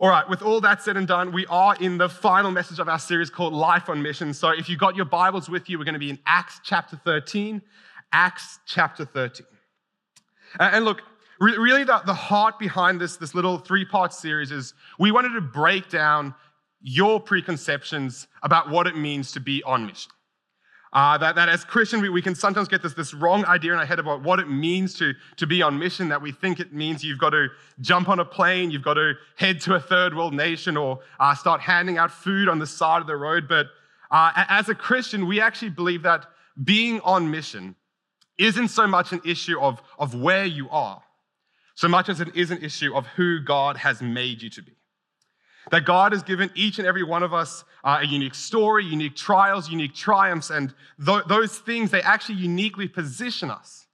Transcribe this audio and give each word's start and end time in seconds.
All 0.00 0.08
right, 0.08 0.28
with 0.28 0.42
all 0.42 0.60
that 0.60 0.80
said 0.80 0.96
and 0.96 1.08
done, 1.08 1.32
we 1.32 1.44
are 1.46 1.74
in 1.80 1.98
the 1.98 2.08
final 2.08 2.52
message 2.52 2.78
of 2.78 2.88
our 2.88 3.00
series 3.00 3.30
called 3.30 3.52
Life 3.52 3.88
on 3.88 4.00
Mission. 4.00 4.32
So 4.32 4.50
if 4.50 4.68
you've 4.68 4.78
got 4.78 4.94
your 4.94 5.06
Bibles 5.06 5.48
with 5.48 5.68
you, 5.68 5.76
we're 5.76 5.84
going 5.84 5.94
to 5.94 5.98
be 5.98 6.10
in 6.10 6.20
Acts 6.24 6.60
chapter 6.62 6.94
13. 7.04 7.60
Acts 8.12 8.60
chapter 8.64 9.04
13. 9.04 9.44
And 10.60 10.84
look, 10.84 11.02
really 11.40 11.82
the, 11.82 12.00
the 12.06 12.14
heart 12.14 12.60
behind 12.60 13.00
this, 13.00 13.16
this 13.16 13.34
little 13.34 13.58
three 13.58 13.84
part 13.84 14.14
series 14.14 14.52
is 14.52 14.72
we 15.00 15.10
wanted 15.10 15.34
to 15.34 15.40
break 15.40 15.88
down 15.88 16.32
your 16.80 17.18
preconceptions 17.18 18.28
about 18.44 18.70
what 18.70 18.86
it 18.86 18.96
means 18.96 19.32
to 19.32 19.40
be 19.40 19.64
on 19.64 19.84
mission. 19.84 20.12
Uh, 20.92 21.18
that, 21.18 21.34
that 21.34 21.48
as 21.48 21.64
Christian, 21.64 22.00
we, 22.00 22.08
we 22.08 22.22
can 22.22 22.34
sometimes 22.34 22.66
get 22.66 22.82
this, 22.82 22.94
this 22.94 23.12
wrong 23.12 23.44
idea 23.44 23.72
in 23.72 23.78
our 23.78 23.84
head 23.84 23.98
about 23.98 24.22
what 24.22 24.38
it 24.38 24.48
means 24.48 24.94
to, 24.94 25.12
to 25.36 25.46
be 25.46 25.60
on 25.60 25.78
mission, 25.78 26.08
that 26.08 26.22
we 26.22 26.32
think 26.32 26.60
it 26.60 26.72
means 26.72 27.04
you've 27.04 27.18
got 27.18 27.30
to 27.30 27.48
jump 27.80 28.08
on 28.08 28.20
a 28.20 28.24
plane, 28.24 28.70
you've 28.70 28.82
got 28.82 28.94
to 28.94 29.12
head 29.36 29.60
to 29.62 29.74
a 29.74 29.80
third 29.80 30.16
world 30.16 30.32
nation, 30.32 30.76
or 30.76 31.00
uh, 31.20 31.34
start 31.34 31.60
handing 31.60 31.98
out 31.98 32.10
food 32.10 32.48
on 32.48 32.58
the 32.58 32.66
side 32.66 33.00
of 33.02 33.06
the 33.06 33.16
road. 33.16 33.46
But 33.48 33.66
uh, 34.10 34.32
as 34.34 34.70
a 34.70 34.74
Christian, 34.74 35.26
we 35.26 35.40
actually 35.40 35.70
believe 35.70 36.02
that 36.04 36.24
being 36.64 37.00
on 37.00 37.30
mission 37.30 37.74
isn't 38.38 38.68
so 38.68 38.86
much 38.86 39.12
an 39.12 39.20
issue 39.24 39.60
of, 39.60 39.82
of 39.98 40.14
where 40.14 40.46
you 40.46 40.70
are, 40.70 41.02
so 41.74 41.88
much 41.88 42.08
as 42.08 42.20
it 42.20 42.34
is 42.34 42.50
an 42.50 42.62
issue 42.62 42.94
of 42.94 43.06
who 43.08 43.40
God 43.40 43.76
has 43.76 44.00
made 44.00 44.40
you 44.40 44.48
to 44.50 44.62
be. 44.62 44.77
That 45.70 45.84
God 45.84 46.12
has 46.12 46.22
given 46.22 46.50
each 46.54 46.78
and 46.78 46.86
every 46.86 47.02
one 47.02 47.22
of 47.22 47.34
us 47.34 47.64
uh, 47.84 47.98
a 48.00 48.06
unique 48.06 48.34
story, 48.34 48.84
unique 48.84 49.16
trials, 49.16 49.68
unique 49.68 49.94
triumphs, 49.94 50.50
and 50.50 50.74
th- 51.04 51.24
those 51.28 51.58
things, 51.58 51.90
they 51.90 52.02
actually 52.02 52.36
uniquely 52.36 52.88
position 52.88 53.50
us 53.50 53.86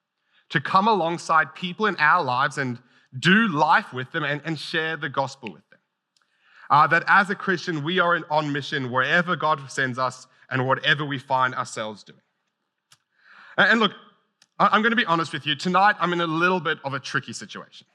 to 0.51 0.61
come 0.61 0.87
alongside 0.87 1.55
people 1.55 1.87
in 1.87 1.97
our 1.99 2.23
lives 2.23 2.59
and 2.59 2.79
do 3.19 3.49
life 3.49 3.93
with 3.93 4.11
them 4.13 4.25
and, 4.25 4.41
and 4.45 4.59
share 4.59 4.97
the 4.97 5.09
gospel 5.09 5.53
with 5.53 5.69
them. 5.71 5.81
Uh, 6.71 6.87
that 6.87 7.05
as 7.07 7.31
a 7.31 7.35
Christian, 7.35 7.85
we 7.85 7.99
are 7.99 8.21
on 8.31 8.53
mission 8.53 8.91
wherever 8.91 9.37
God 9.37 9.61
sends 9.71 9.99
us 9.99 10.27
and 10.51 10.67
whatever 10.67 11.05
we 11.05 11.19
find 11.19 11.55
ourselves 11.55 12.05
doing. 12.05 12.21
And, 13.59 13.73
and 13.73 13.81
look, 13.81 13.93
I'm 14.59 14.83
going 14.83 14.93
to 14.93 14.97
be 14.97 15.05
honest 15.07 15.33
with 15.33 15.47
you. 15.47 15.57
Tonight, 15.57 15.97
I'm 15.99 16.13
in 16.13 16.21
a 16.21 16.27
little 16.27 16.61
bit 16.61 16.79
of 16.85 16.95
a 16.95 17.01
tricky 17.01 17.33
situation. 17.33 17.87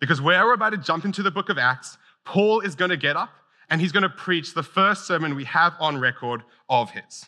Because 0.00 0.20
where 0.20 0.44
we're 0.44 0.54
about 0.54 0.70
to 0.70 0.78
jump 0.78 1.04
into 1.04 1.22
the 1.22 1.30
book 1.30 1.48
of 1.48 1.58
Acts, 1.58 1.98
Paul 2.24 2.60
is 2.60 2.74
going 2.74 2.90
to 2.90 2.96
get 2.96 3.16
up 3.16 3.30
and 3.70 3.80
he's 3.80 3.92
going 3.92 4.02
to 4.02 4.08
preach 4.08 4.54
the 4.54 4.62
first 4.62 5.06
sermon 5.06 5.34
we 5.34 5.44
have 5.44 5.74
on 5.80 5.98
record 5.98 6.42
of 6.68 6.90
his. 6.90 7.26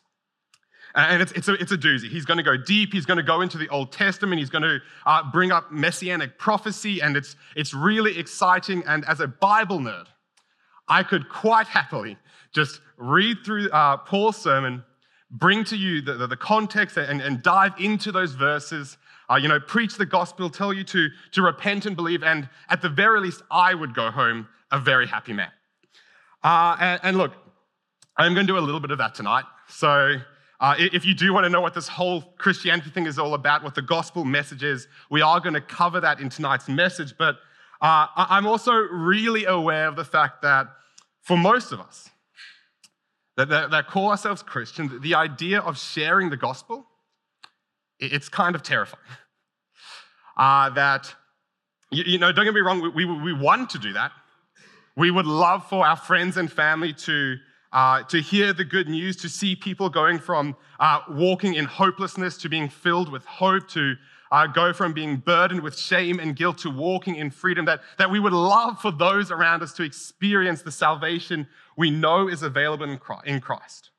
And 0.94 1.20
it's, 1.20 1.32
it's, 1.32 1.48
a, 1.48 1.54
it's 1.54 1.72
a 1.72 1.76
doozy. 1.76 2.08
He's 2.08 2.24
going 2.24 2.38
to 2.38 2.42
go 2.42 2.56
deep. 2.56 2.92
He's 2.92 3.04
going 3.04 3.18
to 3.18 3.22
go 3.22 3.42
into 3.42 3.58
the 3.58 3.68
Old 3.68 3.92
Testament. 3.92 4.38
He's 4.38 4.48
going 4.48 4.62
to 4.62 4.78
uh, 5.04 5.30
bring 5.30 5.52
up 5.52 5.70
messianic 5.70 6.38
prophecy, 6.38 7.02
and 7.02 7.18
it's, 7.18 7.36
it's 7.54 7.74
really 7.74 8.18
exciting. 8.18 8.82
And 8.86 9.04
as 9.04 9.20
a 9.20 9.26
Bible 9.26 9.78
nerd, 9.78 10.06
I 10.88 11.02
could 11.02 11.28
quite 11.28 11.66
happily 11.66 12.16
just 12.54 12.80
read 12.96 13.38
through 13.44 13.68
uh, 13.70 13.98
Paul's 13.98 14.38
sermon, 14.38 14.84
bring 15.30 15.64
to 15.64 15.76
you 15.76 16.00
the, 16.00 16.14
the, 16.14 16.28
the 16.28 16.36
context, 16.36 16.96
and, 16.96 17.20
and, 17.20 17.42
dive 17.42 17.74
into 17.78 18.10
those 18.10 18.32
verses. 18.32 18.96
Uh, 19.28 19.34
you 19.34 19.48
know, 19.48 19.60
preach 19.60 19.96
the 19.96 20.06
gospel, 20.06 20.48
tell 20.48 20.72
you 20.72 20.84
to, 20.84 21.08
to 21.32 21.42
repent 21.42 21.84
and 21.84 21.96
believe, 21.96 22.22
and 22.22 22.48
at 22.70 22.80
the 22.80 22.88
very 22.88 23.20
least, 23.20 23.42
I 23.50 23.74
would 23.74 23.92
go 23.92 24.10
home 24.10 24.48
a 24.70 24.78
very 24.78 25.06
happy 25.06 25.32
man. 25.32 25.50
Uh, 26.42 26.76
and, 26.80 27.00
and, 27.02 27.18
look, 27.18 27.32
I'm 28.16 28.34
going 28.34 28.46
to 28.46 28.52
do 28.52 28.58
a 28.58 28.60
little 28.60 28.80
bit 28.80 28.90
of 28.90 28.98
that 28.98 29.14
tonight. 29.14 29.44
So, 29.68 30.16
uh, 30.58 30.74
if 30.78 31.04
you 31.04 31.14
do 31.14 31.34
want 31.34 31.44
to 31.44 31.50
know 31.50 31.60
what 31.60 31.74
this 31.74 31.88
whole 31.88 32.22
Christianity 32.38 32.90
thing 32.90 33.06
is 33.06 33.18
all 33.18 33.34
about, 33.34 33.62
what 33.62 33.74
the 33.74 33.82
gospel 33.82 34.24
message 34.24 34.62
is, 34.62 34.88
we 35.10 35.20
are 35.20 35.38
going 35.38 35.54
to 35.54 35.60
cover 35.60 36.00
that 36.00 36.20
in 36.20 36.30
tonight's 36.30 36.68
message. 36.68 37.14
But 37.18 37.36
uh, 37.80 38.06
I'm 38.16 38.46
also 38.46 38.72
really 38.72 39.44
aware 39.44 39.86
of 39.86 39.96
the 39.96 40.04
fact 40.04 40.42
that 40.42 40.68
for 41.22 41.36
most 41.36 41.72
of 41.72 41.80
us 41.80 42.08
that, 43.36 43.48
that, 43.50 43.70
that 43.70 43.88
call 43.88 44.10
ourselves 44.10 44.42
Christian, 44.42 45.00
the 45.02 45.14
idea 45.14 45.60
of 45.60 45.78
sharing 45.78 46.30
the 46.30 46.36
gospel, 46.36 46.86
it's 47.98 48.28
kind 48.28 48.54
of 48.54 48.62
terrifying. 48.62 49.02
Uh, 50.38 50.68
that, 50.68 51.14
you, 51.90 52.04
you, 52.04 52.18
know, 52.18 52.30
don't 52.30 52.44
get 52.44 52.52
me 52.52 52.60
wrong, 52.60 52.82
we, 52.94 53.06
we, 53.06 53.22
we 53.22 53.32
want 53.32 53.70
to 53.70 53.78
do 53.78 53.94
that. 53.94 54.12
We 54.96 55.10
would 55.10 55.26
love 55.26 55.68
for 55.68 55.86
our 55.86 55.96
friends 55.96 56.38
and 56.38 56.50
family 56.50 56.94
to, 56.94 57.36
uh, 57.70 58.02
to 58.04 58.20
hear 58.20 58.54
the 58.54 58.64
good 58.64 58.88
news, 58.88 59.16
to 59.18 59.28
see 59.28 59.54
people 59.54 59.90
going 59.90 60.18
from 60.18 60.56
uh, 60.80 61.00
walking 61.10 61.54
in 61.54 61.66
hopelessness 61.66 62.38
to 62.38 62.48
being 62.48 62.70
filled 62.70 63.12
with 63.12 63.24
hope, 63.26 63.68
to 63.68 63.96
uh, 64.32 64.46
go 64.46 64.72
from 64.72 64.94
being 64.94 65.16
burdened 65.18 65.60
with 65.60 65.78
shame 65.78 66.18
and 66.18 66.34
guilt 66.34 66.58
to 66.58 66.70
walking 66.70 67.16
in 67.16 67.30
freedom. 67.30 67.66
That, 67.66 67.82
that 67.98 68.10
we 68.10 68.18
would 68.18 68.32
love 68.32 68.80
for 68.80 68.90
those 68.90 69.30
around 69.30 69.62
us 69.62 69.74
to 69.74 69.82
experience 69.82 70.62
the 70.62 70.72
salvation 70.72 71.46
we 71.76 71.90
know 71.90 72.26
is 72.28 72.42
available 72.42 72.98
in 73.24 73.40
Christ. 73.40 73.90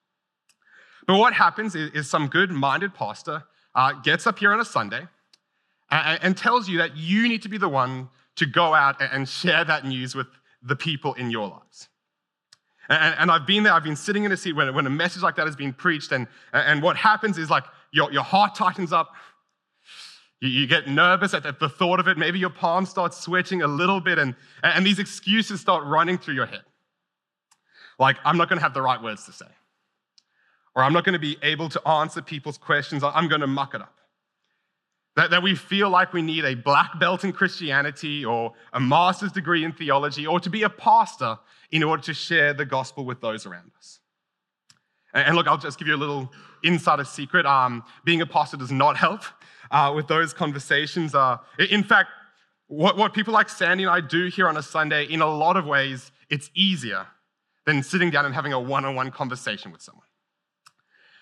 But 1.06 1.18
what 1.20 1.34
happens 1.34 1.76
is, 1.76 1.92
is 1.92 2.10
some 2.10 2.28
good 2.28 2.52
minded 2.52 2.96
pastor 2.96 3.44
uh, 3.76 3.94
gets 3.94 4.26
up 4.26 4.40
here 4.40 4.52
on 4.52 4.60
a 4.60 4.66
Sunday 4.66 5.08
and, 5.92 6.20
and 6.24 6.38
tells 6.38 6.68
you 6.68 6.80
that 6.80 6.98
you 6.98 7.30
need 7.30 7.44
to 7.44 7.50
be 7.50 7.60
the 7.60 7.70
one 7.70 8.10
to 8.36 8.46
go 8.48 8.74
out 8.74 8.96
and 9.00 9.30
share 9.30 9.64
that 9.64 9.86
news 9.86 10.16
with 10.16 10.28
the 10.62 10.76
people 10.76 11.14
in 11.14 11.32
your 11.32 11.48
lives. 11.48 11.90
And, 12.90 13.16
and, 13.20 13.32
I've 13.32 13.46
been 13.46 13.64
there, 13.64 13.74
I've 13.74 13.84
been 13.84 13.98
sitting 13.98 14.24
in 14.24 14.32
a 14.32 14.38
seat 14.38 14.54
when, 14.54 14.74
when 14.74 14.86
a 14.86 14.90
message 14.90 15.22
like 15.22 15.36
that 15.36 15.46
has 15.46 15.56
been 15.56 15.74
preached, 15.74 16.12
and, 16.12 16.28
and 16.54 16.82
what 16.82 16.96
happens 16.96 17.38
is 17.38 17.50
like 17.50 17.66
your, 17.92 18.12
your 18.12 18.24
heart 18.24 18.56
tightens 18.56 18.94
up. 18.94 19.14
You, 20.40 20.50
you 20.50 20.68
get 20.68 20.88
nervous 20.88 21.34
at, 21.34 21.46
at 21.46 21.60
the 21.60 21.68
thought 21.68 22.00
of 22.00 22.08
it. 22.08 22.18
Maybe 22.18 22.40
your 22.40 22.50
palms 22.50 22.90
start 22.90 23.14
sweating 23.14 23.62
a 23.62 23.68
little 23.68 24.00
bit, 24.00 24.18
and, 24.18 24.36
and 24.64 24.86
these 24.86 25.00
excuses 25.00 25.60
start 25.60 25.84
running 25.84 26.18
through 26.18 26.36
your 26.36 26.46
head. 26.46 26.64
Like, 28.00 28.18
I'm 28.24 28.38
not 28.38 28.48
going 28.48 28.60
to 28.60 28.64
have 28.64 28.74
the 28.74 28.82
right 28.82 29.02
words 29.02 29.26
to 29.26 29.34
say, 29.34 29.48
or 30.76 30.84
I'm 30.84 30.94
not 30.94 31.04
going 31.04 31.14
to 31.14 31.20
be 31.20 31.38
able 31.42 31.70
to 31.70 31.88
answer 31.88 32.22
people's 32.22 32.58
questions, 32.58 33.04
I'm 33.04 33.28
going 33.28 33.42
to 33.42 33.48
muck 33.48 33.74
it 33.74 33.82
up. 33.82 33.97
That, 35.18 35.32
that 35.32 35.42
we 35.42 35.56
feel 35.56 35.90
like 35.90 36.14
we 36.14 36.22
need 36.22 36.46
a 36.46 36.54
black 36.54 37.00
belt 37.00 37.24
in 37.24 37.34
Christianity 37.34 38.24
or 38.24 38.54
a 38.72 38.80
master's 38.80 39.32
degree 39.32 39.64
in 39.64 39.72
theology 39.72 40.28
or 40.28 40.40
to 40.40 40.48
be 40.48 40.62
a 40.62 40.70
pastor 40.70 41.40
in 41.72 41.82
order 41.82 42.04
to 42.04 42.14
share 42.14 42.54
the 42.54 42.66
gospel 42.66 43.04
with 43.04 43.20
those 43.20 43.48
around 43.48 43.72
us. 43.80 44.00
And, 45.16 45.30
and 45.30 45.36
look, 45.36 45.48
I'll 45.48 45.58
just 45.58 45.80
give 45.80 45.88
you 45.88 45.96
a 45.96 45.98
little 45.98 46.32
insider 46.64 47.04
secret. 47.04 47.48
Um, 47.48 47.84
being 48.06 48.22
a 48.22 48.28
pastor 48.28 48.58
does 48.58 48.72
not 48.72 48.96
help 48.96 49.24
uh, 49.72 49.92
with 49.96 50.08
those 50.08 50.36
conversations. 50.36 51.16
Uh, 51.16 51.38
in 51.58 51.84
fact, 51.84 52.10
what, 52.68 52.96
what 52.96 53.16
people 53.16 53.34
like 53.34 53.50
Sandy 53.50 53.86
and 53.86 53.92
I 53.92 54.02
do 54.02 54.28
here 54.28 54.48
on 54.48 54.56
a 54.56 54.62
Sunday, 54.62 55.06
in 55.06 55.22
a 55.22 55.28
lot 55.28 55.58
of 55.58 55.66
ways, 55.66 56.12
it's 56.30 56.52
easier 56.54 57.08
than 57.66 57.82
sitting 57.82 58.12
down 58.12 58.26
and 58.26 58.36
having 58.36 58.54
a 58.54 58.60
one 58.60 58.86
on 58.86 58.94
one 58.94 59.10
conversation 59.10 59.72
with 59.72 59.82
someone. 59.82 60.06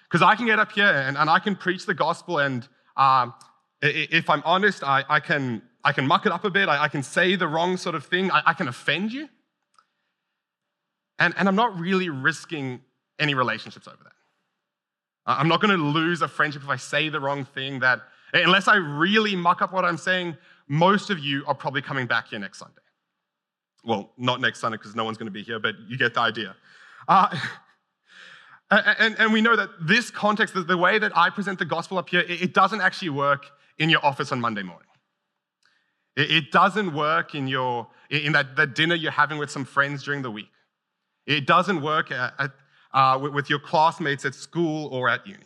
Because 0.03 0.22
I 0.22 0.35
can 0.35 0.47
get 0.47 0.59
up 0.59 0.73
here 0.73 0.83
and, 0.83 1.17
and 1.17 1.29
I 1.29 1.39
can 1.39 1.56
preach 1.56 1.85
the 1.85 1.94
gospel 1.94 2.39
and 2.39 2.67
uh, 2.97 3.29
if 3.88 4.29
I'm 4.29 4.41
honest, 4.46 4.84
I, 4.84 5.03
I, 5.09 5.19
can, 5.19 5.62
I 5.84 5.91
can 5.91 6.07
muck 6.07 6.25
it 6.25 6.31
up 6.31 6.46
a 6.46 6.50
bit. 6.50 6.69
I, 6.69 6.84
I 6.84 6.88
can 6.88 7.03
say 7.03 7.35
the 7.35 7.47
wrong 7.47 7.78
sort 7.78 7.96
of 7.96 8.06
thing. 8.06 8.31
I, 8.31 8.41
I 8.47 8.53
can 8.53 8.68
offend 8.68 9.12
you. 9.12 9.29
And, 11.19 11.34
and 11.38 11.47
I'm 11.47 11.56
not 11.56 11.79
really 11.79 12.09
risking 12.09 12.81
any 13.19 13.34
relationships 13.34 13.88
over 13.88 13.97
that. 14.03 14.12
I'm 15.25 15.47
not 15.47 15.62
going 15.62 15.75
to 15.75 15.84
lose 15.84 16.22
a 16.22 16.28
friendship 16.28 16.63
if 16.63 16.69
I 16.69 16.75
say 16.75 17.09
the 17.09 17.19
wrong 17.19 17.45
thing. 17.45 17.79
That 17.79 18.01
unless 18.34 18.68
I 18.68 18.75
really 18.75 19.35
muck 19.35 19.62
up 19.62 19.74
what 19.74 19.85
I'm 19.85 19.97
saying, 19.97 20.38
most 20.68 21.09
of 21.09 21.19
you 21.19 21.44
are 21.47 21.56
probably 21.56 21.81
coming 21.81 22.06
back 22.06 22.28
here 22.28 22.40
next 22.40 22.59
Sunday. 22.59 22.81
Well, 23.84 24.12
not 24.18 24.41
next 24.41 24.59
Sunday 24.59 24.78
because 24.78 24.95
no 24.95 25.03
one's 25.03 25.18
going 25.18 25.28
to 25.28 25.31
be 25.31 25.44
here, 25.44 25.59
but 25.59 25.75
you 25.88 25.97
get 25.97 26.13
the 26.13 26.19
idea. 26.19 26.56
Uh, 27.07 27.35
and, 28.72 29.16
and, 29.19 29.34
we 29.34 29.41
know 29.41 29.56
that 29.56 29.69
this 29.79 30.09
context, 30.09 30.56
the 30.56 30.78
way 30.78 30.97
that 30.97 31.16
I 31.16 31.29
present 31.29 31.59
the 31.59 31.66
gospel 31.66 31.97
up 31.97 32.09
here, 32.09 32.24
it 32.28 32.54
doesn't 32.54 32.81
actually 32.81 33.09
work 33.09 33.45
in 33.77 33.89
your 33.89 34.06
office 34.06 34.31
on 34.31 34.39
Monday 34.39 34.63
morning. 34.63 34.88
It 36.16 36.51
doesn't 36.51 36.94
work 36.94 37.36
in, 37.36 37.48
your, 37.48 37.88
in 38.10 38.31
that, 38.33 38.56
that 38.56 38.74
dinner 38.74 38.95
you're 38.95 39.12
having 39.12 39.38
with 39.38 39.51
some 39.51 39.66
friends 39.66 40.04
during 40.04 40.22
the 40.22 40.31
week. 40.31 40.50
It 41.25 41.45
doesn't 41.45 41.81
work 41.81 42.12
at, 42.12 42.33
at, 42.39 42.51
uh, 42.94 43.19
with 43.19 43.50
your 43.50 43.60
classmates 43.60 44.24
at 44.24 44.33
school 44.33 44.88
or 44.94 45.10
at 45.10 45.27
uni. 45.27 45.39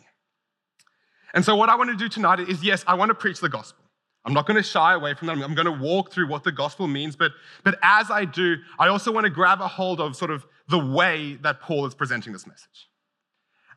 And 1.34 1.44
so, 1.44 1.56
what 1.56 1.68
I 1.68 1.76
want 1.76 1.90
to 1.90 1.96
do 1.96 2.08
tonight 2.08 2.40
is 2.40 2.62
yes, 2.62 2.84
I 2.86 2.94
want 2.94 3.08
to 3.08 3.14
preach 3.14 3.40
the 3.40 3.48
gospel. 3.48 3.84
I'm 4.24 4.34
not 4.34 4.46
going 4.46 4.56
to 4.56 4.62
shy 4.62 4.94
away 4.94 5.14
from 5.14 5.28
that. 5.28 5.38
I'm 5.38 5.54
going 5.54 5.66
to 5.66 5.72
walk 5.72 6.12
through 6.12 6.28
what 6.28 6.44
the 6.44 6.52
gospel 6.52 6.86
means. 6.86 7.16
But, 7.16 7.32
but 7.64 7.78
as 7.82 8.10
I 8.10 8.26
do, 8.26 8.56
I 8.78 8.88
also 8.88 9.10
want 9.10 9.24
to 9.24 9.30
grab 9.30 9.60
a 9.60 9.68
hold 9.68 10.00
of 10.00 10.14
sort 10.14 10.30
of 10.30 10.44
the 10.68 10.78
way 10.78 11.38
that 11.42 11.60
Paul 11.60 11.86
is 11.86 11.94
presenting 11.94 12.32
this 12.32 12.46
message. 12.46 12.89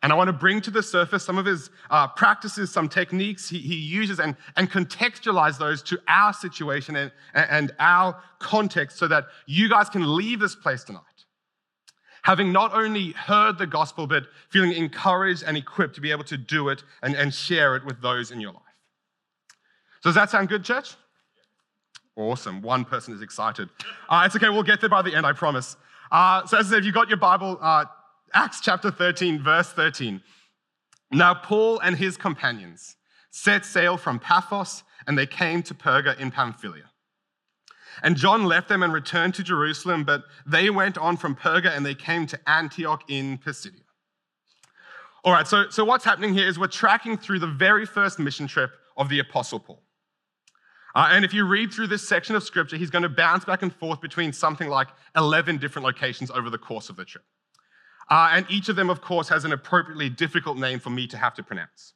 And 0.04 0.12
I 0.12 0.16
want 0.16 0.28
to 0.28 0.34
bring 0.34 0.62
to 0.62 0.72
the 0.72 0.84
surface 0.84 1.24
some 1.24 1.38
of 1.38 1.46
his 1.46 1.72
uh, 1.90 2.08
practices, 2.10 2.72
some 2.72 2.88
techniques 2.88 3.50
he, 3.50 3.58
he 3.58 3.76
uses, 3.76 4.20
and, 4.20 4.36
and 4.58 4.70
contextualize 4.70 5.58
those 5.58 5.82
to 5.84 6.00
our 6.08 6.34
situation 6.34 6.96
and, 6.96 7.12
and 7.34 7.74
our 7.80 8.22
context 8.38 8.98
so 8.98 9.08
that 9.08 9.26
you 9.48 9.70
guys 9.70 9.90
can 9.90 10.16
leave 10.16 10.40
this 10.40 10.56
place 10.56 10.84
tonight 10.84 11.02
having 12.24 12.52
not 12.52 12.74
only 12.74 13.12
heard 13.12 13.58
the 13.58 13.68
gospel, 13.68 14.08
but 14.08 14.24
feeling 14.50 14.72
encouraged 14.72 15.44
and 15.46 15.56
equipped 15.56 15.94
to 15.96 16.02
be 16.02 16.10
able 16.12 16.24
to 16.24 16.38
do 16.38 16.70
it 16.70 16.84
and, 17.04 17.16
and 17.16 17.34
share 17.34 17.76
it 17.76 17.86
with 17.86 18.02
those 18.02 18.32
in 18.32 18.40
your 18.40 18.54
life. 18.54 18.62
So, 20.02 20.10
does 20.10 20.16
that 20.16 20.30
sound 20.30 20.50
good, 20.50 20.64
church? 20.64 20.96
Awesome. 22.16 22.62
One 22.62 22.86
person 22.86 23.14
is 23.14 23.22
excited. 23.22 23.70
Uh, 24.10 24.24
it's 24.26 24.36
okay, 24.36 24.50
we'll 24.50 24.64
get 24.64 24.80
there 24.82 24.90
by 24.90 25.02
the 25.02 25.14
end, 25.14 25.26
I 25.26 25.34
promise. 25.34 25.76
Uh, 26.12 26.46
so, 26.46 26.58
as 26.58 26.68
I 26.68 26.70
said, 26.72 26.80
if 26.80 26.86
you've 26.86 26.96
got 26.96 27.10
your 27.10 27.18
Bible, 27.18 27.58
uh, 27.62 27.86
Acts 28.34 28.62
chapter 28.62 28.90
13, 28.90 29.42
verse 29.42 29.70
13. 29.70 30.22
Now, 31.12 31.36
Paul 31.36 31.80
and 31.80 31.96
his 31.96 32.18
companions 32.18 32.96
set 33.30 33.66
sail 33.66 33.98
from 33.98 34.20
Paphos 34.20 34.84
and 35.06 35.18
they 35.18 35.28
came 35.28 35.62
to 35.64 35.74
Perga 35.74 36.20
in 36.20 36.32
Pamphylia. 36.32 36.90
And 38.02 38.18
John 38.18 38.46
left 38.46 38.70
them 38.70 38.82
and 38.82 38.92
returned 38.92 39.36
to 39.36 39.44
Jerusalem, 39.44 40.04
but 40.04 40.24
they 40.48 40.72
went 40.72 40.98
on 40.98 41.18
from 41.18 41.36
Perga 41.36 41.76
and 41.76 41.86
they 41.86 41.94
came 41.94 42.26
to 42.28 42.40
Antioch 42.50 43.04
in 43.08 43.38
Pisidia. 43.38 43.82
All 45.24 45.32
right, 45.32 45.48
so, 45.48 45.70
so 45.70 45.86
what's 45.86 46.04
happening 46.04 46.34
here 46.34 46.48
is 46.48 46.58
we're 46.58 46.68
tracking 46.68 47.18
through 47.18 47.40
the 47.40 47.48
very 47.48 47.86
first 47.86 48.18
mission 48.18 48.48
trip 48.48 48.72
of 48.98 49.10
the 49.10 49.20
Apostle 49.20 49.60
Paul. 49.60 49.84
Uh, 50.96 51.10
and 51.12 51.24
if 51.24 51.34
you 51.34 51.46
read 51.46 51.72
through 51.72 51.88
this 51.88 52.08
section 52.08 52.36
of 52.36 52.44
scripture, 52.44 52.78
he's 52.78 52.90
going 52.90 53.04
to 53.04 53.10
bounce 53.10 53.46
back 53.46 53.62
and 53.62 53.74
forth 53.74 54.02
between 54.02 54.34
something 54.34 54.70
like 54.70 54.90
11 55.16 55.58
different 55.58 55.86
locations 55.86 56.30
over 56.32 56.50
the 56.50 56.58
course 56.58 56.90
of 56.90 56.96
the 56.96 57.06
trip. 57.06 57.24
Uh, 58.10 58.30
and 58.34 58.46
each 58.50 58.70
of 58.70 58.76
them, 58.76 58.90
of 58.90 59.02
course, 59.02 59.30
has 59.30 59.46
an 59.46 59.54
appropriately 59.54 60.10
difficult 60.10 60.58
name 60.58 60.80
for 60.80 60.90
me 60.90 61.08
to 61.08 61.18
have 61.18 61.34
to 61.36 61.44
pronounce. 61.44 61.94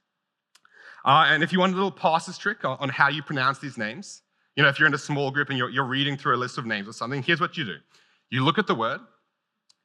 Uh, 1.05 1.25
and 1.27 1.43
if 1.43 1.53
you 1.53 1.59
want 1.59 1.73
a 1.73 1.75
little 1.75 1.91
passes 1.91 2.37
trick 2.37 2.65
on, 2.65 2.77
on 2.79 2.89
how 2.89 3.07
you 3.07 3.21
pronounce 3.21 3.59
these 3.59 3.77
names, 3.77 4.21
you 4.55 4.63
know, 4.63 4.69
if 4.69 4.79
you're 4.79 4.87
in 4.87 4.93
a 4.93 4.97
small 4.97 5.31
group 5.31 5.49
and 5.49 5.57
you're, 5.57 5.69
you're 5.69 5.85
reading 5.85 6.17
through 6.17 6.35
a 6.35 6.37
list 6.37 6.57
of 6.57 6.65
names 6.65 6.87
or 6.87 6.93
something, 6.93 7.21
here's 7.21 7.39
what 7.39 7.57
you 7.57 7.65
do 7.65 7.77
you 8.29 8.43
look 8.43 8.57
at 8.57 8.67
the 8.67 8.75
word, 8.75 8.99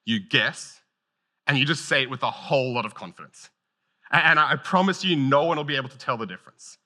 you 0.05 0.19
guess, 0.19 0.81
and 1.47 1.57
you 1.59 1.65
just 1.65 1.87
say 1.87 2.03
it 2.03 2.11
with 2.11 2.23
a 2.23 2.31
whole 2.31 2.75
lot 2.75 2.85
of 2.85 2.95
confidence. 2.95 3.51
And 4.11 4.39
I 4.39 4.57
promise 4.57 5.05
you, 5.05 5.17
no 5.17 5.45
one 5.45 5.57
will 5.57 5.65
be 5.65 5.77
able 5.77 5.89
to 5.89 5.99
tell 5.99 6.19
the 6.19 6.27
difference. 6.27 6.77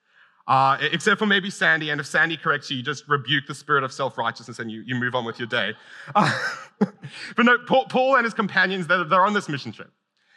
Uh, 0.48 0.78
except 0.80 1.18
for 1.18 1.26
maybe 1.26 1.50
Sandy, 1.50 1.90
and 1.90 2.00
if 2.00 2.06
Sandy 2.06 2.36
corrects 2.36 2.70
you, 2.70 2.76
you 2.76 2.82
just 2.82 3.08
rebuke 3.08 3.46
the 3.48 3.54
spirit 3.54 3.82
of 3.82 3.92
self 3.92 4.16
righteousness 4.16 4.60
and 4.60 4.70
you, 4.70 4.82
you 4.86 4.94
move 4.94 5.14
on 5.14 5.24
with 5.24 5.40
your 5.40 5.48
day. 5.48 5.72
Uh, 6.14 6.30
but 6.78 7.44
no, 7.44 7.58
Paul, 7.66 7.86
Paul, 7.86 8.16
and 8.16 8.24
his 8.24 8.34
companions, 8.34 8.86
they're, 8.86 9.04
they're, 9.04 9.26
on 9.26 9.32
this 9.32 9.48
mission 9.48 9.72
trip. 9.72 9.90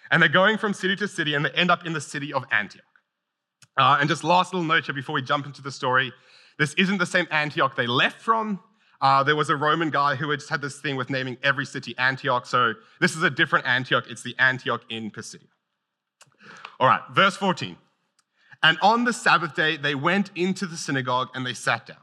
And 0.10 0.22
they're 0.22 0.30
going 0.30 0.58
from 0.58 0.74
city 0.74 0.96
to 0.96 1.08
city, 1.08 1.36
and 1.36 1.46
they 1.46 1.52
end 1.52 1.70
up 1.70 1.86
in 1.86 1.94
the 1.94 2.02
city 2.02 2.34
of 2.34 2.44
Antioch. 2.52 2.84
Uh, 3.78 3.98
and 4.00 4.10
just 4.10 4.24
last 4.24 4.52
little 4.52 4.68
note 4.68 4.86
here 4.86 4.96
before 4.96 5.14
we 5.14 5.22
jump 5.22 5.46
into 5.46 5.62
the 5.62 5.72
story 5.72 6.12
this 6.60 6.74
isn't 6.74 6.98
the 6.98 7.06
same 7.06 7.26
Antioch 7.32 7.76
they 7.76 7.88
left 7.88 8.22
from. 8.22 8.60
Uh, 9.02 9.24
there 9.24 9.38
was 9.38 9.50
a 9.50 9.56
Roman 9.56 9.90
guy 9.90 10.16
who 10.16 10.30
had 10.30 10.40
just 10.40 10.50
had 10.50 10.62
this 10.62 10.80
thing 10.82 10.98
with 10.98 11.10
naming 11.10 11.38
every 11.42 11.66
city 11.66 11.96
Antioch. 11.98 12.46
So 12.46 12.74
this 13.00 13.16
is 13.16 13.24
a 13.24 13.30
different 13.30 13.66
Antioch. 13.66 14.04
It's 14.10 14.22
the 14.22 14.36
Antioch 14.38 14.82
in 14.90 15.10
Pisidia. 15.10 15.48
All 16.80 16.88
right, 16.88 17.02
verse 17.14 17.38
14. 17.38 17.78
And 18.62 18.78
on 18.82 19.06
the 19.06 19.14
Sabbath 19.14 19.56
day, 19.56 19.78
they 19.78 19.96
went 19.96 20.32
into 20.36 20.66
the 20.66 20.78
synagogue 20.78 21.30
and 21.34 21.46
they 21.46 21.54
sat 21.54 21.86
down. 21.86 21.98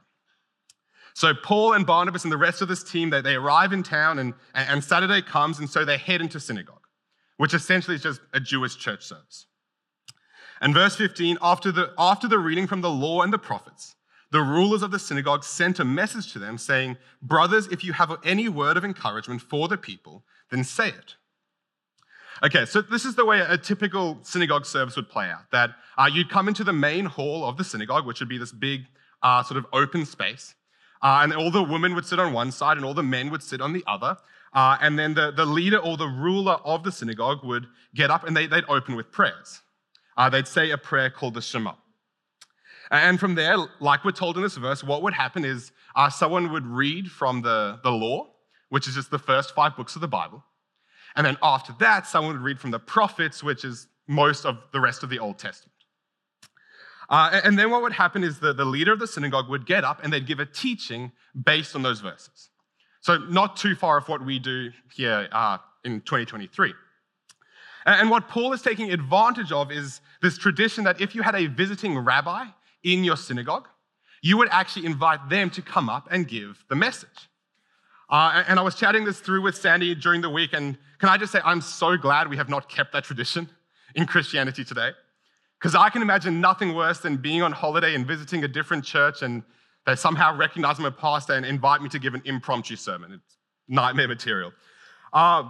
So 1.15 1.33
Paul 1.35 1.73
and 1.73 1.87
Barnabas 1.87 2.25
and 2.25 2.33
the 2.33 2.37
rest 2.37 2.61
of 2.61 2.69
this 2.69 2.83
team, 2.83 3.11
they, 3.11 3.23
they 3.23 3.37
arrive 3.37 3.73
in 3.73 3.83
town 3.83 4.19
and, 4.19 4.35
and 4.55 4.85
Saturday 4.85 5.23
comes, 5.23 5.59
and 5.59 5.69
so 5.69 5.85
they 5.85 5.97
head 5.97 6.21
into 6.21 6.39
synagogue, 6.39 6.87
which 7.39 7.55
essentially 7.55 7.97
is 7.97 8.03
just 8.03 8.21
a 8.35 8.41
Jewish 8.41 8.77
church 8.77 9.05
service. 9.05 9.47
And 10.61 10.75
verse 10.75 10.97
15, 10.97 11.39
after 11.41 11.73
the, 11.73 11.93
after 11.99 12.29
the 12.29 12.39
reading 12.39 12.67
from 12.67 12.81
the 12.81 12.91
law 12.91 13.23
and 13.23 13.33
the 13.33 13.39
prophets, 13.39 13.95
the 14.31 14.43
rulers 14.43 14.83
of 14.83 14.91
the 14.91 14.99
synagogue 14.99 15.45
sent 15.45 15.79
a 15.79 15.85
message 15.85 16.33
to 16.33 16.39
them 16.39 16.59
saying, 16.59 16.97
Brothers, 17.23 17.67
if 17.69 17.85
you 17.85 17.93
have 17.95 18.13
any 18.25 18.49
word 18.49 18.77
of 18.77 18.85
encouragement 18.85 19.41
for 19.41 19.69
the 19.69 19.79
people, 19.79 20.25
then 20.51 20.65
say 20.65 20.89
it. 20.89 21.17
Okay, 22.43 22.67
so 22.67 22.83
this 22.83 23.07
is 23.07 23.15
the 23.15 23.25
way 23.25 23.41
a 23.41 23.57
typical 23.57 24.19
synagogue 24.23 24.67
service 24.67 24.95
would 24.97 25.09
play 25.09 25.31
out 25.31 25.51
that 25.53 25.71
uh, 25.97 26.09
you'd 26.13 26.29
come 26.29 26.49
into 26.49 26.65
the 26.65 26.73
main 26.73 27.07
hall 27.07 27.49
of 27.49 27.57
the 27.57 27.65
synagogue, 27.65 28.05
which 28.07 28.21
would 28.21 28.29
be 28.29 28.37
this 28.37 28.53
big 28.53 28.83
uh, 29.23 29.43
sort 29.43 29.57
of 29.57 29.67
open 29.73 30.05
space, 30.05 30.55
uh, 31.03 31.21
and 31.23 31.33
all 31.33 31.51
the 31.51 31.63
women 31.63 31.95
would 31.95 32.05
sit 32.05 32.19
on 32.19 32.33
one 32.33 32.53
side 32.53 32.77
and 32.77 32.85
all 32.85 32.93
the 32.93 33.03
men 33.03 33.31
would 33.31 33.43
sit 33.43 33.61
on 33.61 33.73
the 33.73 33.83
other. 33.87 34.17
Uh, 34.53 34.77
and 34.81 34.99
then 34.99 35.15
the, 35.15 35.31
the 35.31 35.45
leader 35.47 35.79
or 35.79 35.97
the 35.97 36.07
ruler 36.07 36.55
of 36.65 36.83
the 36.83 36.93
synagogue 36.93 37.45
would 37.45 37.67
get 37.95 38.11
up 38.11 38.25
and 38.25 38.37
they, 38.37 38.47
would 38.47 38.65
open 38.69 38.97
with 38.97 39.11
prayers. 39.11 39.61
Uh, 40.17 40.29
they'd 40.31 40.49
say 40.49 40.71
a 40.71 40.79
prayer 40.79 41.11
called 41.11 41.35
the 41.35 41.43
Shema. 41.43 41.73
And 42.91 43.19
from 43.19 43.35
there, 43.35 43.57
like 43.81 44.05
we're 44.05 44.13
told 44.13 44.37
in 44.37 44.43
this 44.43 44.57
verse, 44.57 44.85
what 44.85 45.03
would 45.03 45.15
happen 45.15 45.45
is 45.45 45.73
uh, 45.95 46.09
someone 46.09 46.53
would 46.53 46.67
read 46.67 47.11
from 47.11 47.43
the, 47.43 47.81
the 47.83 47.91
law, 47.91 48.29
which 48.69 48.87
is 48.87 48.95
just 48.95 49.11
the 49.11 49.19
first 49.19 49.55
five 49.55 49.77
books 49.77 49.95
of 49.95 50.01
the 50.01 50.09
Bible. 50.09 50.45
And 51.17 51.27
then 51.27 51.37
after 51.43 51.75
that, 51.81 52.07
someone 52.07 52.35
would 52.35 52.43
read 52.43 52.61
from 52.61 52.71
the 52.71 52.79
prophets, 52.79 53.43
which 53.43 53.65
is 53.65 53.89
most 54.07 54.45
of 54.45 54.59
the 54.73 54.81
rest 54.81 55.03
of 55.03 55.11
the 55.11 55.19
Old 55.19 55.39
Testament. 55.39 55.73
Uh, 57.09 57.41
and 57.45 57.59
then 57.59 57.71
what 57.71 57.83
would 57.83 57.93
happen 57.93 58.25
is 58.25 58.39
the, 58.41 58.53
the 58.53 58.65
leader 58.65 58.93
of 58.93 58.99
the 58.99 59.07
synagogue 59.07 59.49
would 59.49 59.65
get 59.65 59.85
up 59.85 60.03
and 60.03 60.13
they'd 60.13 60.27
give 60.27 60.41
a 60.41 60.47
teaching 60.47 61.13
based 61.45 61.75
on 61.75 61.83
those 61.83 62.01
verses. 62.01 62.51
So, 63.01 63.19
not 63.19 63.57
too 63.57 63.77
far 63.77 63.99
off 63.99 64.09
what 64.09 64.25
we 64.25 64.41
do 64.41 64.71
here 64.93 65.29
uh, 65.31 65.59
in 65.85 66.01
2023. 66.01 66.75
And 67.87 68.11
what 68.11 68.27
Paul 68.27 68.53
is 68.53 68.63
taking 68.63 68.91
advantage 68.91 69.53
of 69.53 69.71
is 69.71 70.01
this 70.21 70.37
tradition 70.37 70.83
that 70.85 71.01
if 71.01 71.15
you 71.15 71.23
had 71.23 71.37
a 71.37 71.47
visiting 71.47 71.97
rabbi 71.97 72.47
in 72.83 73.05
your 73.05 73.17
synagogue, 73.17 73.69
you 74.23 74.37
would 74.37 74.49
actually 74.51 74.87
invite 74.87 75.29
them 75.29 75.51
to 75.51 75.63
come 75.63 75.89
up 75.89 76.09
and 76.11 76.27
give 76.27 76.65
the 76.69 76.75
message. 76.75 77.29
Uh, 78.09 78.45
and 78.47 78.59
I 78.59 78.63
was 78.63 78.75
chatting 78.77 79.05
this 79.05 79.19
through 79.19 79.43
with 79.43 79.57
Sandy 79.57 79.95
during 79.95 80.21
the 80.21 80.31
week, 80.31 80.53
and 80.53 80.79
can 80.99 81.09
I 81.09 81.17
just 81.17 81.33
say, 81.33 81.41
I'm 81.45 81.61
so 81.61 81.97
glad 81.97 82.29
we 82.29 82.37
have 82.37 82.49
not 82.49 82.69
kept 82.69 82.93
that 82.93 83.05
tradition 83.05 83.49
in 83.95 84.07
Christianity 84.07 84.65
today. 84.65 84.91
Because 85.59 85.75
I 85.75 85.89
can 85.89 86.03
imagine 86.03 86.41
nothing 86.41 86.75
worse 86.75 87.01
than 87.01 87.17
being 87.17 87.43
on 87.43 87.51
holiday 87.51 87.95
and 87.95 88.07
visiting 88.07 88.45
a 88.45 88.49
different 88.49 88.85
church, 88.85 89.23
and 89.23 89.43
they 89.87 89.97
somehow 89.97 90.37
recognize 90.37 90.79
I'm 90.79 90.85
a 90.85 90.93
pastor 90.93 91.33
and 91.33 91.45
invite 91.45 91.83
me 91.83 91.89
to 91.89 91.99
give 91.99 92.15
an 92.15 92.23
impromptu 92.25 92.77
sermon. 92.77 93.13
It's 93.13 93.37
nightmare 93.67 94.09
material. 94.09 94.53
Uh, 95.13 95.49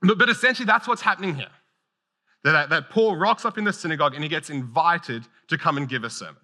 but, 0.00 0.28
essentially, 0.28 0.66
that's 0.66 0.88
what's 0.88 1.02
happening 1.02 1.34
here. 1.36 1.50
That, 2.44 2.70
that 2.70 2.90
Paul 2.90 3.14
rocks 3.14 3.44
up 3.44 3.58
in 3.58 3.64
the 3.64 3.72
synagogue 3.72 4.14
and 4.14 4.22
he 4.24 4.28
gets 4.28 4.50
invited 4.50 5.24
to 5.48 5.56
come 5.56 5.76
and 5.76 5.88
give 5.88 6.02
a 6.02 6.10
sermon. 6.10 6.42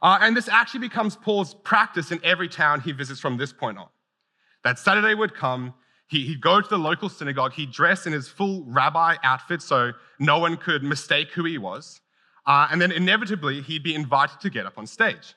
Uh, 0.00 0.18
and 0.20 0.36
this 0.36 0.48
actually 0.48 0.80
becomes 0.80 1.16
Paul's 1.16 1.54
practice 1.54 2.12
in 2.12 2.20
every 2.22 2.48
town 2.48 2.80
he 2.80 2.92
visits 2.92 3.18
from 3.18 3.36
this 3.36 3.52
point 3.52 3.78
on. 3.78 3.88
That 4.64 4.78
Saturday 4.78 5.14
would 5.14 5.34
come, 5.34 5.74
he, 6.08 6.28
would 6.28 6.40
go 6.40 6.60
to 6.60 6.68
the 6.68 6.78
local 6.78 7.08
synagogue, 7.08 7.52
he'd 7.54 7.70
dress 7.70 8.06
in 8.06 8.12
his 8.12 8.28
full 8.28 8.64
rabbi 8.66 9.16
outfit 9.22 9.62
so 9.62 9.92
no 10.18 10.38
one 10.38 10.56
could 10.56 10.82
mistake 10.82 11.30
who 11.32 11.44
he 11.44 11.58
was, 11.58 12.00
uh, 12.46 12.68
and 12.70 12.80
then 12.80 12.92
inevitably 12.92 13.62
he'd 13.62 13.82
be 13.82 13.94
invited 13.94 14.40
to 14.40 14.50
get 14.50 14.66
up 14.66 14.76
on 14.76 14.86
stage. 14.86 15.34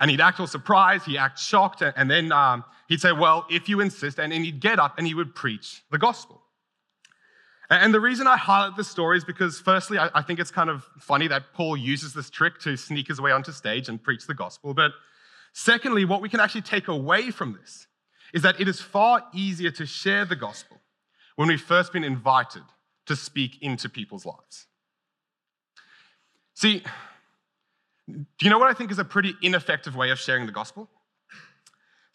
And 0.00 0.10
he'd 0.10 0.20
act 0.20 0.38
all 0.38 0.46
surprised, 0.46 1.06
he'd 1.06 1.18
act 1.18 1.38
shocked, 1.38 1.82
and 1.82 2.10
then 2.10 2.30
um, 2.32 2.64
he'd 2.88 3.00
say, 3.00 3.12
Well, 3.12 3.46
if 3.50 3.68
you 3.68 3.80
insist, 3.80 4.18
and, 4.18 4.32
and 4.32 4.44
he'd 4.44 4.60
get 4.60 4.78
up 4.78 4.96
and 4.96 5.06
he 5.06 5.14
would 5.14 5.34
preach 5.34 5.82
the 5.90 5.98
gospel. 5.98 6.42
And 7.70 7.92
the 7.92 8.00
reason 8.00 8.26
I 8.26 8.38
highlight 8.38 8.76
this 8.78 8.88
story 8.88 9.18
is 9.18 9.24
because, 9.24 9.60
firstly, 9.60 9.98
I 9.98 10.22
think 10.22 10.40
it's 10.40 10.50
kind 10.50 10.70
of 10.70 10.84
funny 11.00 11.28
that 11.28 11.52
Paul 11.52 11.76
uses 11.76 12.14
this 12.14 12.30
trick 12.30 12.58
to 12.60 12.76
sneak 12.78 13.08
his 13.08 13.20
way 13.20 13.30
onto 13.30 13.52
stage 13.52 13.90
and 13.90 14.02
preach 14.02 14.26
the 14.26 14.32
gospel. 14.32 14.72
But 14.72 14.92
secondly, 15.52 16.06
what 16.06 16.22
we 16.22 16.30
can 16.30 16.40
actually 16.40 16.62
take 16.62 16.88
away 16.88 17.30
from 17.30 17.58
this 17.60 17.86
is 18.32 18.42
that 18.42 18.60
it 18.60 18.68
is 18.68 18.80
far 18.80 19.24
easier 19.32 19.70
to 19.72 19.86
share 19.86 20.24
the 20.24 20.36
gospel 20.36 20.78
when 21.36 21.48
we've 21.48 21.60
first 21.60 21.92
been 21.92 22.04
invited 22.04 22.62
to 23.06 23.16
speak 23.16 23.62
into 23.62 23.88
people's 23.88 24.26
lives. 24.26 24.66
See, 26.54 26.82
do 28.08 28.24
you 28.42 28.50
know 28.50 28.58
what 28.58 28.68
I 28.68 28.74
think 28.74 28.90
is 28.90 28.98
a 28.98 29.04
pretty 29.04 29.34
ineffective 29.42 29.94
way 29.94 30.10
of 30.10 30.18
sharing 30.18 30.46
the 30.46 30.52
gospel? 30.52 30.90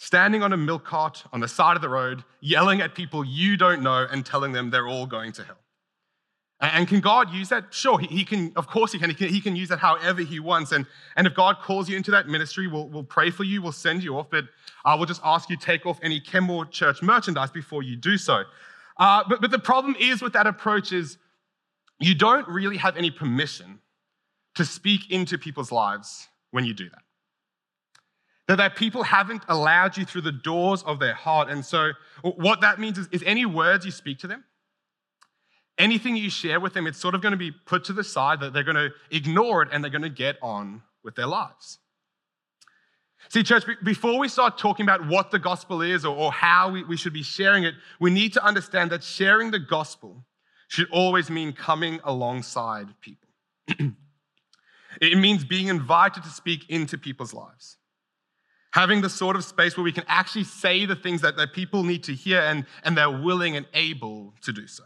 standing 0.03 0.43
on 0.43 0.51
a 0.51 0.57
milk 0.57 0.83
cart 0.83 1.23
on 1.31 1.39
the 1.39 1.47
side 1.47 1.77
of 1.77 1.81
the 1.81 1.87
road, 1.87 2.25
yelling 2.41 2.81
at 2.81 2.93
people 2.93 3.23
you 3.23 3.55
don't 3.55 3.81
know 3.81 4.05
and 4.11 4.25
telling 4.25 4.51
them 4.51 4.69
they're 4.69 4.87
all 4.87 5.05
going 5.05 5.31
to 5.31 5.41
hell. 5.45 5.62
And 6.63 6.87
can 6.87 7.01
God 7.01 7.29
use 7.33 7.49
that? 7.49 7.73
Sure, 7.73 7.99
he, 7.99 8.23
can, 8.23 8.53
of 8.55 8.67
course 8.67 8.93
he 8.93 8.99
can. 8.99 9.09
he 9.09 9.15
can. 9.15 9.27
He 9.27 9.41
can 9.41 9.53
use 9.53 9.67
that 9.67 9.79
however 9.79 10.21
he 10.21 10.39
wants. 10.39 10.71
And, 10.71 10.85
and 11.17 11.27
if 11.27 11.33
God 11.33 11.57
calls 11.61 11.89
you 11.89 11.97
into 11.97 12.09
that 12.11 12.29
ministry, 12.29 12.67
we'll, 12.67 12.87
we'll 12.87 13.03
pray 13.03 13.31
for 13.31 13.43
you, 13.43 13.61
we'll 13.61 13.73
send 13.73 14.01
you 14.01 14.17
off, 14.17 14.27
but 14.29 14.45
uh, 14.85 14.95
we'll 14.97 15.05
just 15.05 15.19
ask 15.25 15.49
you 15.49 15.57
take 15.57 15.85
off 15.85 15.99
any 16.01 16.21
Kenmore 16.21 16.65
church 16.65 17.01
merchandise 17.01 17.51
before 17.51 17.83
you 17.83 17.97
do 17.97 18.17
so. 18.17 18.43
Uh, 18.97 19.23
but, 19.27 19.41
but 19.41 19.51
the 19.51 19.59
problem 19.59 19.95
is 19.99 20.21
with 20.21 20.31
that 20.33 20.47
approach 20.47 20.93
is 20.93 21.17
you 21.99 22.15
don't 22.15 22.47
really 22.47 22.77
have 22.77 22.95
any 22.95 23.11
permission 23.11 23.79
to 24.55 24.63
speak 24.63 25.11
into 25.11 25.37
people's 25.37 25.71
lives 25.71 26.29
when 26.51 26.63
you 26.63 26.73
do 26.73 26.89
that. 26.89 27.01
That, 28.47 28.57
that 28.57 28.75
people 28.77 29.03
haven't 29.03 29.43
allowed 29.49 29.97
you 29.97 30.05
through 30.05 30.21
the 30.21 30.31
doors 30.31 30.83
of 30.83 30.99
their 30.99 31.13
heart. 31.13 31.49
And 31.49 31.65
so, 31.65 31.91
what 32.21 32.61
that 32.61 32.79
means 32.79 32.97
is, 32.97 33.07
is 33.11 33.23
any 33.25 33.45
words 33.45 33.85
you 33.85 33.91
speak 33.91 34.19
to 34.19 34.27
them, 34.27 34.43
anything 35.77 36.15
you 36.15 36.29
share 36.29 36.59
with 36.59 36.73
them, 36.73 36.87
it's 36.87 36.99
sort 36.99 37.15
of 37.15 37.21
going 37.21 37.31
to 37.31 37.37
be 37.37 37.51
put 37.51 37.83
to 37.85 37.93
the 37.93 38.03
side, 38.03 38.39
that 38.41 38.53
they're 38.53 38.63
going 38.63 38.75
to 38.75 38.89
ignore 39.11 39.61
it 39.63 39.69
and 39.71 39.83
they're 39.83 39.91
going 39.91 40.03
to 40.03 40.09
get 40.09 40.37
on 40.41 40.81
with 41.03 41.15
their 41.15 41.27
lives. 41.27 41.79
See, 43.29 43.43
church, 43.43 43.63
before 43.83 44.19
we 44.19 44.27
start 44.27 44.57
talking 44.57 44.85
about 44.85 45.07
what 45.07 45.31
the 45.31 45.39
gospel 45.39 45.81
is 45.81 46.05
or, 46.05 46.31
how 46.31 46.69
we, 46.69 46.83
we 46.83 46.97
should 46.97 47.13
be 47.13 47.23
sharing 47.23 47.63
it, 47.63 47.73
we 47.99 48.11
need 48.11 48.33
to 48.33 48.43
understand 48.43 48.91
that 48.91 49.03
sharing 49.03 49.51
the 49.51 49.59
gospel 49.59 50.25
should 50.67 50.89
always 50.91 51.29
mean 51.29 51.53
coming 51.53 51.99
alongside 52.03 52.87
people. 52.99 53.29
it 55.01 55.17
means 55.17 55.45
being 55.45 55.67
invited 55.67 56.23
to 56.23 56.29
speak 56.29 56.69
into 56.69 56.97
people's 56.97 57.33
lives. 57.33 57.77
Having 58.73 59.01
the 59.01 59.09
sort 59.09 59.35
of 59.35 59.43
space 59.43 59.77
where 59.77 59.83
we 59.83 59.91
can 59.91 60.03
actually 60.07 60.43
say 60.43 60.85
the 60.85 60.95
things 60.95 61.21
that, 61.21 61.37
that 61.37 61.53
people 61.53 61.83
need 61.83 62.03
to 62.03 62.13
hear 62.13 62.39
and, 62.39 62.65
and 62.83 62.97
they're 62.97 63.09
willing 63.09 63.55
and 63.55 63.67
able 63.73 64.33
to 64.41 64.51
do 64.51 64.67
so. 64.67 64.83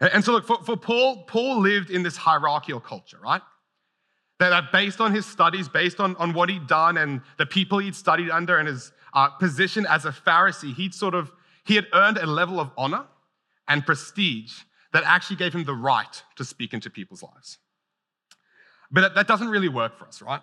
And, 0.00 0.10
and 0.14 0.24
so, 0.24 0.32
look, 0.32 0.46
for, 0.46 0.62
for 0.62 0.76
Paul, 0.76 1.24
Paul 1.24 1.60
lived 1.60 1.90
in 1.90 2.02
this 2.02 2.16
hierarchical 2.16 2.80
culture, 2.80 3.18
right? 3.22 3.42
That, 4.38 4.50
that 4.50 4.72
based 4.72 5.00
on 5.00 5.14
his 5.14 5.26
studies, 5.26 5.68
based 5.68 6.00
on, 6.00 6.16
on 6.16 6.32
what 6.32 6.48
he'd 6.48 6.66
done 6.66 6.96
and 6.96 7.20
the 7.38 7.46
people 7.46 7.78
he'd 7.78 7.96
studied 7.96 8.30
under 8.30 8.58
and 8.58 8.68
his 8.68 8.92
uh, 9.12 9.30
position 9.30 9.86
as 9.88 10.04
a 10.04 10.10
Pharisee, 10.10 10.74
he'd 10.74 10.94
sort 10.94 11.14
of, 11.14 11.32
he 11.64 11.74
had 11.74 11.86
earned 11.92 12.18
a 12.18 12.26
level 12.26 12.60
of 12.60 12.70
honor 12.76 13.04
and 13.66 13.84
prestige 13.84 14.52
that 14.92 15.02
actually 15.04 15.36
gave 15.36 15.54
him 15.54 15.64
the 15.64 15.74
right 15.74 16.22
to 16.36 16.44
speak 16.44 16.72
into 16.72 16.88
people's 16.88 17.22
lives. 17.22 17.58
But 18.90 19.02
that, 19.02 19.14
that 19.16 19.26
doesn't 19.26 19.48
really 19.48 19.68
work 19.68 19.98
for 19.98 20.06
us, 20.06 20.22
right? 20.22 20.40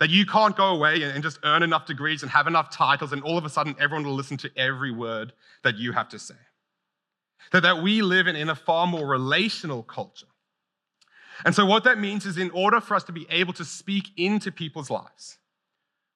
That 0.00 0.10
you 0.10 0.24
can't 0.24 0.56
go 0.56 0.74
away 0.74 1.02
and 1.02 1.22
just 1.22 1.38
earn 1.44 1.62
enough 1.62 1.86
degrees 1.86 2.22
and 2.22 2.30
have 2.30 2.46
enough 2.46 2.70
titles, 2.70 3.12
and 3.12 3.22
all 3.22 3.36
of 3.36 3.44
a 3.44 3.50
sudden 3.50 3.76
everyone 3.78 4.06
will 4.06 4.14
listen 4.14 4.36
to 4.38 4.50
every 4.56 4.90
word 4.90 5.32
that 5.64 5.76
you 5.76 5.92
have 5.92 6.08
to 6.10 6.18
say. 6.18 6.34
That, 7.50 7.64
that 7.64 7.82
we 7.82 8.02
live 8.02 8.28
in, 8.28 8.36
in 8.36 8.48
a 8.48 8.54
far 8.54 8.86
more 8.86 9.06
relational 9.06 9.82
culture. 9.82 10.26
And 11.44 11.54
so, 11.54 11.66
what 11.66 11.84
that 11.84 11.98
means 11.98 12.24
is, 12.24 12.38
in 12.38 12.50
order 12.50 12.80
for 12.80 12.94
us 12.94 13.04
to 13.04 13.12
be 13.12 13.26
able 13.28 13.52
to 13.54 13.64
speak 13.64 14.10
into 14.16 14.52
people's 14.52 14.90
lives, 14.90 15.38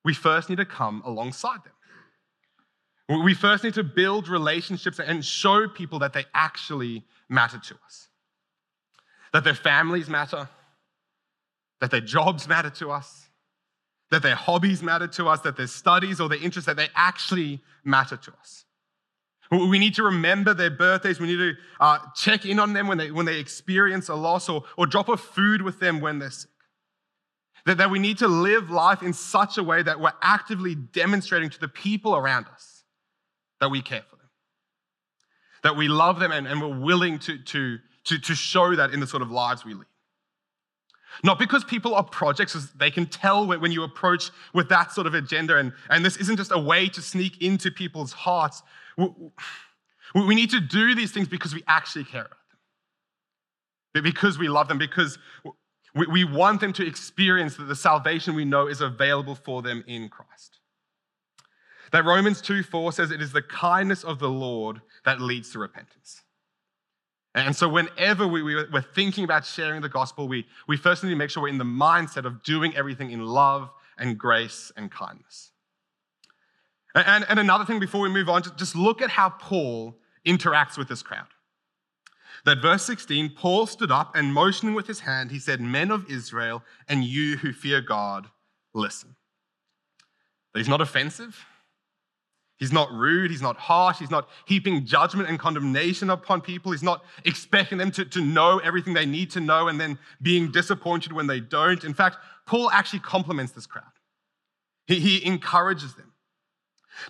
we 0.05 0.15
first 0.15 0.49
need 0.49 0.57
to 0.57 0.65
come 0.65 1.03
alongside 1.05 1.59
them. 1.65 3.23
We 3.25 3.35
first 3.35 3.65
need 3.65 3.75
to 3.75 3.85
build 3.85 4.29
relationships 4.29 4.99
and 4.99 5.25
show 5.25 5.69
people 5.69 6.01
that 6.01 6.13
they 6.13 6.27
actually 6.35 7.05
matter 7.29 7.59
to 7.59 7.75
us, 7.85 8.09
that 9.33 9.45
their 9.45 9.55
families 9.55 10.09
matter, 10.09 10.49
that 11.81 11.91
their 11.91 12.01
jobs 12.01 12.49
matter 12.49 12.71
to 12.71 12.91
us, 12.91 13.29
that 14.11 14.23
their 14.23 14.35
hobbies 14.35 14.83
matter 14.83 15.07
to 15.09 15.29
us, 15.29 15.41
that 15.41 15.57
their 15.57 15.67
studies 15.67 16.21
or 16.21 16.29
their 16.29 16.43
interests, 16.43 16.67
that 16.67 16.77
they 16.77 16.89
actually 16.95 17.61
matter 17.85 18.17
to 18.17 18.33
us. 18.41 18.66
We 19.51 19.79
need 19.79 19.95
to 19.95 20.03
remember 20.03 20.55
their 20.55 20.71
birthdays. 20.71 21.21
We 21.21 21.29
need 21.29 21.37
to 21.37 21.55
uh, 21.79 21.99
check 22.15 22.45
in 22.45 22.59
on 22.59 22.73
them 22.73 22.89
when 22.89 22.99
they, 22.99 23.11
when 23.11 23.27
they 23.27 23.39
experience 23.39 24.09
a 24.09 24.15
loss 24.15 24.49
or, 24.49 24.65
or 24.77 24.87
drop 24.87 25.09
a 25.09 25.17
food 25.17 25.63
with 25.63 25.79
them 25.79 26.01
when 26.01 26.19
they're 26.19 26.31
sick. 26.31 26.51
That, 27.65 27.79
that 27.79 27.91
we 27.91 27.99
need 27.99 28.19
to 28.19 28.29
live 28.29 28.71
life 28.71 29.03
in 29.03 29.13
such 29.13 29.59
a 29.59 29.63
way 29.63 29.83
that 29.83 30.01
we're 30.01 30.13
actively 30.23 30.75
demonstrating 30.75 31.51
to 31.51 31.61
the 31.61 31.69
people 31.69 32.17
around 32.17 32.47
us 32.53 32.85
that 33.61 33.71
we 33.71 33.83
care 33.83 34.03
for 34.09 34.17
them, 34.17 34.29
that 35.63 35.77
we 35.77 35.89
love 35.89 36.21
them 36.21 36.33
and, 36.33 36.47
and 36.47 36.61
we're 36.61 36.79
willing 36.79 37.19
to, 37.21 37.39
to, 37.39 37.79
to, 38.05 38.19
to 38.19 38.35
show 38.35 38.75
that 38.75 38.93
in 38.93 39.01
the 39.01 39.07
sort 39.07 39.23
of 39.23 39.31
lives 39.31 39.65
we 39.65 39.75
lead. 39.75 39.87
Not 41.25 41.39
because 41.39 41.65
people 41.65 41.95
are 41.95 42.05
projects, 42.05 42.55
they 42.77 42.91
can 42.91 43.07
tell 43.07 43.47
when 43.47 43.73
you 43.73 43.83
approach 43.83 44.31
with 44.53 44.69
that 44.69 44.93
sort 44.93 45.07
of 45.07 45.15
agenda. 45.15 45.57
And, 45.57 45.73
and 45.89 46.05
this 46.05 46.17
isn't 46.19 46.37
just 46.37 46.53
a 46.53 46.59
way 46.59 46.89
to 46.89 47.01
sneak 47.01 47.43
into 47.43 47.71
people's 47.71 48.13
hearts. 48.13 48.63
We 48.97 50.35
need 50.35 50.51
to 50.51 50.61
do 50.61 50.95
these 50.95 51.13
things 51.13 51.29
because 51.29 51.55
we 51.55 51.63
actually 51.67 52.05
care 52.05 52.23
about 52.23 52.39
them, 53.95 54.03
because 54.03 54.39
we 54.39 54.49
love 54.49 54.69
them, 54.69 54.79
because 54.79 55.19
we 55.95 56.25
want 56.25 56.61
them 56.61 56.73
to 56.75 56.87
experience 56.87 57.57
that 57.57 57.65
the 57.65 57.77
salvation 57.77 58.35
we 58.35 58.45
know 58.45 58.67
is 58.67 58.81
available 58.81 59.35
for 59.35 59.63
them 59.63 59.85
in 59.87 60.09
Christ. 60.09 60.59
That 61.93 62.05
Romans 62.05 62.41
2 62.41 62.63
4 62.63 62.93
says 62.93 63.11
it 63.11 63.23
is 63.23 63.33
the 63.33 63.43
kindness 63.43 64.05
of 64.05 64.19
the 64.19 64.29
Lord 64.29 64.81
that 65.05 65.21
leads 65.21 65.51
to 65.53 65.59
repentance. 65.59 66.23
And 67.35 67.55
so, 67.55 67.69
whenever 67.69 68.27
we, 68.27 68.43
we, 68.43 68.55
are 68.55 68.87
thinking 68.95 69.25
about 69.25 69.45
sharing 69.45 69.83
the 69.83 69.89
gospel, 69.91 70.27
we, 70.27 70.47
we 70.67 70.77
first 70.77 71.05
need 71.05 71.11
to 71.11 71.17
make 71.17 71.31
sure 71.31 71.43
we're 71.43 71.51
in 71.51 71.59
the 71.59 71.65
mindset 71.65 72.25
of 72.25 72.43
doing 72.43 72.75
everything 72.75 73.11
in 73.11 73.25
love 73.25 73.71
and 73.99 74.19
grace 74.19 74.73
and 74.77 74.91
kindness. 74.91 75.53
And, 76.97 77.27
and 77.29 77.39
another 77.39 77.67
thing 77.67 77.79
before 77.79 78.01
we 78.01 78.09
move 78.09 78.29
on, 78.31 78.43
just 78.57 78.75
look 78.75 79.03
at 79.03 79.11
how 79.11 79.29
Paul 79.29 79.99
interacts 80.27 80.79
with 80.79 80.89
this 80.89 81.03
crowd. 81.03 81.27
That 82.47 82.63
verse 82.63 82.85
16, 82.85 83.35
Paul 83.37 83.67
stood 83.67 83.91
up 83.91 84.17
and 84.17 84.33
motioning 84.33 84.75
with 84.75 84.87
his 84.87 85.01
hand, 85.01 85.31
he 85.31 85.39
said, 85.39 85.61
Men 85.61 85.91
of 85.91 86.11
Israel, 86.11 86.63
and 86.89 87.05
you 87.05 87.37
who 87.37 87.53
fear 87.53 87.81
God, 87.81 88.29
listen. 88.73 89.17
he's 90.55 90.69
not 90.69 90.81
offensive. 90.81 91.45
He's 92.59 92.73
not 92.73 92.91
rude, 92.91 93.31
he's 93.31 93.43
not 93.43 93.59
harsh, 93.59 93.99
he's 93.99 94.11
not 94.11 94.31
heaping 94.47 94.87
judgment 94.87 95.29
and 95.29 95.39
condemnation 95.39 96.09
upon 96.09 96.41
people. 96.41 96.73
He's 96.73 96.83
not 96.83 97.05
expecting 97.27 97.77
them 97.77 97.91
to, 97.91 98.07
to 98.07 98.23
know 98.23 98.59
everything 98.61 98.95
they 98.95 99.05
need 99.05 99.31
to 99.33 99.41
know 99.41 99.69
and 99.69 99.79
then 99.79 99.99
being 100.23 100.51
disappointed 100.51 101.13
when 101.13 101.27
they 101.27 101.41
don't. 101.41 101.85
In 101.85 101.93
fact, 101.93 102.17
Paul 102.47 102.71
actually 102.71 103.01
compliments 103.01 103.53
this 103.53 103.67
crowd. 103.67 103.85
He, 104.87 105.01
he 105.01 105.27
encourages 105.27 105.95
them. 105.97 106.13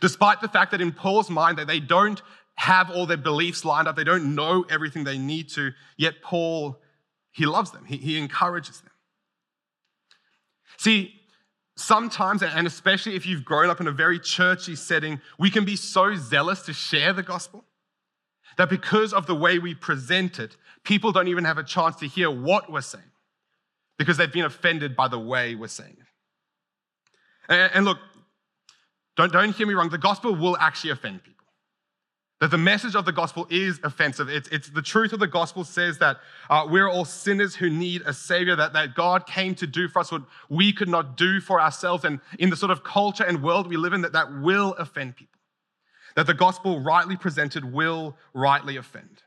Despite 0.00 0.40
the 0.40 0.48
fact 0.48 0.70
that 0.72 0.80
in 0.80 0.92
Paul's 0.92 1.30
mind 1.30 1.58
that 1.58 1.66
they 1.66 1.80
don't 1.80 2.20
have 2.56 2.90
all 2.90 3.06
their 3.06 3.16
beliefs 3.16 3.64
lined 3.64 3.88
up, 3.88 3.96
they 3.96 4.04
don't 4.04 4.34
know 4.34 4.64
everything 4.70 5.04
they 5.04 5.18
need 5.18 5.48
to, 5.50 5.72
yet 5.96 6.22
Paul, 6.22 6.80
he 7.32 7.46
loves 7.46 7.70
them, 7.70 7.84
he, 7.84 7.96
he 7.96 8.18
encourages 8.18 8.80
them. 8.80 8.90
See, 10.78 11.14
sometimes, 11.76 12.42
and 12.42 12.66
especially 12.66 13.14
if 13.14 13.26
you've 13.26 13.44
grown 13.44 13.70
up 13.70 13.80
in 13.80 13.86
a 13.86 13.92
very 13.92 14.18
churchy 14.18 14.74
setting, 14.74 15.20
we 15.38 15.50
can 15.50 15.64
be 15.64 15.76
so 15.76 16.14
zealous 16.14 16.62
to 16.62 16.72
share 16.72 17.12
the 17.12 17.22
gospel 17.22 17.64
that 18.56 18.70
because 18.70 19.12
of 19.12 19.26
the 19.26 19.34
way 19.34 19.58
we 19.58 19.74
present 19.74 20.38
it, 20.38 20.56
people 20.82 21.12
don't 21.12 21.28
even 21.28 21.44
have 21.44 21.58
a 21.58 21.62
chance 21.62 21.96
to 21.96 22.06
hear 22.06 22.30
what 22.30 22.72
we're 22.72 22.80
saying 22.80 23.04
because 23.98 24.16
they've 24.16 24.32
been 24.32 24.44
offended 24.44 24.96
by 24.96 25.08
the 25.08 25.18
way 25.18 25.54
we're 25.54 25.68
saying 25.68 25.96
it. 25.98 26.06
And, 27.48 27.70
and 27.74 27.84
look, 27.84 27.98
don't, 29.16 29.32
don't 29.32 29.54
hear 29.54 29.66
me 29.66 29.74
wrong, 29.74 29.88
the 29.88 29.98
gospel 29.98 30.34
will 30.34 30.56
actually 30.58 30.90
offend 30.90 31.22
people. 31.24 31.36
That 32.40 32.50
the 32.50 32.58
message 32.58 32.94
of 32.94 33.06
the 33.06 33.12
gospel 33.12 33.46
is 33.48 33.80
offensive. 33.82 34.28
It's, 34.28 34.46
it's 34.48 34.68
the 34.68 34.82
truth 34.82 35.14
of 35.14 35.20
the 35.20 35.26
gospel 35.26 35.64
says 35.64 35.96
that 35.98 36.18
uh, 36.50 36.66
we're 36.68 36.86
all 36.86 37.06
sinners 37.06 37.54
who 37.54 37.70
need 37.70 38.02
a 38.02 38.12
savior, 38.12 38.54
that, 38.56 38.74
that 38.74 38.94
God 38.94 39.26
came 39.26 39.54
to 39.54 39.66
do 39.66 39.88
for 39.88 40.00
us 40.00 40.12
what 40.12 40.22
we 40.50 40.70
could 40.70 40.88
not 40.88 41.16
do 41.16 41.40
for 41.40 41.58
ourselves. 41.58 42.04
And 42.04 42.20
in 42.38 42.50
the 42.50 42.56
sort 42.56 42.70
of 42.70 42.84
culture 42.84 43.24
and 43.24 43.42
world 43.42 43.68
we 43.68 43.78
live 43.78 43.94
in, 43.94 44.02
that 44.02 44.12
that 44.12 44.38
will 44.42 44.74
offend 44.74 45.16
people. 45.16 45.40
That 46.14 46.26
the 46.26 46.34
gospel 46.34 46.80
rightly 46.80 47.16
presented 47.16 47.72
will 47.72 48.18
rightly 48.34 48.76
offend. 48.76 49.22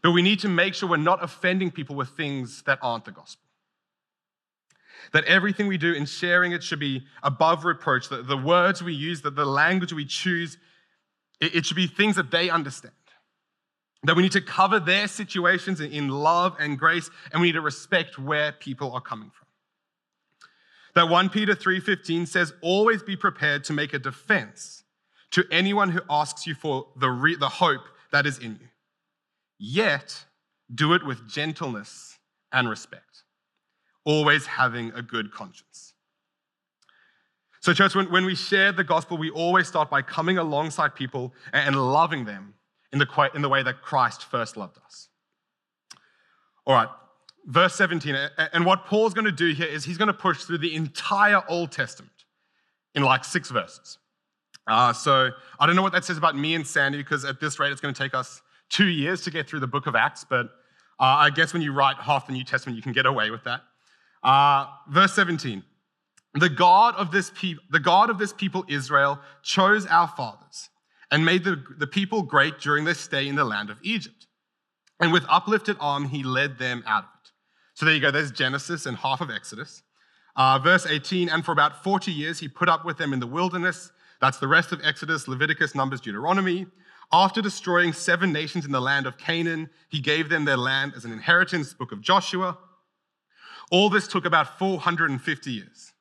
But 0.00 0.12
we 0.12 0.22
need 0.22 0.40
to 0.40 0.48
make 0.48 0.74
sure 0.74 0.88
we're 0.88 0.96
not 0.96 1.24
offending 1.24 1.72
people 1.72 1.96
with 1.96 2.10
things 2.10 2.62
that 2.66 2.78
aren't 2.82 3.04
the 3.04 3.12
gospel. 3.12 3.43
That 5.12 5.24
everything 5.24 5.66
we 5.66 5.78
do 5.78 5.92
in 5.92 6.06
sharing 6.06 6.52
it 6.52 6.62
should 6.62 6.80
be 6.80 7.04
above 7.22 7.64
reproach, 7.64 8.08
that 8.08 8.26
the 8.26 8.36
words 8.36 8.82
we 8.82 8.94
use, 8.94 9.22
that 9.22 9.36
the 9.36 9.44
language 9.44 9.92
we 9.92 10.04
choose 10.04 10.58
it 11.40 11.66
should 11.66 11.76
be 11.76 11.86
things 11.86 12.16
that 12.16 12.30
they 12.30 12.48
understand. 12.48 12.94
That 14.04 14.16
we 14.16 14.22
need 14.22 14.32
to 14.32 14.40
cover 14.40 14.80
their 14.80 15.08
situations 15.08 15.80
in 15.80 16.08
love 16.08 16.56
and 16.58 16.78
grace, 16.78 17.10
and 17.32 17.40
we 17.40 17.48
need 17.48 17.54
to 17.54 17.60
respect 17.60 18.18
where 18.18 18.52
people 18.52 18.92
are 18.92 19.00
coming 19.00 19.30
from. 19.30 19.46
That 20.94 21.08
1 21.08 21.28
Peter 21.28 21.54
3:15 21.54 22.26
says, 22.26 22.54
"Always 22.60 23.02
be 23.02 23.16
prepared 23.16 23.64
to 23.64 23.72
make 23.72 23.92
a 23.92 23.98
defense 23.98 24.84
to 25.34 25.44
anyone 25.50 25.90
who 25.90 26.00
asks 26.08 26.46
you 26.46 26.54
for 26.54 26.86
the, 26.96 27.10
re- 27.10 27.34
the 27.34 27.48
hope 27.48 27.82
that 28.12 28.24
is 28.24 28.38
in 28.38 28.52
you. 28.60 28.68
Yet 29.58 30.26
do 30.72 30.94
it 30.94 31.04
with 31.04 31.28
gentleness 31.28 32.20
and 32.52 32.68
respect, 32.68 33.23
always 34.04 34.46
having 34.46 34.92
a 34.92 35.02
good 35.02 35.32
conscience." 35.32 35.94
So, 37.64 37.72
church, 37.72 37.94
when, 37.94 38.10
when 38.10 38.26
we 38.26 38.34
share 38.34 38.72
the 38.72 38.84
gospel, 38.84 39.16
we 39.16 39.30
always 39.30 39.66
start 39.66 39.88
by 39.88 40.02
coming 40.02 40.36
alongside 40.36 40.94
people 40.94 41.32
and 41.52 41.74
loving 41.74 42.26
them 42.26 42.52
in 42.92 42.98
the, 42.98 43.30
in 43.34 43.40
the 43.40 43.48
way 43.48 43.62
that 43.62 43.80
Christ 43.80 44.24
first 44.24 44.58
loved 44.58 44.76
us. 44.84 45.08
All 46.66 46.74
right, 46.74 46.88
verse 47.46 47.74
17. 47.74 48.14
And 48.52 48.66
what 48.66 48.84
Paul's 48.84 49.14
going 49.14 49.24
to 49.24 49.32
do 49.32 49.52
here 49.54 49.66
is 49.66 49.84
he's 49.84 49.96
going 49.96 50.08
to 50.08 50.12
push 50.12 50.44
through 50.44 50.58
the 50.58 50.74
entire 50.74 51.42
Old 51.48 51.72
Testament 51.72 52.12
in 52.94 53.02
like 53.02 53.24
six 53.24 53.50
verses. 53.50 53.98
Uh, 54.66 54.92
so 54.92 55.30
I 55.58 55.66
don't 55.66 55.74
know 55.74 55.82
what 55.82 55.92
that 55.92 56.04
says 56.04 56.18
about 56.18 56.36
me 56.36 56.54
and 56.54 56.66
Sandy 56.66 56.98
because 56.98 57.24
at 57.24 57.40
this 57.40 57.58
rate 57.58 57.72
it's 57.72 57.80
going 57.80 57.94
to 57.94 57.98
take 57.98 58.14
us 58.14 58.42
two 58.70 58.86
years 58.86 59.22
to 59.22 59.30
get 59.30 59.48
through 59.48 59.60
the 59.60 59.66
book 59.66 59.86
of 59.86 59.94
Acts, 59.94 60.24
but 60.28 60.46
uh, 61.00 61.04
I 61.04 61.30
guess 61.30 61.52
when 61.52 61.62
you 61.62 61.72
write 61.72 61.96
half 61.96 62.26
the 62.26 62.32
New 62.32 62.44
Testament, 62.44 62.76
you 62.76 62.82
can 62.82 62.92
get 62.92 63.06
away 63.06 63.30
with 63.30 63.44
that. 63.44 63.62
Uh, 64.24 64.66
verse 64.88 65.12
17. 65.14 65.62
The 66.34 66.48
God 66.48 66.96
of 66.96 67.12
this 67.12 67.30
people, 67.30 67.62
the 67.70 67.78
God 67.78 68.10
of 68.10 68.18
this 68.18 68.32
people 68.32 68.64
Israel 68.68 69.20
chose 69.42 69.86
our 69.86 70.08
fathers 70.08 70.70
and 71.10 71.24
made 71.24 71.44
the, 71.44 71.62
the 71.78 71.86
people 71.86 72.22
great 72.22 72.58
during 72.58 72.84
their 72.84 72.94
stay 72.94 73.28
in 73.28 73.36
the 73.36 73.44
land 73.44 73.70
of 73.70 73.78
Egypt. 73.82 74.26
And 74.98 75.12
with 75.12 75.24
uplifted 75.28 75.76
arm, 75.78 76.08
he 76.08 76.22
led 76.22 76.58
them 76.58 76.82
out 76.86 77.04
of 77.04 77.10
it. 77.22 77.30
So 77.74 77.86
there 77.86 77.94
you 77.94 78.00
go, 78.00 78.10
there's 78.10 78.32
Genesis 78.32 78.86
and 78.86 78.96
half 78.96 79.20
of 79.20 79.30
Exodus. 79.30 79.82
Uh, 80.36 80.58
verse 80.58 80.86
18, 80.86 81.28
and 81.28 81.44
for 81.44 81.52
about 81.52 81.84
40 81.84 82.10
years 82.10 82.40
he 82.40 82.48
put 82.48 82.68
up 82.68 82.84
with 82.84 82.98
them 82.98 83.12
in 83.12 83.20
the 83.20 83.26
wilderness. 83.26 83.92
That's 84.20 84.38
the 84.38 84.48
rest 84.48 84.72
of 84.72 84.80
Exodus, 84.82 85.28
Leviticus, 85.28 85.74
Numbers, 85.74 86.00
Deuteronomy. 86.00 86.66
After 87.12 87.42
destroying 87.42 87.92
seven 87.92 88.32
nations 88.32 88.64
in 88.64 88.72
the 88.72 88.80
land 88.80 89.06
of 89.06 89.18
Canaan, 89.18 89.70
he 89.88 90.00
gave 90.00 90.28
them 90.28 90.44
their 90.44 90.56
land 90.56 90.94
as 90.96 91.04
an 91.04 91.12
inheritance, 91.12 91.74
book 91.74 91.92
of 91.92 92.00
Joshua. 92.00 92.56
All 93.70 93.90
this 93.90 94.06
took 94.06 94.24
about 94.24 94.58
450 94.58 95.50
years. 95.50 95.92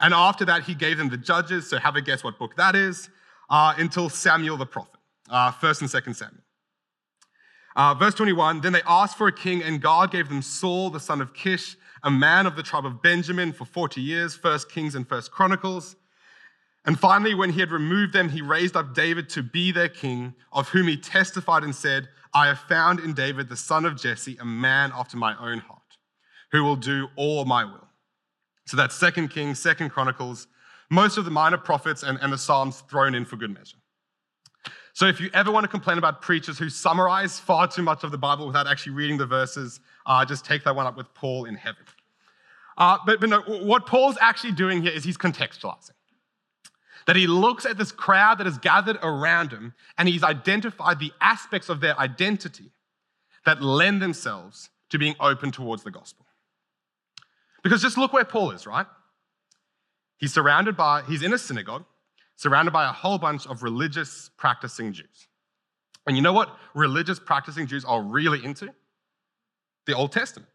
And 0.00 0.12
after 0.12 0.44
that, 0.46 0.64
he 0.64 0.74
gave 0.74 0.98
them 0.98 1.08
the 1.08 1.16
judges. 1.16 1.68
So 1.68 1.78
have 1.78 1.96
a 1.96 2.00
guess 2.00 2.24
what 2.24 2.38
book 2.38 2.56
that 2.56 2.74
is, 2.74 3.08
uh, 3.48 3.74
until 3.76 4.08
Samuel 4.08 4.56
the 4.56 4.66
prophet, 4.66 5.00
uh, 5.30 5.52
1st 5.52 5.82
and 5.82 5.90
2nd 5.90 6.16
Samuel. 6.16 6.40
Uh, 7.76 7.94
verse 7.94 8.14
21 8.14 8.60
Then 8.60 8.72
they 8.72 8.82
asked 8.86 9.18
for 9.18 9.28
a 9.28 9.32
king, 9.32 9.62
and 9.62 9.80
God 9.80 10.10
gave 10.10 10.28
them 10.28 10.42
Saul, 10.42 10.90
the 10.90 11.00
son 11.00 11.20
of 11.20 11.34
Kish, 11.34 11.76
a 12.02 12.10
man 12.10 12.46
of 12.46 12.56
the 12.56 12.62
tribe 12.62 12.86
of 12.86 13.02
Benjamin, 13.02 13.52
for 13.52 13.64
40 13.64 14.00
years, 14.00 14.34
First 14.34 14.70
Kings 14.70 14.94
and 14.94 15.08
First 15.08 15.30
Chronicles. 15.30 15.96
And 16.86 16.98
finally, 16.98 17.34
when 17.34 17.50
he 17.50 17.60
had 17.60 17.70
removed 17.70 18.12
them, 18.12 18.28
he 18.28 18.42
raised 18.42 18.76
up 18.76 18.94
David 18.94 19.28
to 19.30 19.42
be 19.42 19.72
their 19.72 19.88
king, 19.88 20.34
of 20.52 20.68
whom 20.68 20.86
he 20.86 20.96
testified 20.96 21.64
and 21.64 21.74
said, 21.74 22.08
I 22.34 22.46
have 22.48 22.58
found 22.58 23.00
in 23.00 23.14
David, 23.14 23.48
the 23.48 23.56
son 23.56 23.84
of 23.84 23.96
Jesse, 23.96 24.36
a 24.38 24.44
man 24.44 24.92
after 24.94 25.16
my 25.16 25.36
own 25.38 25.58
heart, 25.58 25.80
who 26.54 26.62
will 26.62 26.76
do 26.76 27.08
all 27.16 27.44
my 27.44 27.64
will. 27.64 27.88
So 28.66 28.76
that's 28.76 28.94
Second 28.94 29.28
Kings, 29.30 29.58
Second 29.58 29.90
Chronicles, 29.90 30.46
most 30.88 31.18
of 31.18 31.24
the 31.24 31.30
minor 31.32 31.58
prophets 31.58 32.04
and, 32.04 32.16
and 32.22 32.32
the 32.32 32.38
Psalms 32.38 32.84
thrown 32.88 33.16
in 33.16 33.24
for 33.24 33.34
good 33.34 33.52
measure. 33.52 33.76
So 34.92 35.06
if 35.06 35.20
you 35.20 35.30
ever 35.34 35.50
want 35.50 35.64
to 35.64 35.68
complain 35.68 35.98
about 35.98 36.22
preachers 36.22 36.56
who 36.56 36.70
summarize 36.70 37.40
far 37.40 37.66
too 37.66 37.82
much 37.82 38.04
of 38.04 38.12
the 38.12 38.18
Bible 38.18 38.46
without 38.46 38.68
actually 38.68 38.92
reading 38.92 39.18
the 39.18 39.26
verses, 39.26 39.80
uh, 40.06 40.24
just 40.24 40.44
take 40.44 40.62
that 40.62 40.76
one 40.76 40.86
up 40.86 40.96
with 40.96 41.12
Paul 41.12 41.46
in 41.46 41.56
heaven. 41.56 41.82
Uh, 42.78 42.98
but, 43.04 43.18
but 43.18 43.28
no, 43.28 43.40
what 43.40 43.86
Paul's 43.86 44.16
actually 44.20 44.52
doing 44.52 44.80
here 44.80 44.92
is 44.92 45.02
he's 45.02 45.18
contextualizing. 45.18 45.90
That 47.08 47.16
he 47.16 47.26
looks 47.26 47.66
at 47.66 47.78
this 47.78 47.90
crowd 47.90 48.38
that 48.38 48.46
has 48.46 48.58
gathered 48.58 48.98
around 49.02 49.50
him 49.50 49.74
and 49.98 50.08
he's 50.08 50.22
identified 50.22 51.00
the 51.00 51.10
aspects 51.20 51.68
of 51.68 51.80
their 51.80 51.98
identity 51.98 52.70
that 53.44 53.60
lend 53.60 54.00
themselves 54.00 54.70
to 54.90 54.98
being 54.98 55.16
open 55.18 55.50
towards 55.50 55.82
the 55.82 55.90
gospel. 55.90 56.23
Because 57.64 57.82
just 57.82 57.98
look 57.98 58.12
where 58.12 58.24
Paul 58.24 58.52
is, 58.52 58.66
right? 58.66 58.86
He's 60.18 60.32
surrounded 60.32 60.76
by, 60.76 61.02
he's 61.02 61.22
in 61.22 61.32
a 61.32 61.38
synagogue, 61.38 61.84
surrounded 62.36 62.70
by 62.70 62.84
a 62.84 62.92
whole 62.92 63.18
bunch 63.18 63.46
of 63.46 63.62
religious 63.62 64.30
practicing 64.36 64.92
Jews. 64.92 65.28
And 66.06 66.16
you 66.16 66.22
know 66.22 66.34
what 66.34 66.56
religious 66.74 67.18
practicing 67.18 67.66
Jews 67.66 67.84
are 67.84 68.02
really 68.02 68.44
into? 68.44 68.72
The 69.86 69.94
Old 69.94 70.12
Testament. 70.12 70.50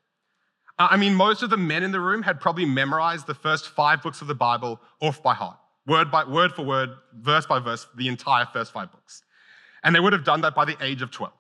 I 0.78 0.96
mean, 0.96 1.13
most 1.13 1.44
of 1.44 1.50
the 1.50 1.58
men 1.58 1.84
in 1.84 1.92
the 1.92 2.00
room 2.00 2.24
had 2.24 2.39
probably 2.39 2.66
memorized 2.66 3.28
the 3.28 3.34
first 3.34 3.68
five 3.68 4.01
books 4.01 4.22
of 4.22 4.28
the 4.28 4.36
Bible 4.36 4.80
off 5.01 5.22
by 5.22 5.34
heart, 5.34 5.58
word 5.86 6.10
by 6.10 6.24
word 6.24 6.54
for 6.54 6.63
word, 6.63 6.92
verse 7.13 7.46
by 7.46 7.60
verse, 7.60 7.86
the 7.98 8.08
entire 8.08 8.46
first 8.46 8.72
five 8.72 8.89
books. 8.92 9.24
And 9.84 9.94
they 9.94 10.00
would 10.00 10.13
have 10.13 10.24
done 10.24 10.42
that 10.42 10.56
by 10.56 10.63
the 10.63 10.78
age 10.82 11.01
of 11.01 11.12
12. 11.12 11.34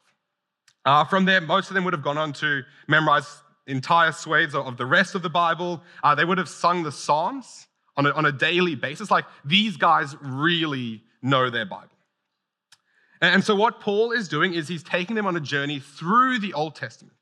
Uh, 0.85 1.05
from 1.05 1.25
there, 1.25 1.39
most 1.39 1.69
of 1.69 1.75
them 1.75 1.85
would 1.85 1.93
have 1.93 2.03
gone 2.03 2.17
on 2.17 2.33
to 2.33 2.63
memorize 2.87 3.41
entire 3.69 4.11
swathes 4.11 4.55
of 4.55 4.77
the 4.77 4.85
rest 4.85 5.15
of 5.15 5.21
the 5.21 5.29
Bible. 5.29 5.81
Uh, 6.03 6.15
they 6.15 6.25
would 6.25 6.37
have 6.37 6.49
sung 6.49 6.83
the 6.83 6.91
Psalms 6.91 7.67
on 7.95 8.05
a, 8.05 8.11
on 8.11 8.25
a 8.25 8.31
daily 8.31 8.75
basis. 8.75 9.11
Like 9.11 9.25
these 9.45 9.77
guys 9.77 10.15
really 10.21 11.03
know 11.21 11.49
their 11.49 11.65
Bible. 11.65 11.89
And, 13.21 13.35
and 13.35 13.43
so, 13.43 13.55
what 13.55 13.79
Paul 13.79 14.11
is 14.11 14.27
doing 14.27 14.53
is 14.53 14.67
he's 14.67 14.83
taking 14.83 15.15
them 15.15 15.25
on 15.25 15.35
a 15.35 15.41
journey 15.41 15.79
through 15.79 16.39
the 16.39 16.53
Old 16.53 16.75
Testament 16.75 17.13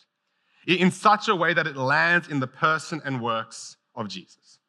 in 0.66 0.92
such 0.92 1.28
a 1.30 1.36
way 1.36 1.54
that 1.54 1.66
it 1.66 1.78
lands 1.78 2.28
in 2.28 2.40
the 2.40 2.48
person 2.48 3.02
and 3.06 3.22
works 3.22 3.78
of 3.96 4.10
Jesus. 4.10 4.60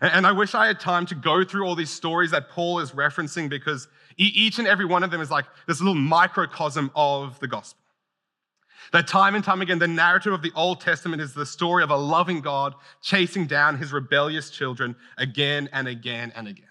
And 0.00 0.26
I 0.26 0.32
wish 0.32 0.54
I 0.54 0.66
had 0.66 0.80
time 0.80 1.06
to 1.06 1.14
go 1.14 1.44
through 1.44 1.64
all 1.64 1.74
these 1.74 1.90
stories 1.90 2.32
that 2.32 2.50
Paul 2.50 2.80
is 2.80 2.90
referencing 2.90 3.48
because 3.48 3.88
each 4.16 4.58
and 4.58 4.68
every 4.68 4.84
one 4.84 5.02
of 5.02 5.10
them 5.10 5.20
is 5.20 5.30
like 5.30 5.46
this 5.66 5.80
little 5.80 5.94
microcosm 5.94 6.90
of 6.94 7.38
the 7.40 7.48
gospel. 7.48 7.83
That 8.92 9.08
time 9.08 9.34
and 9.34 9.44
time 9.44 9.62
again, 9.62 9.78
the 9.78 9.88
narrative 9.88 10.32
of 10.32 10.42
the 10.42 10.52
Old 10.54 10.80
Testament 10.80 11.22
is 11.22 11.34
the 11.34 11.46
story 11.46 11.82
of 11.82 11.90
a 11.90 11.96
loving 11.96 12.40
God 12.40 12.74
chasing 13.02 13.46
down 13.46 13.78
his 13.78 13.92
rebellious 13.92 14.50
children 14.50 14.96
again 15.16 15.68
and 15.72 15.88
again 15.88 16.32
and 16.36 16.48
again. 16.48 16.66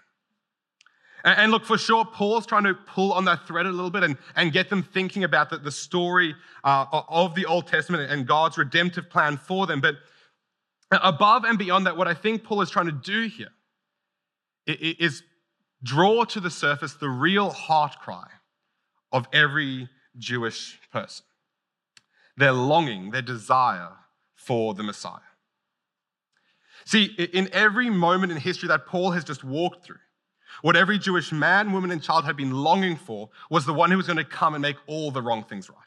And 1.25 1.51
look, 1.51 1.63
for 1.63 1.77
sure, 1.77 2.03
Paul's 2.03 2.45
trying 2.45 2.65
to 2.65 2.73
pull 2.73 3.13
on 3.13 3.23
that 3.25 3.47
thread 3.47 3.65
a 3.65 3.71
little 3.71 3.89
bit 3.89 4.03
and, 4.03 4.17
and 4.35 4.51
get 4.51 4.69
them 4.69 4.83
thinking 4.83 5.23
about 5.23 5.49
the, 5.49 5.57
the 5.57 5.71
story 5.71 6.35
uh, 6.65 6.85
of 6.91 7.33
the 7.33 7.45
Old 7.45 7.67
Testament 7.67 8.11
and 8.11 8.27
God's 8.27 8.57
redemptive 8.57 9.09
plan 9.09 9.37
for 9.37 9.65
them. 9.65 9.79
But 9.79 9.95
above 10.91 11.45
and 11.45 11.57
beyond 11.57 11.85
that, 11.85 11.95
what 11.95 12.09
I 12.09 12.13
think 12.13 12.43
Paul 12.43 12.61
is 12.61 12.69
trying 12.69 12.87
to 12.87 12.91
do 12.91 13.27
here 13.29 13.47
is 14.65 15.23
draw 15.81 16.25
to 16.25 16.41
the 16.41 16.49
surface 16.49 16.93
the 16.93 17.09
real 17.09 17.49
heart 17.49 17.95
cry 18.01 18.27
of 19.13 19.27
every 19.31 19.89
Jewish 20.17 20.79
person 20.91 21.25
their 22.37 22.53
longing, 22.53 23.11
their 23.11 23.21
desire 23.21 23.89
for 24.35 24.73
the 24.73 24.83
Messiah. 24.83 25.19
See, 26.85 27.05
in 27.05 27.49
every 27.53 27.89
moment 27.89 28.31
in 28.31 28.37
history 28.37 28.67
that 28.67 28.85
Paul 28.85 29.11
has 29.11 29.23
just 29.23 29.43
walked 29.43 29.85
through, 29.85 29.97
what 30.61 30.75
every 30.75 30.99
Jewish 30.99 31.31
man, 31.31 31.71
woman, 31.71 31.91
and 31.91 32.01
child 32.01 32.25
had 32.25 32.37
been 32.37 32.51
longing 32.51 32.95
for 32.95 33.29
was 33.49 33.65
the 33.65 33.73
one 33.73 33.89
who 33.89 33.97
was 33.97 34.07
going 34.07 34.17
to 34.17 34.23
come 34.23 34.53
and 34.53 34.61
make 34.61 34.75
all 34.85 35.11
the 35.11 35.21
wrong 35.21 35.43
things 35.43 35.69
right. 35.69 35.79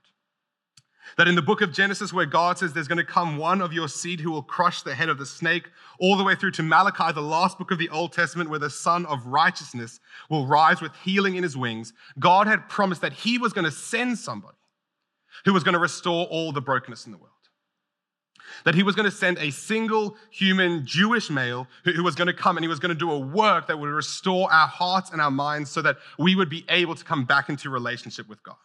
That 1.17 1.29
in 1.29 1.37
the 1.37 1.43
book 1.43 1.61
of 1.61 1.73
Genesis, 1.73 2.13
where 2.13 2.27
God 2.27 2.59
says 2.59 2.73
there's 2.73 2.89
going 2.89 2.99
to 2.99 3.05
come 3.05 3.39
one 3.39 3.63
of 3.63 3.73
your 3.73 3.89
seed 3.89 4.21
who 4.21 4.31
will 4.31 4.43
crush 4.43 4.83
the 4.83 4.95
head 4.95 5.09
of 5.09 5.19
the 5.19 5.27
snake, 5.27 5.71
all 6.01 6.17
the 6.17 6.25
way 6.25 6.35
through 6.35 6.51
to 6.53 6.63
Malachi, 6.63 7.13
the 7.13 7.23
last 7.23 7.59
book 7.59 7.71
of 7.71 7.79
the 7.79 7.89
Old 7.91 8.13
Testament, 8.13 8.51
where 8.51 8.59
the 8.59 8.69
Son 8.69 9.07
of 9.07 9.25
Righteousness 9.27 10.01
will 10.29 10.47
rise 10.47 10.81
with 10.81 10.93
healing 11.05 11.37
in 11.37 11.43
his 11.43 11.57
wings, 11.57 11.93
God 12.19 12.47
had 12.47 12.69
promised 12.69 13.03
that 13.03 13.13
he 13.13 13.39
was 13.39 13.53
going 13.53 13.65
to 13.65 13.71
send 13.71 14.19
somebody 14.19 14.57
who 15.45 15.53
was 15.53 15.63
going 15.63 15.75
to 15.75 15.79
restore 15.79 16.27
all 16.27 16.53
the 16.53 16.61
brokenness 16.61 17.07
in 17.07 17.13
the 17.13 17.19
world. 17.19 17.33
That 18.65 18.75
he 18.75 18.83
was 18.83 18.95
going 18.95 19.11
to 19.11 19.17
send 19.17 19.39
a 19.39 19.51
single 19.51 20.17
human 20.31 20.87
Jewish 20.87 21.31
male 21.31 21.67
who, 21.85 22.03
was 22.03 22.15
going 22.15 22.29
to 22.29 22.33
come 22.33 22.57
and 22.57 22.65
he 22.65 22.69
was 22.69 22.79
going 22.79 22.95
to 22.95 22.99
do 22.99 23.11
a 23.11 23.19
work 23.19 23.67
that 23.67 23.79
would 23.79 23.89
restore 23.89 24.51
our 24.53 24.69
hearts 24.69 25.11
and 25.11 25.21
our 25.21 25.31
minds 25.31 25.71
so 25.71 25.83
that 25.83 25.97
we 26.19 26.35
would 26.35 26.49
be 26.49 26.65
able 26.69 26.95
to 26.95 27.05
come 27.05 27.25
back 27.25 27.49
into 27.49 27.71
relationship 27.71 28.29
with 28.29 28.43
God. 28.43 28.57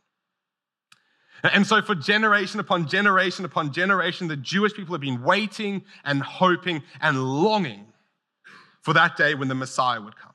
And 1.43 1.65
so, 1.65 1.81
for 1.81 1.95
generation 1.95 2.59
upon 2.59 2.87
generation 2.87 3.45
upon 3.45 3.73
generation, 3.73 4.27
the 4.27 4.37
Jewish 4.37 4.73
people 4.75 4.93
have 4.93 5.01
been 5.01 5.23
waiting 5.23 5.83
and 6.05 6.21
hoping 6.21 6.83
and 7.01 7.23
longing 7.23 7.87
for 8.81 8.93
that 8.93 9.17
day 9.17 9.33
when 9.33 9.47
the 9.47 9.55
Messiah 9.55 9.99
would 10.01 10.15
come. 10.15 10.30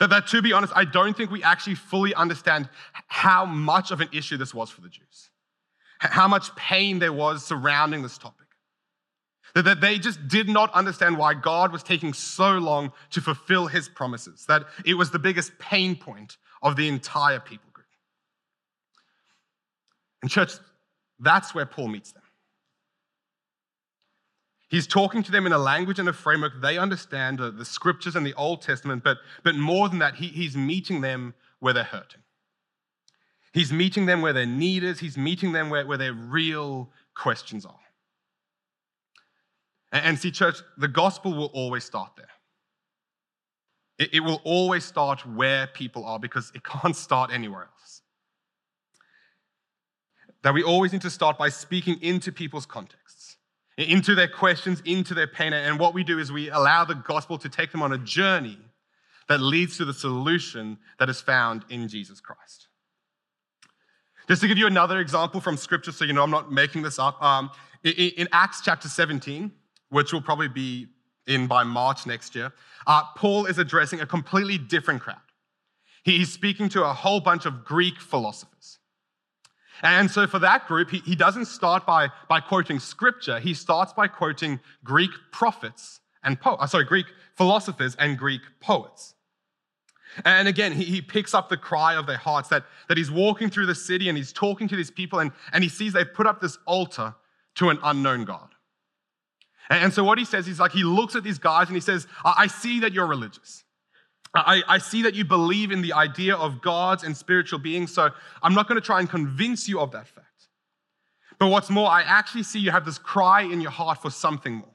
That, 0.00 0.10
that, 0.10 0.28
to 0.28 0.42
be 0.42 0.52
honest, 0.52 0.72
I 0.76 0.84
don't 0.84 1.16
think 1.16 1.30
we 1.30 1.42
actually 1.42 1.74
fully 1.74 2.14
understand 2.14 2.68
how 3.08 3.44
much 3.44 3.90
of 3.90 4.00
an 4.00 4.08
issue 4.12 4.36
this 4.36 4.54
was 4.54 4.70
for 4.70 4.80
the 4.80 4.88
Jews, 4.88 5.30
how 5.98 6.28
much 6.28 6.54
pain 6.54 7.00
there 7.00 7.12
was 7.12 7.44
surrounding 7.44 8.02
this 8.02 8.16
topic. 8.16 8.46
That, 9.54 9.64
that 9.64 9.80
they 9.80 9.98
just 9.98 10.28
did 10.28 10.48
not 10.48 10.72
understand 10.72 11.16
why 11.18 11.34
God 11.34 11.72
was 11.72 11.82
taking 11.82 12.12
so 12.12 12.58
long 12.58 12.92
to 13.10 13.20
fulfill 13.20 13.66
his 13.66 13.88
promises, 13.88 14.44
that 14.46 14.66
it 14.84 14.94
was 14.94 15.10
the 15.10 15.18
biggest 15.18 15.58
pain 15.58 15.96
point 15.96 16.36
of 16.62 16.76
the 16.76 16.86
entire 16.86 17.40
people 17.40 17.70
group. 17.72 17.86
And, 20.22 20.30
church, 20.30 20.52
that's 21.18 21.54
where 21.54 21.66
Paul 21.66 21.88
meets 21.88 22.12
them. 22.12 22.17
He's 24.68 24.86
talking 24.86 25.22
to 25.22 25.32
them 25.32 25.46
in 25.46 25.52
a 25.52 25.58
language 25.58 25.98
and 25.98 26.08
a 26.08 26.12
framework 26.12 26.60
they 26.60 26.76
understand, 26.76 27.38
the, 27.38 27.64
scriptures 27.64 28.16
and 28.16 28.26
the 28.26 28.34
Old 28.34 28.60
Testament, 28.60 29.02
but, 29.02 29.18
but 29.42 29.54
more 29.54 29.88
than 29.88 29.98
that, 30.00 30.16
he, 30.16 30.28
he's 30.28 30.56
meeting 30.56 31.00
them 31.00 31.34
where 31.58 31.72
they're 31.72 31.84
hurting. 31.84 32.20
He's 33.54 33.72
meeting 33.72 34.04
them 34.04 34.20
where 34.20 34.34
their 34.34 34.46
need 34.46 34.84
is, 34.84 35.00
he's 35.00 35.16
meeting 35.16 35.52
them 35.52 35.70
where, 35.70 35.86
where 35.86 35.96
their 35.96 36.12
real 36.12 36.90
questions 37.14 37.64
are. 37.64 37.80
And, 39.90 40.04
and 40.04 40.18
see, 40.18 40.30
church, 40.30 40.58
the 40.76 40.88
gospel 40.88 41.32
will 41.32 41.50
always 41.54 41.84
start 41.84 42.12
there. 42.18 42.26
It, 43.98 44.10
it 44.16 44.20
will 44.20 44.42
always 44.44 44.84
start 44.84 45.26
where 45.26 45.66
people 45.66 46.04
are 46.04 46.18
because 46.18 46.52
it 46.54 46.62
can't 46.82 46.94
start 46.94 47.30
anywhere 47.32 47.62
else. 47.62 48.02
That 50.42 50.52
we 50.52 50.62
always 50.62 50.92
need 50.92 51.02
to 51.02 51.10
start 51.10 51.38
by 51.38 51.48
speaking 51.48 52.00
into 52.02 52.30
people's 52.32 52.66
contexts 52.66 53.17
into 53.78 54.14
their 54.14 54.28
questions, 54.28 54.82
into 54.84 55.14
their 55.14 55.28
pain. 55.28 55.52
And 55.52 55.78
what 55.78 55.94
we 55.94 56.02
do 56.02 56.18
is 56.18 56.32
we 56.32 56.50
allow 56.50 56.84
the 56.84 56.94
gospel 56.94 57.38
to 57.38 57.48
take 57.48 57.70
them 57.70 57.80
on 57.80 57.92
a 57.92 57.98
journey 57.98 58.58
that 59.28 59.40
leads 59.40 59.76
to 59.76 59.84
the 59.84 59.94
solution 59.94 60.78
that 60.98 61.08
is 61.08 61.20
found 61.20 61.64
in 61.70 61.88
Jesus 61.88 62.20
Christ. 62.20 62.68
Just 64.26 64.42
to 64.42 64.48
give 64.48 64.58
you 64.58 64.66
another 64.66 64.98
example 64.98 65.40
from 65.40 65.56
scripture, 65.56 65.92
so 65.92 66.04
you 66.04 66.12
know 66.12 66.22
I'm 66.22 66.30
not 66.30 66.52
making 66.52 66.82
this 66.82 66.98
up, 66.98 67.22
um, 67.22 67.50
in 67.84 68.28
Acts 68.32 68.60
chapter 68.62 68.88
17, 68.88 69.52
which 69.90 70.12
will 70.12 70.20
probably 70.20 70.48
be 70.48 70.88
in 71.26 71.46
by 71.46 71.62
March 71.62 72.06
next 72.06 72.34
year, 72.34 72.52
uh, 72.86 73.02
Paul 73.16 73.46
is 73.46 73.58
addressing 73.58 74.00
a 74.00 74.06
completely 74.06 74.58
different 74.58 75.00
crowd. 75.00 75.16
He's 76.02 76.32
speaking 76.32 76.68
to 76.70 76.84
a 76.84 76.92
whole 76.92 77.20
bunch 77.20 77.46
of 77.46 77.64
Greek 77.64 78.00
philosophers. 78.00 78.77
And 79.82 80.10
so 80.10 80.26
for 80.26 80.38
that 80.40 80.66
group, 80.66 80.90
he, 80.90 80.98
he 80.98 81.14
doesn't 81.14 81.46
start 81.46 81.86
by, 81.86 82.08
by 82.28 82.40
quoting 82.40 82.80
scripture, 82.80 83.38
he 83.38 83.54
starts 83.54 83.92
by 83.92 84.08
quoting 84.08 84.60
Greek 84.84 85.10
prophets 85.32 86.00
and 86.24 86.40
poets, 86.40 86.62
uh, 86.62 86.66
sorry, 86.66 86.84
Greek 86.84 87.06
philosophers 87.36 87.94
and 87.98 88.18
Greek 88.18 88.42
poets. 88.60 89.14
And 90.24 90.48
again, 90.48 90.72
he, 90.72 90.84
he 90.84 91.00
picks 91.00 91.34
up 91.34 91.48
the 91.48 91.56
cry 91.56 91.94
of 91.94 92.06
their 92.06 92.16
hearts 92.16 92.48
that, 92.48 92.64
that 92.88 92.98
he's 92.98 93.10
walking 93.10 93.50
through 93.50 93.66
the 93.66 93.74
city 93.74 94.08
and 94.08 94.18
he's 94.18 94.32
talking 94.32 94.66
to 94.68 94.76
these 94.76 94.90
people 94.90 95.20
and, 95.20 95.30
and 95.52 95.62
he 95.62 95.70
sees 95.70 95.92
they've 95.92 96.12
put 96.12 96.26
up 96.26 96.40
this 96.40 96.58
altar 96.66 97.14
to 97.56 97.70
an 97.70 97.78
unknown 97.82 98.24
God. 98.24 98.48
And 99.70 99.92
so 99.92 100.02
what 100.02 100.18
he 100.18 100.24
says, 100.24 100.46
he's 100.46 100.58
like, 100.58 100.72
he 100.72 100.82
looks 100.82 101.14
at 101.14 101.22
these 101.22 101.38
guys 101.38 101.68
and 101.68 101.76
he 101.76 101.80
says, 101.80 102.06
I 102.24 102.46
see 102.46 102.80
that 102.80 102.92
you're 102.92 103.06
religious. 103.06 103.64
I, 104.46 104.62
I, 104.68 104.78
see 104.78 105.02
that 105.02 105.14
you 105.14 105.24
believe 105.24 105.70
in 105.70 105.80
the 105.80 105.92
idea 105.92 106.36
of 106.36 106.60
gods 106.60 107.02
and 107.02 107.16
spiritual 107.16 107.58
beings, 107.58 107.92
so 107.92 108.10
I'm 108.42 108.54
not 108.54 108.68
going 108.68 108.80
to 108.80 108.84
try 108.84 109.00
and 109.00 109.08
convince 109.08 109.68
you 109.68 109.80
of 109.80 109.92
that 109.92 110.06
fact. 110.06 110.26
But 111.38 111.48
what's 111.48 111.70
more, 111.70 111.88
I 111.88 112.02
actually 112.02 112.42
see 112.42 112.58
you 112.58 112.70
have 112.70 112.84
this 112.84 112.98
cry 112.98 113.42
in 113.42 113.60
your 113.60 113.70
heart 113.70 114.02
for 114.02 114.10
something 114.10 114.54
more. 114.54 114.74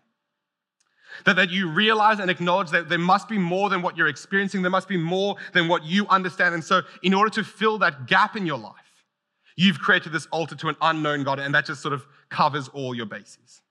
That, 1.25 1.35
that 1.35 1.51
you 1.51 1.69
realize 1.69 2.19
and 2.19 2.31
acknowledge 2.31 2.71
that 2.71 2.89
there 2.89 2.97
must 2.97 3.29
be 3.29 3.37
more 3.37 3.69
than 3.69 3.81
what 3.81 3.97
you're 3.97 4.07
experiencing, 4.07 4.61
there 4.61 4.71
must 4.71 4.87
be 4.87 4.97
more 4.97 5.35
than 5.53 5.67
what 5.67 5.83
you 5.83 6.07
understand. 6.07 6.55
And 6.55 6.63
so, 6.63 6.81
in 7.03 7.13
order 7.13 7.29
to 7.31 7.43
fill 7.43 7.77
that 7.79 8.07
gap 8.07 8.35
in 8.35 8.47
your 8.47 8.57
life, 8.57 8.73
you've 9.55 9.79
created 9.79 10.11
this 10.11 10.25
altar 10.31 10.55
to 10.55 10.69
an 10.69 10.75
unknown 10.81 11.23
God, 11.23 11.39
and 11.39 11.53
that 11.53 11.65
just 11.65 11.81
sort 11.81 11.93
of 11.93 12.05
covers 12.29 12.67
all 12.69 12.95
your 12.95 13.05
bases. 13.05 13.61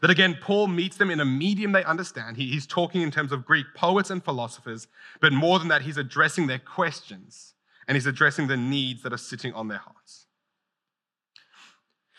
That 0.00 0.10
again, 0.10 0.36
Paul 0.40 0.66
meets 0.66 0.96
them 0.96 1.10
in 1.10 1.20
a 1.20 1.24
medium 1.24 1.72
they 1.72 1.84
understand. 1.84 2.36
He, 2.36 2.48
he's 2.48 2.66
talking 2.66 3.02
in 3.02 3.10
terms 3.10 3.32
of 3.32 3.46
Greek 3.46 3.66
poets 3.74 4.10
and 4.10 4.22
philosophers, 4.22 4.88
but 5.20 5.32
more 5.32 5.58
than 5.58 5.68
that, 5.68 5.82
he's 5.82 5.96
addressing 5.96 6.46
their 6.46 6.58
questions 6.58 7.54
and 7.88 7.96
he's 7.96 8.06
addressing 8.06 8.46
the 8.46 8.56
needs 8.56 9.02
that 9.02 9.12
are 9.12 9.18
sitting 9.18 9.52
on 9.54 9.68
their 9.68 9.78
hearts. 9.78 10.26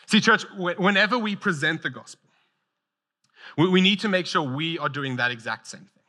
See, 0.06 0.20
church, 0.20 0.44
whenever 0.56 1.18
we 1.18 1.36
present 1.36 1.82
the 1.82 1.90
gospel, 1.90 2.30
we 3.56 3.80
need 3.80 4.00
to 4.00 4.08
make 4.08 4.26
sure 4.26 4.42
we 4.42 4.78
are 4.78 4.88
doing 4.88 5.16
that 5.16 5.30
exact 5.30 5.66
same 5.66 5.80
thing. 5.80 6.02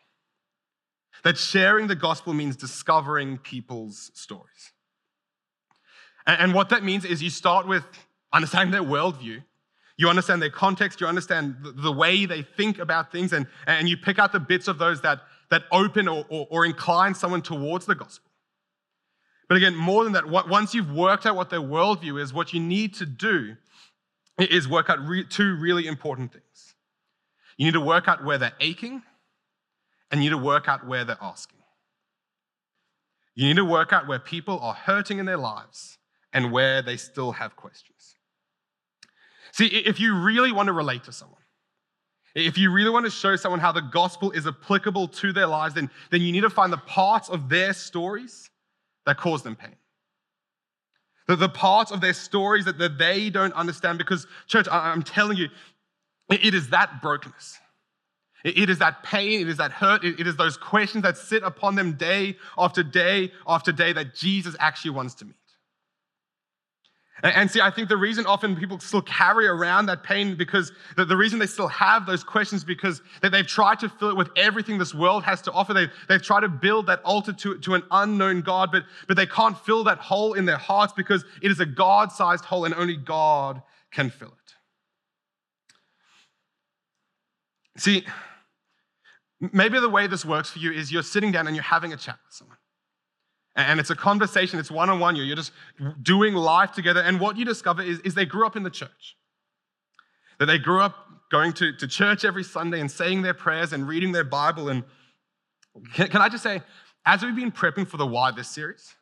That 1.24 1.38
sharing 1.38 1.88
the 1.88 1.96
gospel 1.96 2.34
means 2.34 2.56
discovering 2.56 3.38
people's 3.38 4.12
stories. 4.14 4.72
And 6.26 6.54
what 6.54 6.70
that 6.70 6.84
means 6.84 7.06
is 7.06 7.22
you 7.22 7.30
start 7.30 7.68
with 7.68 7.84
understanding 8.32 8.72
their 8.72 8.84
worldview, 8.84 9.44
you 10.00 10.08
understand 10.08 10.42
their 10.42 10.50
context, 10.50 11.02
you 11.02 11.08
understand 11.08 11.58
the 11.62 11.92
way 11.92 12.26
they 12.26 12.42
think 12.42 12.80
about 12.80 13.12
things, 13.12 13.34
and, 13.34 13.46
and 13.68 13.90
you 13.90 13.98
pick 13.98 14.18
out 14.18 14.32
the 14.32 14.40
bits 14.40 14.70
of 14.70 14.78
those 14.78 15.02
that, 15.02 15.20
that 15.50 15.64
open 15.74 16.08
or, 16.08 16.24
or, 16.30 16.48
or 16.50 16.66
incline 16.66 17.14
someone 17.14 17.42
towards 17.42 17.86
the 17.86 17.96
gospel. 17.96 18.32
But 19.50 19.58
again, 19.58 19.76
more 19.76 20.06
than 20.06 20.14
that, 20.14 20.30
once 20.30 20.74
you've 20.74 20.90
worked 20.90 21.26
out 21.26 21.36
what 21.36 21.50
their 21.50 21.60
worldview 21.60 22.22
is, 22.22 22.32
what 22.34 22.54
you 22.54 22.62
need 22.62 22.94
to 22.94 23.06
do 23.06 23.58
is 24.38 24.70
work 24.70 24.90
out 24.90 25.06
re- 25.06 25.26
two 25.26 25.58
really 25.58 25.86
important 25.86 26.32
things. 26.32 26.76
You 27.58 27.66
need 27.66 27.74
to 27.74 27.82
work 27.82 28.08
out 28.08 28.24
where 28.24 28.38
they're 28.38 28.54
aching, 28.62 29.04
and 30.12 30.24
you 30.24 30.30
need 30.30 30.38
to 30.38 30.42
work 30.42 30.70
out 30.70 30.88
where 30.88 31.04
they're 31.04 31.18
asking. 31.22 31.60
You 33.36 33.50
need 33.50 33.58
to 33.58 33.66
work 33.66 33.92
out 33.92 34.08
where 34.08 34.20
people 34.20 34.60
are 34.60 34.76
hurting 34.76 35.20
in 35.20 35.26
their 35.26 35.38
lives 35.38 35.98
and 36.32 36.54
where 36.54 36.82
they 36.82 36.96
still 36.96 37.34
have 37.34 37.58
questions. 37.58 38.16
See, 39.60 39.66
if 39.66 40.00
you 40.00 40.16
really 40.16 40.54
want 40.54 40.68
to 40.68 40.72
relate 40.72 41.04
to 41.04 41.12
someone, 41.12 41.42
if 42.34 42.58
you 42.58 42.72
really 42.72 42.92
want 42.92 43.06
to 43.06 43.12
show 43.12 43.36
someone 43.36 43.60
how 43.60 43.74
the 43.74 43.82
gospel 43.82 44.32
is 44.32 44.48
applicable 44.48 45.10
to 45.10 45.34
their 45.34 45.48
lives, 45.48 45.76
then, 45.76 45.92
then 46.12 46.22
you 46.22 46.32
need 46.32 46.44
to 46.44 46.50
find 46.50 46.72
the 46.72 46.78
parts 46.78 47.28
of 47.28 47.50
their 47.50 47.74
stories 47.74 48.50
that 49.06 49.18
cause 49.18 49.44
them 49.44 49.58
pain. 49.58 49.76
The, 51.28 51.36
the 51.36 51.50
parts 51.50 51.92
of 51.92 52.00
their 52.00 52.14
stories 52.14 52.64
that, 52.64 52.78
that 52.78 52.98
they 52.98 53.30
don't 53.30 53.52
understand. 53.52 53.98
Because, 53.98 54.28
church, 54.48 54.66
I, 54.72 54.94
I'm 54.94 55.04
telling 55.04 55.36
you, 55.36 55.50
it, 56.30 56.46
it 56.46 56.54
is 56.54 56.70
that 56.70 57.02
brokenness. 57.02 57.60
It, 58.46 58.60
it 58.60 58.70
is 58.70 58.80
that 58.80 59.04
pain, 59.04 59.42
it 59.42 59.50
is 59.50 59.58
that 59.58 59.74
hurt, 59.74 60.06
it, 60.06 60.22
it 60.22 60.26
is 60.26 60.38
those 60.38 60.56
questions 60.56 61.04
that 61.04 61.18
sit 61.18 61.44
upon 61.44 61.76
them 61.76 61.98
day 61.98 62.38
after 62.58 62.82
day 62.82 63.34
after 63.46 63.74
day 63.74 63.92
that 63.92 64.16
Jesus 64.16 64.56
actually 64.58 64.92
wants 64.92 65.16
to 65.16 65.26
meet. 65.26 65.36
And 67.22 67.52
see, 67.52 67.60
I 67.60 67.70
think 67.70 67.90
the 67.90 67.98
reason 67.98 68.26
often 68.26 68.56
people 68.56 68.80
still 68.80 69.02
carry 69.02 69.46
around 69.46 69.88
that 69.88 70.04
pain 70.04 70.36
because 70.36 70.72
the, 70.96 71.18
reason 71.18 71.38
they 71.38 71.48
still 71.48 71.68
have 71.68 72.06
those 72.06 72.24
questions 72.24 72.64
because 72.64 73.02
that 73.22 73.32
they've 73.32 73.46
tried 73.46 73.80
to 73.80 73.90
fill 73.90 74.12
it 74.12 74.16
with 74.16 74.30
everything 74.38 74.78
this 74.78 74.94
world 74.96 75.24
has 75.24 75.42
to 75.42 75.52
offer. 75.52 75.74
They've, 75.74 75.92
they've 76.08 76.22
tried 76.22 76.42
to 76.42 76.50
build 76.50 76.88
that 76.88 77.02
altar 77.04 77.34
to, 77.34 77.58
to 77.60 77.74
an 77.76 77.84
unknown 77.92 78.42
God, 78.42 78.72
but, 78.72 78.84
but 79.08 79.18
they 79.18 79.26
can't 79.26 79.58
fill 79.58 79.84
that 79.84 79.98
hole 79.98 80.34
in 80.34 80.46
their 80.46 80.58
hearts 80.58 80.94
because 80.94 81.26
it 81.42 81.52
is 81.52 81.60
a 81.60 81.66
God 81.66 82.12
sized 82.12 82.46
hole 82.46 82.64
and 82.64 82.74
only 82.74 82.96
God 82.96 83.62
can 83.92 84.10
fill 84.10 84.30
it. 84.30 84.34
See, 87.82 88.06
maybe 89.42 89.80
the 89.80 89.90
way 89.90 90.08
this 90.08 90.24
works 90.24 90.50
for 90.50 90.60
you 90.60 90.72
is 90.72 90.92
you're 90.92 91.04
sitting 91.04 91.32
down 91.32 91.48
and 91.48 91.56
you're 91.56 91.64
having 91.64 91.92
a 91.92 91.98
chat 91.98 92.18
with 92.26 92.34
someone. 92.34 92.59
And 93.56 93.80
it's 93.80 93.90
a 93.90 93.96
conversation, 93.96 94.60
it's 94.60 94.72
one 94.72 94.90
on 94.90 95.00
one. 95.00 95.16
You're 95.16 95.36
just 95.36 95.52
doing 96.02 96.34
life 96.34 96.72
together. 96.72 97.02
And 97.02 97.20
what 97.20 97.38
you 97.38 97.46
discover 97.46 97.82
is, 97.82 98.00
is 98.02 98.14
they 98.14 98.26
grew 98.26 98.46
up 98.46 98.56
in 98.56 98.64
the 98.64 98.70
church. 98.70 99.18
That 100.40 100.46
they 100.46 100.58
grew 100.58 100.82
up 100.82 100.96
going 101.30 101.54
to, 101.54 101.76
to 101.76 101.88
church 101.88 102.24
every 102.24 102.44
Sunday 102.44 102.80
and 102.80 102.90
saying 102.90 103.22
their 103.22 103.34
prayers 103.34 103.74
and 103.74 103.88
reading 103.88 104.12
their 104.12 104.24
Bible. 104.24 104.70
And 104.70 104.84
can, 105.94 106.08
can 106.08 106.22
I 106.22 106.30
just 106.30 106.44
say, 106.44 106.62
as 107.06 107.24
we've 107.24 107.36
been 107.36 107.52
prepping 107.52 107.88
for 107.88 107.98
the 107.98 108.08
Why 108.08 108.32
This 108.32 108.48
series, 108.48 108.96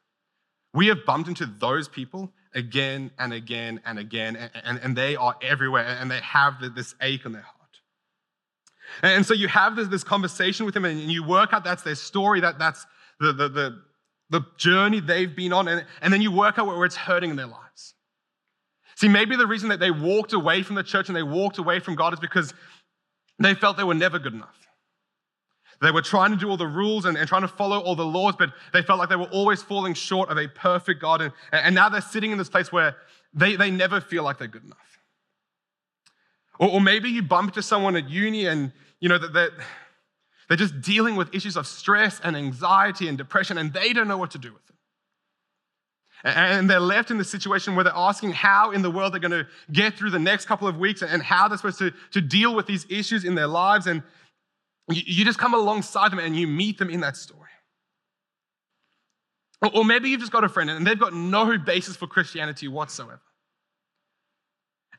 we 0.74 0.88
have 0.88 1.06
bumped 1.06 1.30
into 1.30 1.46
those 1.46 1.88
people 1.88 2.32
again 2.54 3.12
and 3.18 3.34
again 3.34 3.82
and 3.86 4.00
again, 4.00 4.36
and, 4.36 4.52
and, 4.64 4.80
and 4.84 4.96
they 4.96 5.16
are 5.16 5.36
everywhere, 5.42 5.86
and 6.00 6.10
they 6.10 6.20
have 6.20 6.56
this 6.76 6.96
ache 7.02 7.26
in 7.26 7.32
their 7.32 7.42
heart. 7.42 7.54
And 9.04 9.26
so 9.26 9.34
you 9.34 9.48
have 9.48 9.76
this, 9.76 9.88
this 9.88 10.04
conversation 10.04 10.66
with 10.66 10.74
them, 10.74 10.86
and 10.86 11.00
you 11.00 11.24
work 11.24 11.54
out 11.54 11.64
that's 11.64 11.84
their 11.84 11.96
story, 11.96 12.40
that, 12.42 12.60
that's 12.60 12.86
the, 13.20 13.34
the, 13.34 13.50
the, 13.50 13.82
the 14.30 14.42
journey 14.58 15.00
they've 15.00 15.36
been 15.36 15.54
on, 15.54 15.68
and, 15.68 15.86
and 16.02 16.12
then 16.12 16.22
you 16.22 16.32
work 16.32 16.58
out 16.60 16.68
where 16.68 16.84
it's 16.86 16.96
hurting 16.96 17.30
in 17.30 17.36
their 17.36 17.48
lives. 17.48 17.94
See, 18.96 19.08
maybe 19.08 19.36
the 19.36 19.48
reason 19.48 19.70
that 19.70 19.80
they 19.80 19.92
walked 19.92 20.34
away 20.34 20.64
from 20.64 20.76
the 20.76 20.84
church 20.84 21.08
and 21.08 21.16
they 21.16 21.24
walked 21.24 21.60
away 21.60 21.80
from 21.80 21.96
God 21.96 22.14
is 22.14 22.20
because 22.20 22.54
they 23.40 23.54
felt 23.54 23.78
they 23.78 23.84
were 23.84 23.94
never 23.94 24.18
good 24.18 24.34
enough. 24.34 24.68
They 25.82 25.92
were 25.92 26.02
trying 26.02 26.32
to 26.32 26.38
do 26.38 26.50
all 26.50 26.58
the 26.58 26.66
rules 26.66 27.06
and, 27.06 27.16
and 27.16 27.28
trying 27.28 27.44
to 27.44 27.48
follow 27.48 27.80
all 27.80 27.96
the 27.96 28.06
laws, 28.06 28.36
but 28.38 28.52
they 28.74 28.82
felt 28.82 28.98
like 28.98 29.10
they 29.10 29.16
were 29.16 29.30
always 29.32 29.62
falling 29.62 29.94
short 29.94 30.30
of 30.30 30.38
a 30.38 30.48
perfect 30.48 31.00
God. 31.00 31.22
And, 31.22 31.32
and 31.52 31.76
now 31.76 31.90
they're 31.90 32.02
sitting 32.02 32.32
in 32.32 32.40
this 32.40 32.50
place 32.50 32.72
where 32.72 32.96
they, 33.34 33.56
they 33.56 33.70
never 33.70 34.02
feel 34.02 34.24
like 34.24 34.40
they're 34.40 34.48
good 34.48 34.64
enough. 34.64 35.00
Or, 36.60 36.70
or 36.70 36.82
maybe 36.82 37.10
you 37.10 37.22
bump 37.22 37.50
into 37.50 37.62
someone 37.62 37.96
at 37.96 38.10
uni 38.10 38.48
and 38.48 38.74
you 39.00 39.10
know 39.10 39.20
that, 39.20 39.34
that 39.34 39.52
they're 40.48 40.58
just 40.58 40.82
dealing 40.82 41.16
with 41.16 41.34
issues 41.36 41.58
of 41.58 41.68
stress 41.68 42.20
and 42.24 42.36
anxiety 42.36 43.08
and 43.08 43.18
depression, 43.18 43.58
and 43.58 43.74
they 43.74 43.94
don't 43.94 44.08
know 44.08 44.18
what 44.18 44.32
to 44.32 44.38
do 44.38 44.54
with 44.54 44.62
it. 44.70 44.76
And 46.24 46.70
they're 46.70 46.80
left 46.80 47.12
in 47.12 47.18
the 47.18 47.24
situation 47.24 47.76
where 47.76 47.84
they're 47.84 47.94
asking 47.96 48.32
how 48.32 48.72
in 48.72 48.82
the 48.82 48.90
world 48.90 49.14
they're 49.14 49.20
going 49.20 49.32
to 49.32 49.48
get 49.72 49.94
through 49.96 50.10
the 50.10 50.20
next 50.20 50.46
couple 50.46 50.68
of 50.68 50.78
weeks 50.78 51.04
and 51.04 51.22
how 51.22 51.48
they're 51.48 51.58
supposed 51.58 51.78
to, 51.80 51.92
to 52.12 52.22
deal 52.22 52.56
with 52.56 52.66
these 52.66 52.88
issues 52.90 53.24
in 53.24 53.36
their 53.36 53.48
lives. 53.48 53.86
And 53.86 54.02
you 54.90 55.24
just 55.24 55.38
come 55.38 55.54
alongside 55.54 56.12
them 56.12 56.20
and 56.20 56.36
you 56.36 56.48
meet 56.48 56.80
them 56.80 56.90
in 56.90 57.02
that 57.02 57.18
story. 57.18 57.42
Or 59.74 59.86
maybe 59.86 60.10
you've 60.10 60.20
just 60.20 60.32
got 60.32 60.44
a 60.44 60.50
friend 60.50 60.70
and 60.70 60.86
they've 60.86 61.00
got 61.00 61.14
no 61.14 61.58
basis 61.58 61.96
for 61.96 62.08
Christianity 62.08 62.68
whatsoever. 62.68 63.22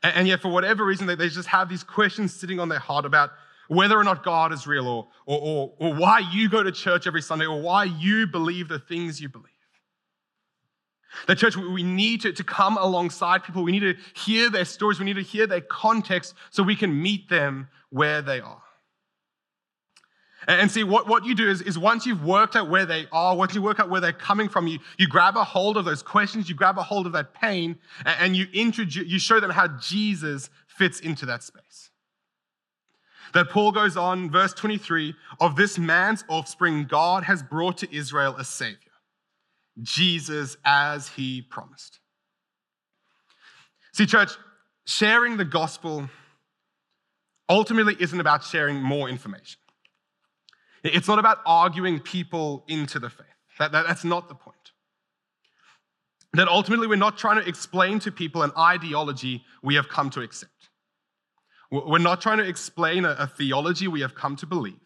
And 0.02 0.28
yet, 0.28 0.40
for 0.40 0.48
whatever 0.48 0.84
reason, 0.84 1.08
they 1.08 1.16
just 1.28 1.48
have 1.48 1.68
these 1.68 1.82
questions 1.82 2.32
sitting 2.32 2.60
on 2.60 2.68
their 2.68 2.78
heart 2.78 3.04
about 3.04 3.30
whether 3.68 3.96
or 3.98 4.04
not 4.04 4.24
God 4.24 4.52
is 4.52 4.66
real, 4.66 4.86
or, 4.86 5.08
or, 5.26 5.40
or, 5.40 5.72
or 5.78 5.94
why 5.94 6.18
you 6.32 6.48
go 6.48 6.62
to 6.62 6.72
church 6.72 7.06
every 7.06 7.22
Sunday, 7.22 7.46
or 7.46 7.60
why 7.60 7.84
you 7.84 8.26
believe 8.26 8.68
the 8.68 8.78
things 8.78 9.20
you 9.20 9.28
believe. 9.28 9.46
The 11.26 11.34
church, 11.34 11.56
we 11.56 11.82
need 11.82 12.22
to, 12.22 12.32
to 12.32 12.44
come 12.44 12.76
alongside 12.76 13.42
people. 13.42 13.62
We 13.62 13.72
need 13.72 13.80
to 13.80 13.94
hear 14.14 14.50
their 14.50 14.64
stories. 14.64 14.98
We 14.98 15.06
need 15.06 15.16
to 15.16 15.22
hear 15.22 15.46
their 15.46 15.60
context 15.60 16.34
so 16.50 16.62
we 16.62 16.76
can 16.76 17.00
meet 17.02 17.28
them 17.28 17.68
where 17.90 18.22
they 18.22 18.40
are. 18.40 18.62
And 20.46 20.70
see, 20.70 20.84
what, 20.84 21.08
what 21.08 21.26
you 21.26 21.34
do 21.34 21.48
is, 21.48 21.60
is 21.60 21.78
once 21.78 22.06
you've 22.06 22.24
worked 22.24 22.56
out 22.56 22.70
where 22.70 22.86
they 22.86 23.06
are, 23.12 23.36
once 23.36 23.54
you 23.54 23.60
work 23.60 23.80
out 23.80 23.90
where 23.90 24.00
they're 24.00 24.12
coming 24.12 24.48
from, 24.48 24.66
you, 24.66 24.78
you 24.96 25.06
grab 25.06 25.36
a 25.36 25.44
hold 25.44 25.76
of 25.76 25.84
those 25.84 26.02
questions, 26.02 26.48
you 26.48 26.54
grab 26.54 26.78
a 26.78 26.82
hold 26.82 27.06
of 27.06 27.12
that 27.12 27.34
pain, 27.34 27.76
and, 28.06 28.16
and 28.20 28.36
you 28.36 28.46
introduce, 28.54 29.06
you 29.06 29.18
show 29.18 29.40
them 29.40 29.50
how 29.50 29.68
Jesus 29.68 30.48
fits 30.66 31.00
into 31.00 31.26
that 31.26 31.42
space. 31.42 31.90
That 33.34 33.50
Paul 33.50 33.72
goes 33.72 33.96
on, 33.96 34.30
verse 34.30 34.52
23 34.54 35.14
of 35.40 35.56
this 35.56 35.78
man's 35.78 36.24
offspring, 36.28 36.84
God 36.84 37.24
has 37.24 37.42
brought 37.42 37.78
to 37.78 37.94
Israel 37.94 38.36
a 38.36 38.44
Savior, 38.44 38.76
Jesus 39.82 40.56
as 40.64 41.08
he 41.08 41.42
promised. 41.42 42.00
See, 43.92 44.06
church, 44.06 44.32
sharing 44.86 45.36
the 45.36 45.44
gospel 45.44 46.08
ultimately 47.48 47.96
isn't 47.98 48.20
about 48.20 48.44
sharing 48.44 48.80
more 48.82 49.08
information. 49.08 49.58
It's 50.84 51.08
not 51.08 51.18
about 51.18 51.38
arguing 51.44 52.00
people 52.00 52.64
into 52.68 52.98
the 52.98 53.10
faith. 53.10 53.26
That, 53.58 53.72
that, 53.72 53.86
that's 53.86 54.04
not 54.04 54.28
the 54.28 54.34
point. 54.34 54.56
That 56.34 56.48
ultimately, 56.48 56.86
we're 56.86 56.96
not 56.96 57.18
trying 57.18 57.42
to 57.42 57.48
explain 57.48 57.98
to 58.00 58.12
people 58.12 58.42
an 58.42 58.52
ideology 58.56 59.44
we 59.62 59.74
have 59.74 59.88
come 59.88 60.10
to 60.10 60.20
accept. 60.20 60.67
We're 61.70 61.98
not 61.98 62.20
trying 62.20 62.38
to 62.38 62.48
explain 62.48 63.04
a, 63.04 63.26
theology 63.26 63.88
we 63.88 64.00
have 64.00 64.14
come 64.14 64.36
to 64.36 64.46
believe. 64.46 64.80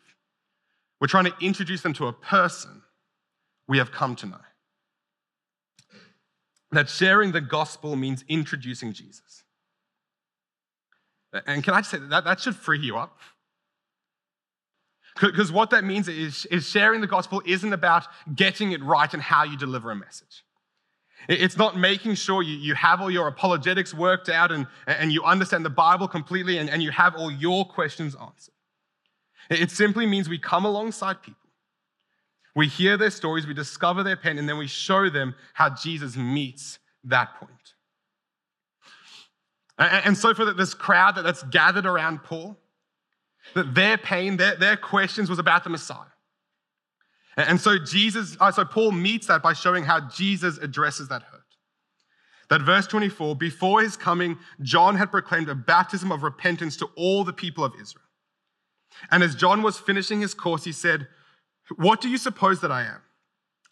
We're 1.01 1.07
trying 1.07 1.27
to 1.27 1.35
introduce 1.41 1.83
them 1.83 1.93
to 1.95 2.07
a 2.07 2.13
person 2.13 2.83
we 3.69 3.79
have 3.79 3.93
come 3.93 4.17
to 4.17 4.27
know. 4.27 4.41
That 6.73 6.89
sharing 6.89 7.33
the 7.33 7.41
gospel 7.41 7.95
means 7.97 8.25
introducing 8.29 8.93
Jesus. 8.93 9.45
And 11.47 11.63
can 11.63 11.75
I 11.75 11.81
just 11.81 11.91
say 11.91 11.99
that 11.99 12.25
that 12.25 12.41
should 12.41 12.57
free 12.57 12.81
you 12.81 12.97
up? 12.97 13.19
Because 15.21 15.53
what 15.53 15.71
that 15.71 15.85
means 15.85 16.09
is, 16.09 16.47
is 16.47 16.69
sharing 16.69 17.01
the 17.01 17.07
gospel 17.07 17.43
isn't 17.45 17.73
about 17.73 18.07
getting 18.35 18.73
it 18.73 18.83
right 18.83 19.13
and 19.13 19.23
how 19.23 19.45
you 19.45 19.57
deliver 19.57 19.91
a 19.91 19.97
message. 19.97 20.43
It's 21.29 21.57
not 21.57 21.79
making 21.79 22.15
sure 22.15 22.43
you, 22.43 22.57
you 22.57 22.75
have 22.75 23.01
all 23.01 23.11
your 23.11 23.29
apologetics 23.29 23.95
worked 23.95 24.29
out 24.29 24.51
and, 24.51 24.67
and 24.87 25.13
you 25.13 25.23
understand 25.25 25.65
the 25.65 25.71
Bible 25.71 26.09
completely 26.09 26.59
and, 26.59 26.69
and 26.69 26.83
you 26.83 26.91
have 26.91 27.15
all 27.15 27.31
your 27.31 27.65
questions 27.65 28.17
answered. 28.21 28.55
It 29.51 29.71
simply 29.71 30.07
means 30.07 30.29
we 30.29 30.39
come 30.39 30.65
alongside 30.65 31.23
people. 31.23 31.39
We 32.55 32.69
hear 32.69 32.97
their 32.97 33.11
stories, 33.11 33.47
we 33.47 33.55
discover 33.55 34.03
their 34.03 34.17
pain, 34.17 34.39
and 34.39 34.49
then 34.49 34.59
we 34.59 34.67
show 34.67 35.09
them 35.09 35.35
how 35.55 35.71
Jesus 35.71 36.17
meets 36.17 36.79
that 37.05 37.35
point. 37.37 37.51
And 39.79 40.17
so, 40.17 40.35
for 40.35 40.53
this 40.53 40.75
crowd 40.75 41.17
that's 41.17 41.43
gathered 41.45 41.87
around 41.87 42.23
Paul, 42.23 42.59
that 43.55 43.75
their 43.75 43.97
pain, 43.97 44.37
their, 44.37 44.55
their 44.55 44.77
questions 44.77 45.31
was 45.31 45.39
about 45.39 45.65
the 45.65 45.71
Messiah. 45.71 46.12
And 47.37 47.61
so 47.61 47.79
Jesus, 47.79 48.37
uh, 48.41 48.53
so 48.53 48.65
Paul 48.65 48.93
meets 48.93 49.27
that 49.29 49.43
by 49.43 49.53
showing 49.53 49.85
how 49.85 50.01
Jesus 50.09 50.59
addresses 50.59 51.09
that 51.09 51.23
hurt. 51.23 51.41
That 52.51 52.61
verse 52.61 52.87
24, 52.87 53.37
before 53.37 53.81
his 53.81 53.97
coming, 53.97 54.39
John 54.61 54.97
had 54.97 55.11
proclaimed 55.11 55.49
a 55.49 55.55
baptism 55.55 56.13
of 56.13 56.23
repentance 56.23 56.77
to 56.79 56.89
all 56.97 57.25
the 57.25 57.33
people 57.33 57.65
of 57.65 57.73
Israel. 57.81 58.05
And 59.11 59.23
as 59.23 59.35
John 59.35 59.63
was 59.63 59.79
finishing 59.79 60.21
his 60.21 60.35
course, 60.35 60.65
he 60.65 60.73
said, 60.73 61.09
What 61.77 62.03
do 62.03 62.11
you 62.11 62.19
suppose 62.19 62.61
that 62.61 62.71
I 62.71 62.83
am? 62.83 63.01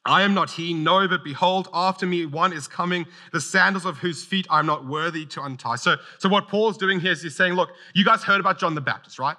I 0.07 0.23
am 0.23 0.33
not 0.33 0.53
he, 0.53 0.73
no, 0.73 1.07
but 1.07 1.23
behold, 1.23 1.69
after 1.75 2.07
me 2.07 2.25
one 2.25 2.55
is 2.55 2.67
coming, 2.67 3.07
the 3.35 3.41
sandals 3.41 3.85
of 3.85 3.99
whose 3.99 4.25
feet 4.25 4.47
I 4.49 4.61
am 4.61 4.67
not 4.67 4.87
worthy 4.87 5.27
to 5.27 5.43
untie. 5.43 5.77
So, 5.77 5.97
so 6.19 6.31
what 6.31 6.49
Paul's 6.49 6.79
doing 6.79 7.01
here 7.01 7.13
is 7.13 7.23
he's 7.23 7.37
saying, 7.37 7.53
Look, 7.53 7.71
you 7.95 8.05
guys 8.05 8.23
heard 8.23 8.41
about 8.41 8.59
John 8.59 8.75
the 8.75 8.81
Baptist, 8.81 9.19
right? 9.19 9.37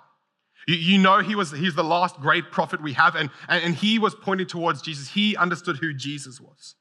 You, 0.68 0.76
you 0.76 0.98
know 0.98 1.20
he 1.20 1.36
was 1.36 1.52
he's 1.52 1.76
the 1.76 1.84
last 1.84 2.20
great 2.20 2.52
prophet 2.52 2.82
we 2.82 2.94
have, 2.94 3.16
and, 3.16 3.30
and 3.48 3.76
he 3.76 4.00
was 4.00 4.16
pointing 4.16 4.48
towards 4.48 4.82
Jesus. 4.82 5.10
He 5.10 5.36
understood 5.36 5.78
who 5.78 5.94
Jesus 5.94 6.40
was. 6.40 6.76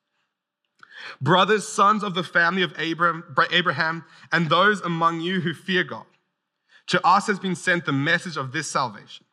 Brothers, 1.20 1.66
sons 1.66 2.02
of 2.02 2.14
the 2.14 2.22
family 2.22 2.62
of 2.62 2.74
Abraham, 2.78 3.24
Abraham, 3.50 4.04
and 4.32 4.48
those 4.48 4.80
among 4.82 5.20
you 5.20 5.40
who 5.40 5.54
fear 5.54 5.82
God, 5.82 6.04
to 6.88 7.04
us 7.06 7.26
has 7.26 7.38
been 7.38 7.56
sent 7.56 7.86
the 7.86 7.92
message 7.92 8.36
of 8.36 8.52
this 8.52 8.70
salvation. 8.70 9.24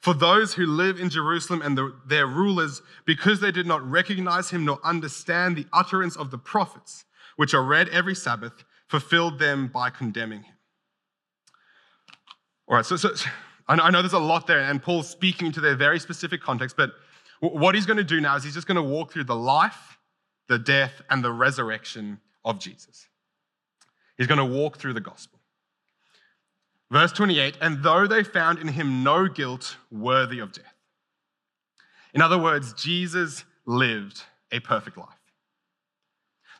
For 0.00 0.14
those 0.14 0.54
who 0.54 0.66
live 0.66 0.98
in 0.98 1.10
Jerusalem 1.10 1.62
and 1.62 1.78
the, 1.78 1.94
their 2.06 2.26
rulers, 2.26 2.82
because 3.04 3.40
they 3.40 3.52
did 3.52 3.66
not 3.66 3.88
recognize 3.88 4.50
him 4.50 4.64
nor 4.64 4.78
understand 4.84 5.56
the 5.56 5.66
utterance 5.72 6.16
of 6.16 6.30
the 6.30 6.38
prophets, 6.38 7.04
which 7.36 7.54
are 7.54 7.62
read 7.62 7.88
every 7.88 8.14
Sabbath, 8.14 8.64
fulfilled 8.88 9.38
them 9.38 9.68
by 9.68 9.90
condemning 9.90 10.42
him. 10.42 10.54
All 12.66 12.76
right, 12.76 12.86
so, 12.86 12.96
so 12.96 13.14
I 13.66 13.90
know 13.90 14.02
there's 14.02 14.12
a 14.12 14.18
lot 14.18 14.46
there, 14.46 14.60
and 14.60 14.82
Paul's 14.82 15.08
speaking 15.08 15.50
to 15.52 15.60
their 15.60 15.74
very 15.74 15.98
specific 15.98 16.42
context, 16.42 16.76
but 16.76 16.92
what 17.40 17.74
he's 17.74 17.86
going 17.86 17.96
to 17.96 18.04
do 18.04 18.20
now 18.20 18.36
is 18.36 18.44
he's 18.44 18.54
just 18.54 18.66
going 18.66 18.76
to 18.76 18.82
walk 18.82 19.12
through 19.12 19.24
the 19.24 19.36
life, 19.36 19.98
the 20.48 20.58
death, 20.58 21.02
and 21.10 21.24
the 21.24 21.32
resurrection 21.32 22.20
of 22.44 22.58
Jesus. 22.58 23.08
He's 24.18 24.26
going 24.26 24.38
to 24.38 24.44
walk 24.44 24.78
through 24.78 24.92
the 24.92 25.00
gospel. 25.00 25.40
Verse 26.90 27.12
28 27.12 27.56
And 27.60 27.82
though 27.82 28.06
they 28.06 28.22
found 28.22 28.58
in 28.58 28.68
him 28.68 29.02
no 29.02 29.26
guilt 29.28 29.76
worthy 29.90 30.38
of 30.38 30.52
death. 30.52 30.74
In 32.12 32.22
other 32.22 32.38
words, 32.38 32.72
Jesus 32.74 33.44
lived 33.66 34.22
a 34.52 34.60
perfect 34.60 34.96
life. 34.96 35.08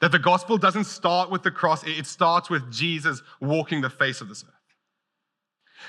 That 0.01 0.11
the 0.11 0.19
gospel 0.19 0.59
doesn't 0.59 0.85
start 0.85 1.31
with 1.31 1.43
the 1.43 1.51
cross, 1.51 1.85
it 1.85 2.07
starts 2.07 2.51
with 2.51 2.73
Jesus 2.73 3.23
walking 3.40 3.81
the 3.81 3.90
face 3.90 4.21
of 4.21 4.29
this 4.29 4.43
earth. 4.45 4.63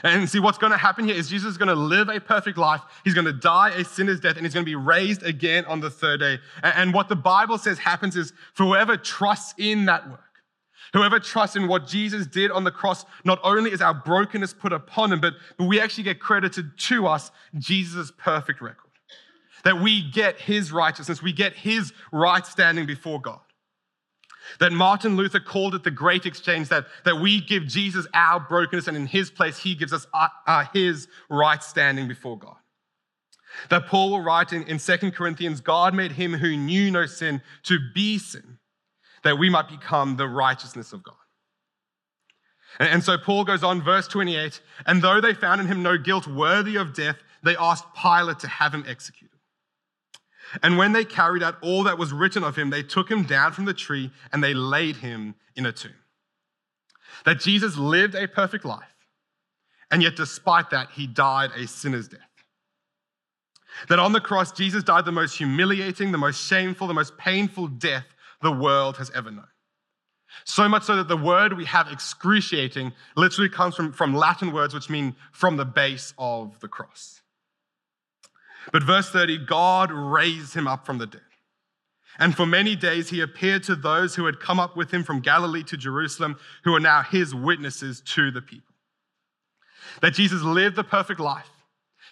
And 0.04 0.30
see, 0.30 0.40
what's 0.40 0.58
going 0.58 0.72
to 0.72 0.78
happen 0.78 1.06
here 1.06 1.16
is 1.16 1.30
Jesus 1.30 1.52
is 1.52 1.58
going 1.58 1.70
to 1.70 1.76
live 1.76 2.10
a 2.10 2.20
perfect 2.20 2.58
life. 2.58 2.82
He's 3.04 3.14
going 3.14 3.26
to 3.26 3.34
die 3.34 3.70
a 3.70 3.84
sinner's 3.84 4.20
death, 4.20 4.36
and 4.38 4.46
he's 4.46 4.54
going 4.54 4.66
to 4.66 4.70
be 4.70 4.76
raised 4.76 5.24
again 5.24 5.66
on 5.66 5.80
the 5.80 5.90
third 5.90 6.20
day. 6.20 6.40
And 6.64 6.94
what 6.94 7.10
the 7.10 7.16
Bible 7.16 7.58
says 7.58 7.78
happens 7.80 8.16
is 8.16 8.34
for 8.54 8.66
whoever 8.66 8.98
trusts 8.98 9.54
in 9.58 9.86
that 9.86 10.10
work, 10.10 10.20
whoever 10.94 11.20
trusts 11.20 11.56
in 11.56 11.68
what 11.68 11.88
Jesus 11.88 12.28
did 12.28 12.52
on 12.52 12.64
the 12.64 12.72
cross, 12.72 13.06
not 13.24 13.40
only 13.44 13.72
is 13.72 13.82
our 13.82 13.94
brokenness 13.94 14.54
put 14.54 14.74
upon 14.74 15.12
him, 15.12 15.22
but, 15.22 15.34
but 15.58 15.66
we 15.66 15.80
actually 15.80 16.04
get 16.04 16.20
credited 16.20 16.78
to 16.78 17.08
us 17.08 17.32
Jesus' 17.58 18.12
perfect 18.18 18.62
record. 18.62 18.92
That 19.64 19.82
we 19.82 20.10
get 20.12 20.40
his 20.40 20.72
righteousness, 20.72 21.24
we 21.24 21.34
get 21.34 21.54
his 21.54 21.92
right 22.12 22.46
standing 22.46 22.86
before 22.86 23.20
God. 23.20 23.40
That 24.60 24.72
Martin 24.72 25.16
Luther 25.16 25.40
called 25.40 25.76
it 25.76 25.84
the 25.84 25.92
great 25.92 26.26
exchange, 26.26 26.70
that, 26.70 26.86
that 27.04 27.20
we 27.20 27.42
give 27.42 27.68
Jesus 27.68 28.08
our 28.14 28.40
brokenness, 28.40 28.88
and 28.88 28.98
in 28.98 29.08
his 29.08 29.32
place, 29.32 29.58
he 29.58 29.76
gives 29.76 29.94
us 29.94 30.08
our, 30.14 30.32
our, 30.46 30.70
his 30.74 31.08
right 31.30 31.62
standing 31.64 32.08
before 32.08 32.38
God. 32.38 32.58
That 33.70 33.88
Paul 33.88 34.12
will 34.12 34.22
write 34.22 34.54
in, 34.54 34.64
in 34.64 34.80
2 34.80 35.12
Corinthians 35.12 35.62
God 35.62 35.94
made 35.94 36.14
him 36.14 36.34
who 36.34 36.56
knew 36.58 36.92
no 36.92 37.06
sin 37.06 37.42
to 37.64 37.80
be 37.94 38.18
sin, 38.18 38.58
that 39.24 39.38
we 39.38 39.50
might 39.50 39.70
become 39.70 40.18
the 40.18 40.28
righteousness 40.28 40.94
of 40.94 41.04
God. 41.04 41.16
And, 42.80 42.90
and 42.90 43.04
so 43.04 43.18
Paul 43.18 43.46
goes 43.46 43.64
on, 43.64 43.82
verse 43.82 44.08
28 44.08 44.62
and 44.86 45.02
though 45.02 45.22
they 45.22 45.34
found 45.34 45.62
in 45.62 45.68
him 45.68 45.84
no 45.84 45.98
guilt 45.98 46.28
worthy 46.28 46.76
of 46.76 46.94
death, 46.94 47.18
they 47.44 47.56
asked 47.56 47.86
Pilate 47.96 48.40
to 48.40 48.48
have 48.48 48.74
him 48.74 48.84
executed. 48.88 49.35
And 50.64 50.78
when 50.78 50.94
they 50.94 51.06
carried 51.06 51.44
out 51.44 51.58
all 51.62 51.84
that 51.84 51.98
was 51.98 52.14
written 52.14 52.44
of 52.44 52.56
him, 52.56 52.70
they 52.70 52.84
took 52.84 53.10
him 53.10 53.24
down 53.24 53.52
from 53.52 53.66
the 53.66 53.74
tree 53.74 54.12
and 54.32 54.44
they 54.44 54.54
laid 54.54 54.98
him 54.98 55.36
in 55.56 55.66
a 55.66 55.72
tomb. 55.72 55.94
That 57.26 57.40
Jesus 57.40 57.78
lived 57.78 58.16
a 58.16 58.28
perfect 58.28 58.66
life, 58.66 58.84
and 59.90 60.04
yet 60.04 60.16
despite 60.16 60.70
that, 60.72 60.90
he 60.92 61.08
died 61.08 61.52
a 61.56 61.68
sinner's 61.68 62.08
death. 62.08 62.20
That 63.90 64.00
on 64.00 64.14
the 64.14 64.22
cross, 64.22 64.52
Jesus 64.52 64.84
died 64.84 65.06
the 65.06 65.12
most 65.12 65.38
humiliating, 65.38 66.12
the 66.12 66.18
most 66.18 66.46
shameful, 66.46 66.88
the 66.88 66.94
most 66.94 67.18
painful 67.18 67.68
death 67.68 68.06
the 68.42 68.52
world 68.52 68.98
has 68.98 69.12
ever 69.12 69.32
known. 69.32 69.48
So 70.44 70.68
much 70.68 70.84
so 70.84 70.96
that 70.98 71.08
the 71.08 71.18
word 71.18 71.54
we 71.54 71.66
have, 71.66 71.92
excruciating, 71.92 72.94
literally 73.16 73.50
comes 73.50 73.76
from, 73.76 73.92
from 73.92 74.14
Latin 74.14 74.52
words 74.52 74.74
which 74.74 74.90
mean 74.90 75.16
from 75.32 75.58
the 75.58 75.66
base 75.66 76.14
of 76.18 76.60
the 76.60 76.68
cross. 76.68 77.22
But 78.72 78.84
verse 78.84 79.10
30 79.10 79.46
God 79.46 79.92
raised 79.92 80.54
him 80.54 80.68
up 80.68 80.86
from 80.86 80.98
the 80.98 81.08
dead. 81.08 81.22
And 82.18 82.36
for 82.36 82.46
many 82.46 82.76
days 82.76 83.10
he 83.10 83.22
appeared 83.22 83.64
to 83.64 83.76
those 83.76 84.16
who 84.16 84.26
had 84.26 84.40
come 84.40 84.60
up 84.60 84.78
with 84.78 84.92
him 84.92 85.04
from 85.04 85.20
Galilee 85.20 85.64
to 85.64 85.78
Jerusalem, 85.78 86.38
who 86.64 86.74
are 86.74 86.80
now 86.80 87.02
his 87.02 87.36
witnesses 87.36 88.02
to 88.02 88.32
the 88.32 88.42
people. 88.42 88.74
That 90.02 90.14
Jesus 90.14 90.42
lived 90.42 90.76
the 90.76 90.84
perfect 90.84 91.20
life. 91.20 91.50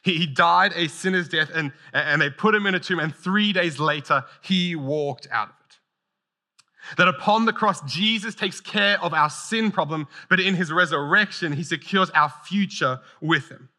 He, 0.03 0.25
died 0.25 0.73
a 0.75 0.89
sinner's 0.89 1.29
death, 1.29 1.49
and, 1.53 1.71
and 1.93 2.21
they 2.21 2.29
put 2.29 2.53
him 2.53 2.65
in 2.65 2.75
a 2.75 2.79
tomb, 2.79 2.99
and 2.99 3.15
three 3.15 3.53
days 3.53 3.79
later, 3.79 4.25
he 4.41 4.75
walked 4.75 5.29
out 5.31 5.47
of 5.47 5.55
it. 5.69 6.97
That 6.97 7.07
upon 7.07 7.45
the 7.45 7.53
cross, 7.53 7.81
Jesus 7.89 8.35
takes 8.35 8.59
care 8.59 9.01
of 9.01 9.13
our 9.13 9.29
sin 9.29 9.71
problem, 9.71 10.09
but 10.29 10.41
in 10.41 10.55
his 10.55 10.73
resurrection, 10.73 11.53
he 11.53 11.63
secures 11.63 12.09
our 12.09 12.33
future 12.45 12.99
with 13.21 13.47
him. 13.47 13.69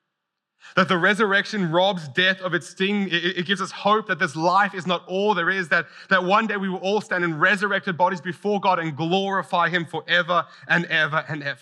That 0.76 0.88
the 0.88 0.98
resurrection 0.98 1.70
robs 1.70 2.08
death 2.08 2.40
of 2.40 2.52
its 2.54 2.68
sting. 2.68 3.08
It, 3.10 3.46
gives 3.46 3.60
us 3.60 3.70
hope 3.70 4.08
that 4.08 4.18
this 4.18 4.34
life 4.34 4.74
is 4.74 4.86
not 4.86 5.06
all 5.06 5.34
there 5.34 5.50
is, 5.50 5.68
that, 5.68 5.86
that 6.10 6.24
one 6.24 6.46
day 6.46 6.56
we 6.56 6.68
will 6.68 6.78
all 6.78 7.00
stand 7.00 7.22
in 7.22 7.38
resurrected 7.38 7.96
bodies 7.96 8.20
before 8.20 8.60
God 8.60 8.78
and 8.78 8.96
glorify 8.96 9.68
Him 9.68 9.84
forever 9.84 10.46
and 10.66 10.86
ever 10.86 11.24
and 11.28 11.42
ever. 11.42 11.60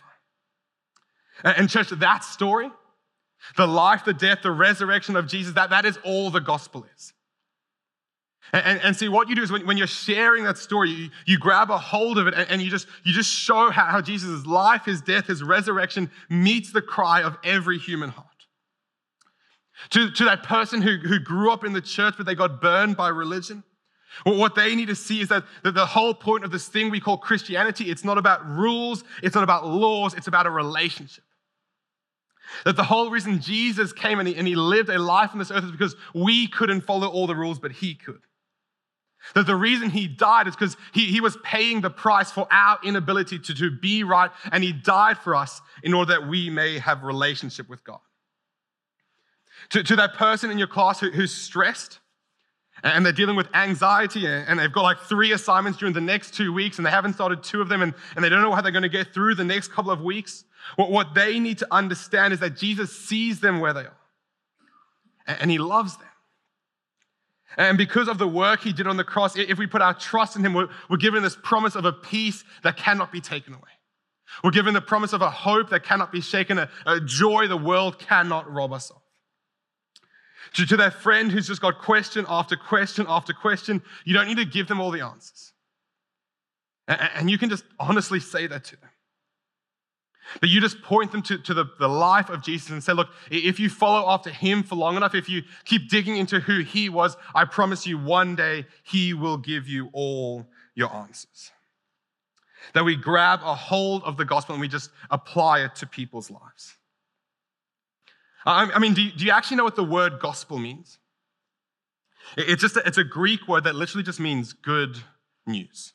And, 1.44 1.68
church, 1.68 1.90
that 1.90 2.24
story, 2.24 2.70
the 3.56 3.66
life, 3.66 4.04
the 4.04 4.14
death, 4.14 4.38
the 4.42 4.52
resurrection 4.52 5.16
of 5.16 5.26
Jesus, 5.26 5.54
that, 5.54 5.70
that 5.70 5.84
is 5.84 5.98
all 6.04 6.30
the 6.30 6.40
gospel 6.40 6.86
is. 6.96 7.12
And, 8.52 8.80
and, 8.82 8.96
see, 8.96 9.08
what 9.08 9.28
you 9.28 9.34
do 9.34 9.42
is 9.42 9.50
when, 9.50 9.66
when 9.66 9.78
you're 9.78 9.86
sharing 9.86 10.44
that 10.44 10.58
story, 10.58 10.90
you, 10.90 11.10
you 11.26 11.38
grab 11.38 11.70
a 11.70 11.78
hold 11.78 12.18
of 12.18 12.26
it 12.26 12.34
and, 12.34 12.50
and, 12.50 12.62
you, 12.62 12.70
just, 12.70 12.86
you 13.02 13.12
just 13.12 13.30
show 13.30 13.70
how, 13.70 13.86
how 13.86 14.00
Jesus' 14.02 14.44
life, 14.44 14.84
his 14.84 15.00
death, 15.00 15.26
his 15.26 15.42
resurrection 15.42 16.10
meets 16.28 16.70
the 16.70 16.82
cry 16.82 17.22
of 17.22 17.38
every 17.44 17.78
human 17.78 18.10
heart. 18.10 18.26
To, 19.90 20.10
to 20.10 20.24
that 20.26 20.42
person 20.42 20.82
who, 20.82 20.96
who 20.96 21.18
grew 21.18 21.50
up 21.50 21.64
in 21.64 21.72
the 21.72 21.80
church 21.80 22.14
but 22.16 22.26
they 22.26 22.34
got 22.34 22.60
burned 22.60 22.96
by 22.96 23.08
religion. 23.08 23.64
Well, 24.26 24.36
what 24.36 24.54
they 24.54 24.74
need 24.74 24.88
to 24.88 24.94
see 24.94 25.20
is 25.20 25.28
that, 25.28 25.44
that 25.62 25.74
the 25.74 25.86
whole 25.86 26.14
point 26.14 26.44
of 26.44 26.50
this 26.50 26.68
thing 26.68 26.90
we 26.90 27.00
call 27.00 27.16
Christianity, 27.16 27.90
it's 27.90 28.04
not 28.04 28.18
about 28.18 28.46
rules, 28.46 29.04
it's 29.22 29.34
not 29.34 29.44
about 29.44 29.66
laws, 29.66 30.14
it's 30.14 30.26
about 30.26 30.46
a 30.46 30.50
relationship. 30.50 31.24
That 32.64 32.76
the 32.76 32.84
whole 32.84 33.10
reason 33.10 33.40
Jesus 33.40 33.92
came 33.92 34.18
and 34.18 34.28
he, 34.28 34.36
and 34.36 34.46
he 34.46 34.54
lived 34.54 34.90
a 34.90 34.98
life 34.98 35.30
on 35.32 35.38
this 35.38 35.50
earth 35.50 35.64
is 35.64 35.70
because 35.70 35.96
we 36.14 36.46
couldn't 36.48 36.82
follow 36.82 37.08
all 37.08 37.26
the 37.26 37.34
rules, 37.34 37.58
but 37.58 37.72
he 37.72 37.94
could. 37.94 38.20
That 39.34 39.46
the 39.46 39.56
reason 39.56 39.88
he 39.88 40.08
died 40.08 40.48
is 40.48 40.54
because 40.54 40.76
he, 40.92 41.06
he 41.06 41.20
was 41.20 41.38
paying 41.44 41.80
the 41.80 41.90
price 41.90 42.30
for 42.30 42.46
our 42.50 42.78
inability 42.84 43.38
to, 43.38 43.54
to 43.54 43.70
be 43.70 44.04
right, 44.04 44.30
and 44.50 44.62
he 44.62 44.72
died 44.72 45.16
for 45.18 45.34
us 45.34 45.60
in 45.82 45.94
order 45.94 46.12
that 46.12 46.28
we 46.28 46.50
may 46.50 46.78
have 46.78 47.02
relationship 47.02 47.68
with 47.68 47.84
God. 47.84 48.00
To, 49.70 49.82
to 49.82 49.96
that 49.96 50.14
person 50.14 50.50
in 50.50 50.58
your 50.58 50.66
class 50.66 51.00
who, 51.00 51.10
who's 51.10 51.34
stressed 51.34 52.00
and 52.82 53.06
they're 53.06 53.12
dealing 53.12 53.36
with 53.36 53.48
anxiety 53.54 54.26
and 54.26 54.58
they've 54.58 54.72
got 54.72 54.82
like 54.82 54.98
three 55.00 55.32
assignments 55.32 55.78
during 55.78 55.94
the 55.94 56.00
next 56.00 56.34
two 56.34 56.52
weeks 56.52 56.78
and 56.78 56.86
they 56.86 56.90
haven't 56.90 57.14
started 57.14 57.42
two 57.42 57.60
of 57.60 57.68
them 57.68 57.82
and, 57.82 57.94
and 58.16 58.24
they 58.24 58.28
don't 58.28 58.42
know 58.42 58.52
how 58.52 58.60
they're 58.60 58.72
going 58.72 58.82
to 58.82 58.88
get 58.88 59.14
through 59.14 59.34
the 59.34 59.44
next 59.44 59.68
couple 59.68 59.90
of 59.90 60.00
weeks. 60.00 60.44
What, 60.76 60.90
what 60.90 61.14
they 61.14 61.38
need 61.38 61.58
to 61.58 61.66
understand 61.70 62.32
is 62.32 62.40
that 62.40 62.56
Jesus 62.56 62.96
sees 62.96 63.40
them 63.40 63.60
where 63.60 63.72
they 63.72 63.82
are 63.82 63.96
and 65.26 65.50
he 65.50 65.58
loves 65.58 65.96
them. 65.96 66.08
And 67.56 67.76
because 67.76 68.08
of 68.08 68.18
the 68.18 68.26
work 68.26 68.62
he 68.62 68.72
did 68.72 68.86
on 68.86 68.96
the 68.96 69.04
cross, 69.04 69.36
if 69.36 69.58
we 69.58 69.66
put 69.66 69.82
our 69.82 69.94
trust 69.94 70.36
in 70.36 70.44
him, 70.44 70.54
we're, 70.54 70.68
we're 70.88 70.96
given 70.96 71.22
this 71.22 71.36
promise 71.42 71.74
of 71.74 71.84
a 71.84 71.92
peace 71.92 72.44
that 72.62 72.76
cannot 72.76 73.12
be 73.12 73.20
taken 73.20 73.52
away. 73.52 73.62
We're 74.42 74.52
given 74.52 74.72
the 74.72 74.80
promise 74.80 75.12
of 75.12 75.20
a 75.20 75.30
hope 75.30 75.68
that 75.70 75.84
cannot 75.84 76.10
be 76.10 76.22
shaken, 76.22 76.58
a, 76.58 76.70
a 76.86 76.98
joy 77.00 77.48
the 77.48 77.56
world 77.56 77.98
cannot 77.98 78.50
rob 78.50 78.72
us 78.72 78.90
of. 78.90 79.01
To, 80.54 80.66
to 80.66 80.76
that 80.78 80.94
friend 80.94 81.30
who's 81.30 81.46
just 81.46 81.60
got 81.60 81.78
question 81.78 82.26
after 82.28 82.56
question 82.56 83.06
after 83.08 83.32
question, 83.32 83.82
you 84.04 84.14
don't 84.14 84.26
need 84.26 84.38
to 84.38 84.44
give 84.44 84.68
them 84.68 84.80
all 84.80 84.90
the 84.90 85.00
answers. 85.00 85.52
And, 86.88 87.00
and 87.14 87.30
you 87.30 87.38
can 87.38 87.48
just 87.48 87.64
honestly 87.78 88.20
say 88.20 88.46
that 88.46 88.64
to 88.64 88.76
them. 88.80 88.90
But 90.40 90.48
you 90.48 90.60
just 90.60 90.82
point 90.82 91.12
them 91.12 91.22
to, 91.22 91.38
to 91.38 91.54
the, 91.54 91.66
the 91.78 91.88
life 91.88 92.30
of 92.30 92.42
Jesus 92.42 92.70
and 92.70 92.82
say, 92.82 92.92
look, 92.92 93.08
if 93.30 93.58
you 93.58 93.68
follow 93.68 94.08
after 94.08 94.30
him 94.30 94.62
for 94.62 94.76
long 94.76 94.96
enough, 94.96 95.14
if 95.14 95.28
you 95.28 95.42
keep 95.64 95.90
digging 95.90 96.16
into 96.16 96.40
who 96.40 96.60
he 96.60 96.88
was, 96.88 97.16
I 97.34 97.44
promise 97.44 97.86
you 97.86 97.98
one 97.98 98.36
day 98.36 98.66
he 98.82 99.14
will 99.14 99.36
give 99.36 99.68
you 99.68 99.90
all 99.92 100.46
your 100.74 100.92
answers. 100.94 101.50
That 102.72 102.84
we 102.84 102.96
grab 102.96 103.40
a 103.42 103.54
hold 103.54 104.04
of 104.04 104.16
the 104.16 104.24
gospel 104.24 104.54
and 104.54 104.60
we 104.60 104.68
just 104.68 104.90
apply 105.10 105.64
it 105.64 105.74
to 105.76 105.86
people's 105.86 106.30
lives. 106.30 106.76
I 108.44 108.78
mean, 108.78 108.94
do 108.94 109.02
you, 109.02 109.12
do 109.12 109.24
you 109.24 109.30
actually 109.30 109.56
know 109.56 109.64
what 109.64 109.76
the 109.76 109.84
word 109.84 110.18
gospel 110.20 110.58
means? 110.58 110.98
It's 112.36 112.62
just 112.62 112.76
a, 112.76 112.86
it's 112.86 112.98
a 112.98 113.04
Greek 113.04 113.46
word 113.46 113.64
that 113.64 113.74
literally 113.74 114.02
just 114.02 114.20
means 114.20 114.52
good 114.52 114.96
news. 115.46 115.92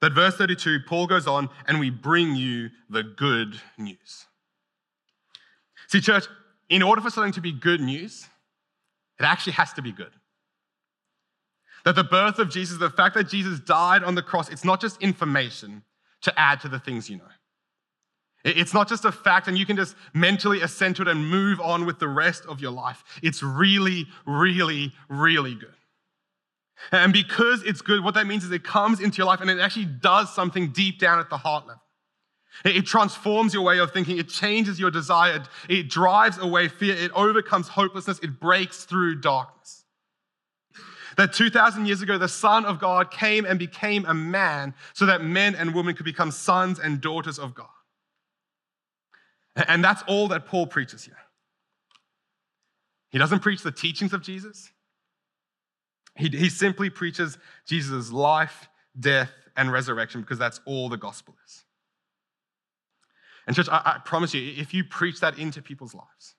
That 0.00 0.12
verse 0.12 0.36
32, 0.36 0.80
Paul 0.86 1.06
goes 1.06 1.26
on, 1.26 1.48
and 1.66 1.80
we 1.80 1.90
bring 1.90 2.34
you 2.34 2.70
the 2.90 3.02
good 3.02 3.60
news. 3.78 4.26
See, 5.88 6.00
church, 6.00 6.24
in 6.68 6.82
order 6.82 7.00
for 7.00 7.10
something 7.10 7.32
to 7.32 7.40
be 7.40 7.52
good 7.52 7.80
news, 7.80 8.28
it 9.18 9.24
actually 9.24 9.54
has 9.54 9.72
to 9.74 9.82
be 9.82 9.92
good. 9.92 10.12
That 11.84 11.96
the 11.96 12.04
birth 12.04 12.38
of 12.38 12.50
Jesus, 12.50 12.78
the 12.78 12.90
fact 12.90 13.14
that 13.14 13.28
Jesus 13.28 13.60
died 13.60 14.02
on 14.02 14.14
the 14.14 14.22
cross, 14.22 14.48
it's 14.48 14.64
not 14.64 14.80
just 14.80 15.00
information 15.02 15.82
to 16.22 16.38
add 16.38 16.60
to 16.60 16.68
the 16.68 16.78
things 16.78 17.08
you 17.08 17.18
know. 17.18 17.24
It's 18.44 18.74
not 18.74 18.88
just 18.88 19.06
a 19.06 19.12
fact 19.12 19.48
and 19.48 19.56
you 19.56 19.64
can 19.64 19.76
just 19.76 19.96
mentally 20.12 20.60
assent 20.60 20.96
to 20.96 21.02
it 21.02 21.08
and 21.08 21.28
move 21.28 21.60
on 21.60 21.86
with 21.86 21.98
the 21.98 22.08
rest 22.08 22.44
of 22.46 22.60
your 22.60 22.72
life. 22.72 23.02
It's 23.22 23.42
really, 23.42 24.06
really, 24.26 24.92
really 25.08 25.54
good. 25.54 25.74
And 26.92 27.12
because 27.12 27.62
it's 27.62 27.80
good, 27.80 28.04
what 28.04 28.14
that 28.14 28.26
means 28.26 28.44
is 28.44 28.50
it 28.50 28.62
comes 28.62 29.00
into 29.00 29.18
your 29.18 29.26
life 29.26 29.40
and 29.40 29.48
it 29.48 29.58
actually 29.60 29.86
does 29.86 30.34
something 30.34 30.72
deep 30.72 30.98
down 30.98 31.18
at 31.18 31.30
the 31.30 31.38
heart 31.38 31.66
level. 31.66 31.80
It 32.64 32.86
transforms 32.86 33.54
your 33.54 33.62
way 33.62 33.78
of 33.78 33.92
thinking. 33.92 34.18
It 34.18 34.28
changes 34.28 34.78
your 34.78 34.90
desire. 34.90 35.42
It 35.68 35.88
drives 35.88 36.38
away 36.38 36.68
fear. 36.68 36.94
It 36.94 37.10
overcomes 37.12 37.68
hopelessness. 37.68 38.18
It 38.20 38.38
breaks 38.38 38.84
through 38.84 39.20
darkness. 39.20 39.84
That 41.16 41.32
2,000 41.32 41.86
years 41.86 42.02
ago, 42.02 42.18
the 42.18 42.28
Son 42.28 42.64
of 42.64 42.78
God 42.78 43.10
came 43.10 43.44
and 43.44 43.58
became 43.58 44.04
a 44.04 44.14
man 44.14 44.74
so 44.92 45.06
that 45.06 45.24
men 45.24 45.54
and 45.54 45.74
women 45.74 45.94
could 45.94 46.04
become 46.04 46.30
sons 46.30 46.78
and 46.78 47.00
daughters 47.00 47.38
of 47.38 47.54
God. 47.54 47.68
And 49.56 49.84
that's 49.84 50.02
all 50.06 50.28
that 50.28 50.46
Paul 50.46 50.66
preaches 50.66 51.04
here. 51.04 51.16
He 53.10 53.18
doesn't 53.18 53.40
preach 53.40 53.62
the 53.62 53.70
teachings 53.70 54.12
of 54.12 54.22
Jesus, 54.22 54.70
he, 56.16 56.28
he 56.28 56.48
simply 56.48 56.90
preaches 56.90 57.38
Jesus' 57.66 58.12
life, 58.12 58.68
death, 58.98 59.30
and 59.56 59.72
resurrection 59.72 60.20
because 60.20 60.38
that's 60.38 60.60
all 60.64 60.88
the 60.88 60.96
gospel 60.96 61.34
is. 61.44 61.64
And, 63.46 63.54
church, 63.54 63.68
I, 63.70 63.82
I 63.84 63.98
promise 64.04 64.32
you, 64.34 64.54
if 64.56 64.72
you 64.72 64.84
preach 64.84 65.20
that 65.20 65.38
into 65.38 65.60
people's 65.60 65.94
lives, 65.94 66.34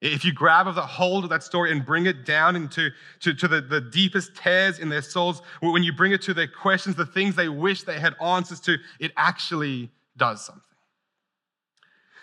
if 0.00 0.24
you 0.24 0.32
grab 0.32 0.72
the 0.74 0.80
hold 0.80 1.24
of 1.24 1.30
that 1.30 1.42
story 1.42 1.72
and 1.72 1.84
bring 1.84 2.06
it 2.06 2.24
down 2.24 2.56
into 2.56 2.90
to, 3.20 3.34
to 3.34 3.46
the, 3.46 3.60
the 3.60 3.80
deepest 3.80 4.34
tears 4.34 4.78
in 4.78 4.88
their 4.88 5.02
souls, 5.02 5.42
when 5.60 5.82
you 5.82 5.92
bring 5.92 6.12
it 6.12 6.22
to 6.22 6.32
their 6.32 6.48
questions, 6.48 6.96
the 6.96 7.04
things 7.04 7.36
they 7.36 7.48
wish 7.50 7.82
they 7.82 8.00
had 8.00 8.14
answers 8.22 8.60
to, 8.60 8.78
it 8.98 9.12
actually 9.16 9.90
does 10.16 10.44
something. 10.44 10.62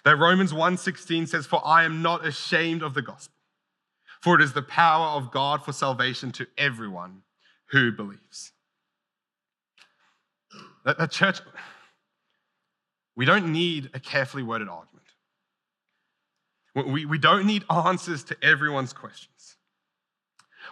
That 0.08 0.15
Romans 0.15 0.54
1:16 0.54 1.28
says, 1.28 1.46
For 1.46 1.62
I 1.67 1.84
am 1.84 2.02
not 2.02 2.26
ashamed 2.26 2.82
of 2.82 2.93
the 2.93 3.02
gospel. 3.02 3.36
For 4.22 4.39
it 4.39 4.41
is 4.41 4.54
the 4.54 4.62
power 4.62 5.08
of 5.08 5.32
God 5.32 5.65
for 5.65 5.74
salvation 5.74 6.32
to 6.32 6.48
everyone 6.58 7.24
who 7.72 7.91
believes. 7.91 8.54
The 10.86 11.08
church, 11.08 11.41
we 13.17 13.26
don't 13.26 13.52
need 13.52 13.89
a 13.93 14.00
carefully 14.00 14.43
worded 14.43 14.70
argument. 14.70 15.08
We, 16.74 17.06
we 17.06 17.17
don't 17.17 17.46
need 17.46 17.65
answers 17.70 18.24
to 18.26 18.38
everyone's 18.41 18.93
questions. 18.93 19.58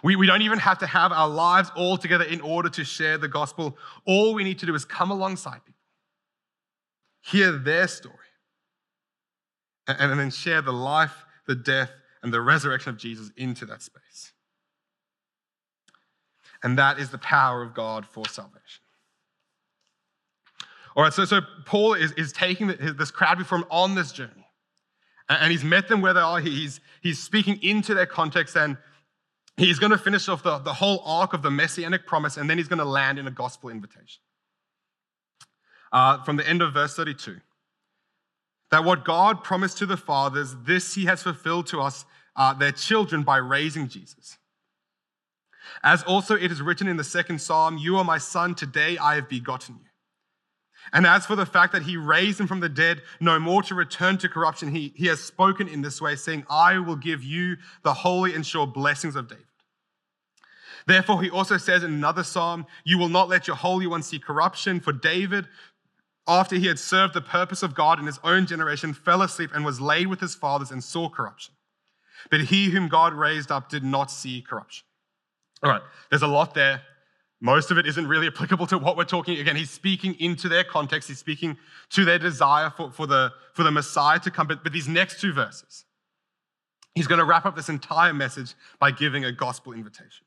We, 0.02 0.16
we 0.16 0.26
don't 0.26 0.40
even 0.40 0.60
have 0.60 0.78
to 0.78 0.86
have 0.86 1.12
our 1.12 1.28
lives 1.28 1.70
all 1.76 1.98
together 1.98 2.24
in 2.24 2.40
order 2.40 2.70
to 2.70 2.84
share 2.84 3.18
the 3.18 3.28
gospel. 3.28 3.76
All 4.06 4.32
we 4.32 4.44
need 4.44 4.60
to 4.60 4.66
do 4.66 4.74
is 4.74 4.86
come 4.86 5.10
alongside 5.10 5.62
people, 5.66 5.82
hear 7.20 7.52
their 7.52 7.86
story, 7.86 8.25
and, 9.86 10.18
then 10.18 10.30
share 10.30 10.62
the 10.62 10.72
life, 10.72 11.24
the 11.46 11.54
death, 11.54 11.90
and 12.22 12.32
the 12.32 12.40
resurrection 12.40 12.90
of 12.90 12.98
Jesus 12.98 13.30
into 13.36 13.66
that 13.66 13.82
space. 13.82 14.32
And 16.62 16.78
that 16.78 16.98
is 16.98 17.10
the 17.10 17.18
power 17.18 17.62
of 17.62 17.74
God 17.74 18.06
for 18.06 18.26
salvation. 18.26 18.82
All 20.96 21.02
right, 21.02 21.12
so, 21.12 21.24
so 21.24 21.40
Paul 21.66 21.94
is, 21.94 22.12
is 22.12 22.32
taking 22.32 22.68
this 22.68 23.10
crowd 23.10 23.38
before 23.38 23.58
him 23.58 23.66
on 23.70 23.94
this 23.94 24.12
journey. 24.12 24.46
And 25.28 25.50
he's 25.50 25.64
met 25.64 25.88
them 25.88 26.00
where 26.00 26.14
they 26.14 26.20
are. 26.20 26.40
He's, 26.40 26.80
he's 27.02 27.22
speaking 27.22 27.62
into 27.62 27.94
their 27.94 28.06
context, 28.06 28.56
and 28.56 28.78
he's 29.56 29.78
going 29.78 29.92
to 29.92 29.98
finish 29.98 30.28
off 30.28 30.42
the, 30.42 30.58
the 30.58 30.72
whole 30.72 31.02
arc 31.04 31.34
of 31.34 31.42
the 31.42 31.50
messianic 31.50 32.06
promise, 32.06 32.36
and 32.36 32.48
then 32.48 32.56
he's 32.58 32.68
going 32.68 32.78
to 32.78 32.84
land 32.84 33.18
in 33.18 33.26
a 33.26 33.30
gospel 33.30 33.68
invitation. 33.68 34.22
Uh, 35.92 36.22
from 36.24 36.36
the 36.36 36.48
end 36.48 36.62
of 36.62 36.72
verse 36.72 36.94
32 36.94 37.40
that 38.70 38.84
what 38.84 39.04
God 39.04 39.44
promised 39.44 39.78
to 39.78 39.86
the 39.86 39.96
fathers, 39.96 40.56
this 40.64 40.94
he 40.94 41.04
has 41.04 41.22
fulfilled 41.22 41.66
to 41.68 41.80
us 41.80 42.04
uh, 42.34 42.52
their 42.54 42.72
children 42.72 43.22
by 43.22 43.36
raising 43.36 43.88
Jesus. 43.88 44.38
As 45.82 46.02
also 46.02 46.34
it 46.34 46.50
is 46.50 46.62
written 46.62 46.88
in 46.88 46.96
the 46.96 47.04
second 47.04 47.40
psalm, 47.40 47.78
You 47.78 47.96
are 47.96 48.04
my 48.04 48.18
son, 48.18 48.54
today 48.54 48.98
I 48.98 49.14
have 49.16 49.28
begotten 49.28 49.76
you. 49.76 49.90
And 50.92 51.06
as 51.06 51.26
for 51.26 51.34
the 51.34 51.46
fact 51.46 51.72
that 51.72 51.82
he 51.82 51.96
raised 51.96 52.40
him 52.40 52.46
from 52.46 52.60
the 52.60 52.68
dead, 52.68 53.02
no 53.20 53.40
more 53.40 53.62
to 53.64 53.74
return 53.74 54.18
to 54.18 54.28
corruption, 54.28 54.70
he, 54.70 54.92
he 54.94 55.06
has 55.06 55.20
spoken 55.20 55.66
in 55.68 55.82
this 55.82 56.00
way, 56.00 56.14
saying, 56.14 56.44
I 56.48 56.78
will 56.78 56.96
give 56.96 57.24
you 57.24 57.56
the 57.82 57.92
holy 57.92 58.34
and 58.34 58.46
sure 58.46 58.66
blessings 58.66 59.16
of 59.16 59.28
David. 59.28 59.44
Therefore, 60.86 61.20
he 61.20 61.30
also 61.30 61.56
says 61.56 61.82
in 61.82 61.92
another 61.92 62.22
psalm, 62.22 62.66
You 62.84 62.98
will 62.98 63.08
not 63.08 63.28
let 63.28 63.48
your 63.48 63.56
Holy 63.56 63.88
One 63.88 64.02
see 64.02 64.20
corruption. 64.20 64.78
For 64.78 64.92
David, 64.92 65.48
after 66.28 66.56
he 66.56 66.66
had 66.66 66.78
served 66.78 67.14
the 67.14 67.20
purpose 67.20 67.62
of 67.62 67.74
God 67.74 67.98
in 67.98 68.06
his 68.06 68.18
own 68.24 68.46
generation, 68.46 68.92
fell 68.92 69.22
asleep 69.22 69.50
and 69.54 69.64
was 69.64 69.80
laid 69.80 70.08
with 70.08 70.20
his 70.20 70.34
fathers 70.34 70.70
and 70.70 70.82
saw 70.82 71.08
corruption. 71.08 71.54
But 72.30 72.42
he 72.42 72.70
whom 72.70 72.88
God 72.88 73.14
raised 73.14 73.52
up 73.52 73.68
did 73.68 73.84
not 73.84 74.10
see 74.10 74.42
corruption. 74.42 74.84
All 75.62 75.70
right, 75.70 75.82
there's 76.10 76.22
a 76.22 76.26
lot 76.26 76.54
there. 76.54 76.82
Most 77.40 77.70
of 77.70 77.78
it 77.78 77.86
isn't 77.86 78.06
really 78.08 78.26
applicable 78.26 78.66
to 78.68 78.78
what 78.78 78.96
we're 78.96 79.04
talking. 79.04 79.38
Again, 79.38 79.56
he's 79.56 79.70
speaking 79.70 80.16
into 80.18 80.48
their 80.48 80.64
context. 80.64 81.08
He's 81.08 81.18
speaking 81.18 81.56
to 81.90 82.04
their 82.04 82.18
desire 82.18 82.70
for, 82.70 82.90
for, 82.90 83.06
the, 83.06 83.32
for 83.52 83.62
the 83.62 83.70
Messiah 83.70 84.18
to 84.20 84.30
come. 84.30 84.46
But, 84.46 84.64
but 84.64 84.72
these 84.72 84.88
next 84.88 85.20
two 85.20 85.32
verses, 85.32 85.84
he's 86.94 87.06
going 87.06 87.18
to 87.18 87.24
wrap 87.24 87.44
up 87.44 87.54
this 87.54 87.68
entire 87.68 88.14
message 88.14 88.54
by 88.80 88.90
giving 88.90 89.24
a 89.24 89.32
gospel 89.32 89.74
invitation. 89.74 90.26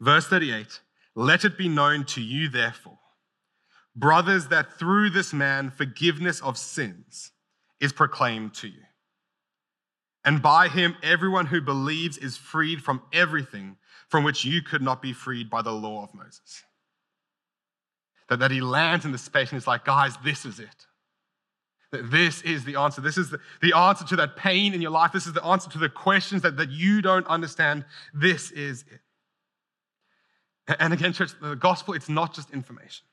Verse 0.00 0.26
38 0.26 0.80
Let 1.16 1.44
it 1.44 1.58
be 1.58 1.68
known 1.68 2.04
to 2.06 2.22
you, 2.22 2.48
therefore, 2.48 2.87
brothers, 3.98 4.48
that 4.48 4.78
through 4.78 5.10
this 5.10 5.32
man 5.32 5.70
forgiveness 5.70 6.40
of 6.40 6.56
sins 6.56 7.32
is 7.80 7.92
proclaimed 7.92 8.54
to 8.54 8.68
you. 8.68 8.82
And 10.24 10.42
by 10.42 10.68
him, 10.68 10.96
everyone 11.02 11.46
who 11.46 11.60
believes 11.60 12.18
is 12.18 12.36
freed 12.36 12.82
from 12.82 13.02
everything 13.12 13.76
from 14.08 14.24
which 14.24 14.44
you 14.44 14.62
could 14.62 14.82
not 14.82 15.00
be 15.00 15.12
freed 15.12 15.48
by 15.48 15.62
the 15.62 15.72
law 15.72 16.02
of 16.02 16.14
Moses. 16.14 16.64
That, 18.28 18.40
that 18.40 18.50
he 18.50 18.60
lands 18.60 19.04
in 19.04 19.12
the 19.12 19.18
space 19.18 19.50
and 19.50 19.60
he's 19.60 19.66
like, 19.66 19.84
guys, 19.84 20.14
this 20.24 20.44
is 20.44 20.60
it. 20.60 20.86
That 21.92 22.10
this 22.10 22.42
is 22.42 22.64
the 22.64 22.76
answer. 22.76 23.00
This 23.00 23.16
is 23.16 23.30
the, 23.30 23.40
the 23.62 23.74
answer 23.74 24.04
to 24.06 24.16
that 24.16 24.36
pain 24.36 24.74
in 24.74 24.82
your 24.82 24.90
life. 24.90 25.12
This 25.12 25.26
is 25.26 25.32
the 25.32 25.44
answer 25.44 25.70
to 25.70 25.78
the 25.78 25.88
questions 25.88 26.42
that, 26.42 26.56
that 26.58 26.70
you 26.70 27.00
don't 27.00 27.26
understand. 27.26 27.84
This 28.12 28.50
is 28.50 28.84
it. 28.92 29.00
And 30.78 30.92
again, 30.92 31.14
church, 31.14 31.30
the 31.40 31.54
gospel, 31.54 31.94
it's 31.94 32.10
not 32.10 32.34
just 32.34 32.50
information, 32.50 33.06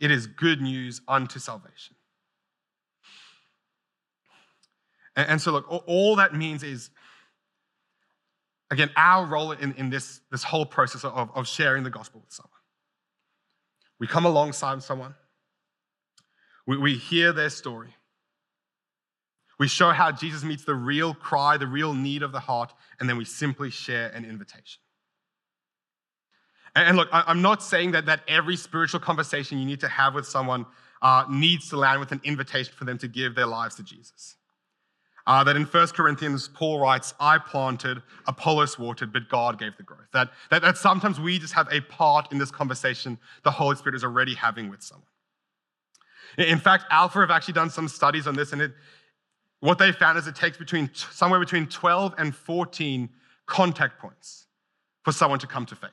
it 0.00 0.10
is 0.10 0.26
good 0.26 0.60
news 0.60 1.00
unto 1.08 1.38
salvation. 1.38 1.96
And, 5.16 5.30
and 5.30 5.40
so, 5.40 5.52
look, 5.52 5.66
all 5.86 6.16
that 6.16 6.34
means 6.34 6.62
is, 6.62 6.90
again, 8.70 8.90
our 8.96 9.26
role 9.26 9.52
in, 9.52 9.72
in 9.74 9.90
this, 9.90 10.20
this 10.30 10.42
whole 10.42 10.66
process 10.66 11.04
of, 11.04 11.30
of 11.34 11.46
sharing 11.46 11.84
the 11.84 11.90
gospel 11.90 12.20
with 12.20 12.32
someone. 12.32 12.50
We 14.00 14.06
come 14.06 14.24
alongside 14.24 14.82
someone. 14.82 15.14
We, 16.66 16.76
we 16.76 16.96
hear 16.96 17.32
their 17.32 17.50
story. 17.50 17.94
We 19.58 19.68
show 19.68 19.90
how 19.90 20.10
Jesus 20.10 20.42
meets 20.42 20.64
the 20.64 20.74
real 20.74 21.14
cry, 21.14 21.56
the 21.56 21.66
real 21.66 21.94
need 21.94 22.22
of 22.22 22.32
the 22.32 22.40
heart, 22.40 22.74
and 22.98 23.08
then 23.08 23.16
we 23.16 23.24
simply 23.24 23.70
share 23.70 24.08
an 24.08 24.24
invitation. 24.24 24.80
And, 26.76 26.96
look, 26.96 27.08
I, 27.12 27.30
am 27.30 27.40
not 27.40 27.62
saying 27.62 27.92
that, 27.92 28.06
that 28.06 28.22
every 28.26 28.56
spiritual 28.56 29.00
conversation 29.00 29.58
you 29.58 29.64
need 29.64 29.80
to 29.80 29.88
have 29.88 30.14
with 30.14 30.26
someone 30.26 30.66
uh, 31.02 31.24
needs 31.30 31.68
to 31.68 31.76
land 31.76 32.00
with 32.00 32.10
an 32.10 32.20
invitation 32.24 32.72
for 32.76 32.84
them 32.84 32.98
to 32.98 33.08
give 33.08 33.34
their 33.34 33.46
lives 33.46 33.76
to 33.76 33.82
Jesus. 33.82 34.36
Uh, 35.26 35.42
that 35.44 35.56
in 35.56 35.64
1 35.64 35.86
Corinthians, 35.88 36.48
Paul 36.48 36.80
writes, 36.80 37.14
I 37.18 37.38
planted, 37.38 38.02
Apollos 38.26 38.78
watered, 38.78 39.12
but 39.12 39.28
God 39.28 39.58
gave 39.58 39.76
the 39.76 39.82
growth. 39.82 40.08
That, 40.12 40.30
that, 40.50 40.62
that 40.62 40.76
sometimes 40.76 41.18
we 41.18 41.38
just 41.38 41.54
have 41.54 41.68
a 41.72 41.80
part 41.80 42.30
in 42.30 42.38
this 42.38 42.50
conversation 42.50 43.18
the 43.42 43.50
Holy 43.50 43.76
Spirit 43.76 43.94
is 43.94 44.04
already 44.04 44.34
having 44.34 44.68
with 44.68 44.82
someone. 44.82 45.06
In 46.36 46.58
fact, 46.58 46.84
Alpha 46.90 47.20
have 47.20 47.30
actually 47.30 47.54
done 47.54 47.70
some 47.70 47.88
studies 47.88 48.26
on 48.26 48.34
this, 48.34 48.52
and 48.52 48.60
it, 48.60 48.72
what 49.60 49.78
they 49.78 49.92
found 49.92 50.18
is 50.18 50.26
it 50.26 50.34
takes 50.34 50.58
between 50.58 50.90
somewhere 50.92 51.40
between 51.40 51.68
12 51.68 52.14
and 52.18 52.34
14 52.34 53.08
contact 53.46 53.98
points 54.00 54.46
for 55.04 55.12
someone 55.12 55.38
to 55.38 55.46
come 55.46 55.64
to 55.66 55.76
faith. 55.76 55.90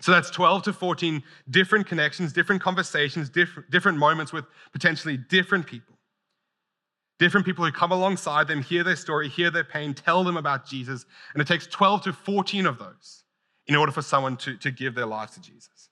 So 0.00 0.12
that's 0.12 0.30
12 0.30 0.62
to 0.64 0.72
14 0.72 1.22
different 1.50 1.86
connections, 1.86 2.32
different 2.32 2.62
conversations, 2.62 3.28
different, 3.28 3.70
different 3.70 3.98
moments 3.98 4.32
with 4.32 4.46
potentially 4.72 5.16
different 5.16 5.66
people. 5.66 5.96
Different 7.18 7.44
people 7.44 7.66
who 7.66 7.70
come 7.70 7.92
alongside 7.92 8.48
them, 8.48 8.62
hear 8.62 8.82
their 8.82 8.96
story, 8.96 9.28
hear 9.28 9.50
their 9.50 9.64
pain, 9.64 9.92
tell 9.92 10.24
them 10.24 10.38
about 10.38 10.66
Jesus. 10.66 11.04
And 11.34 11.42
it 11.42 11.46
takes 11.46 11.66
12 11.66 12.04
to 12.04 12.12
14 12.14 12.64
of 12.64 12.78
those 12.78 13.24
in 13.66 13.76
order 13.76 13.92
for 13.92 14.00
someone 14.00 14.38
to, 14.38 14.56
to 14.56 14.70
give 14.70 14.94
their 14.94 15.04
lives 15.04 15.34
to 15.34 15.40
Jesus. 15.40 15.90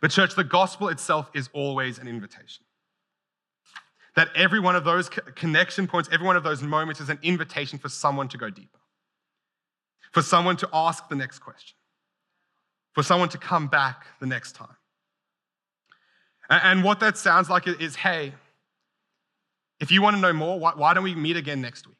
But, 0.00 0.10
church, 0.10 0.34
the 0.34 0.44
gospel 0.44 0.88
itself 0.88 1.30
is 1.34 1.50
always 1.52 1.98
an 1.98 2.08
invitation. 2.08 2.64
That 4.14 4.28
every 4.34 4.60
one 4.60 4.76
of 4.76 4.84
those 4.84 5.10
connection 5.10 5.86
points, 5.86 6.08
every 6.10 6.26
one 6.26 6.36
of 6.36 6.42
those 6.42 6.62
moments 6.62 7.00
is 7.00 7.10
an 7.10 7.18
invitation 7.22 7.78
for 7.78 7.90
someone 7.90 8.28
to 8.28 8.38
go 8.38 8.48
deeper, 8.48 8.80
for 10.10 10.22
someone 10.22 10.56
to 10.56 10.68
ask 10.72 11.08
the 11.08 11.16
next 11.16 11.40
question, 11.40 11.76
for 12.96 13.02
someone 13.02 13.28
to 13.28 13.36
come 13.36 13.68
back 13.68 14.06
the 14.20 14.26
next 14.26 14.52
time. 14.52 14.74
And 16.48 16.82
what 16.82 16.98
that 17.00 17.18
sounds 17.18 17.50
like 17.50 17.68
is 17.68 17.94
hey, 17.94 18.32
if 19.78 19.90
you 19.90 20.00
want 20.00 20.16
to 20.16 20.22
know 20.22 20.32
more, 20.32 20.58
why 20.58 20.94
don't 20.94 21.04
we 21.04 21.14
meet 21.14 21.36
again 21.36 21.60
next 21.60 21.86
week? 21.86 21.96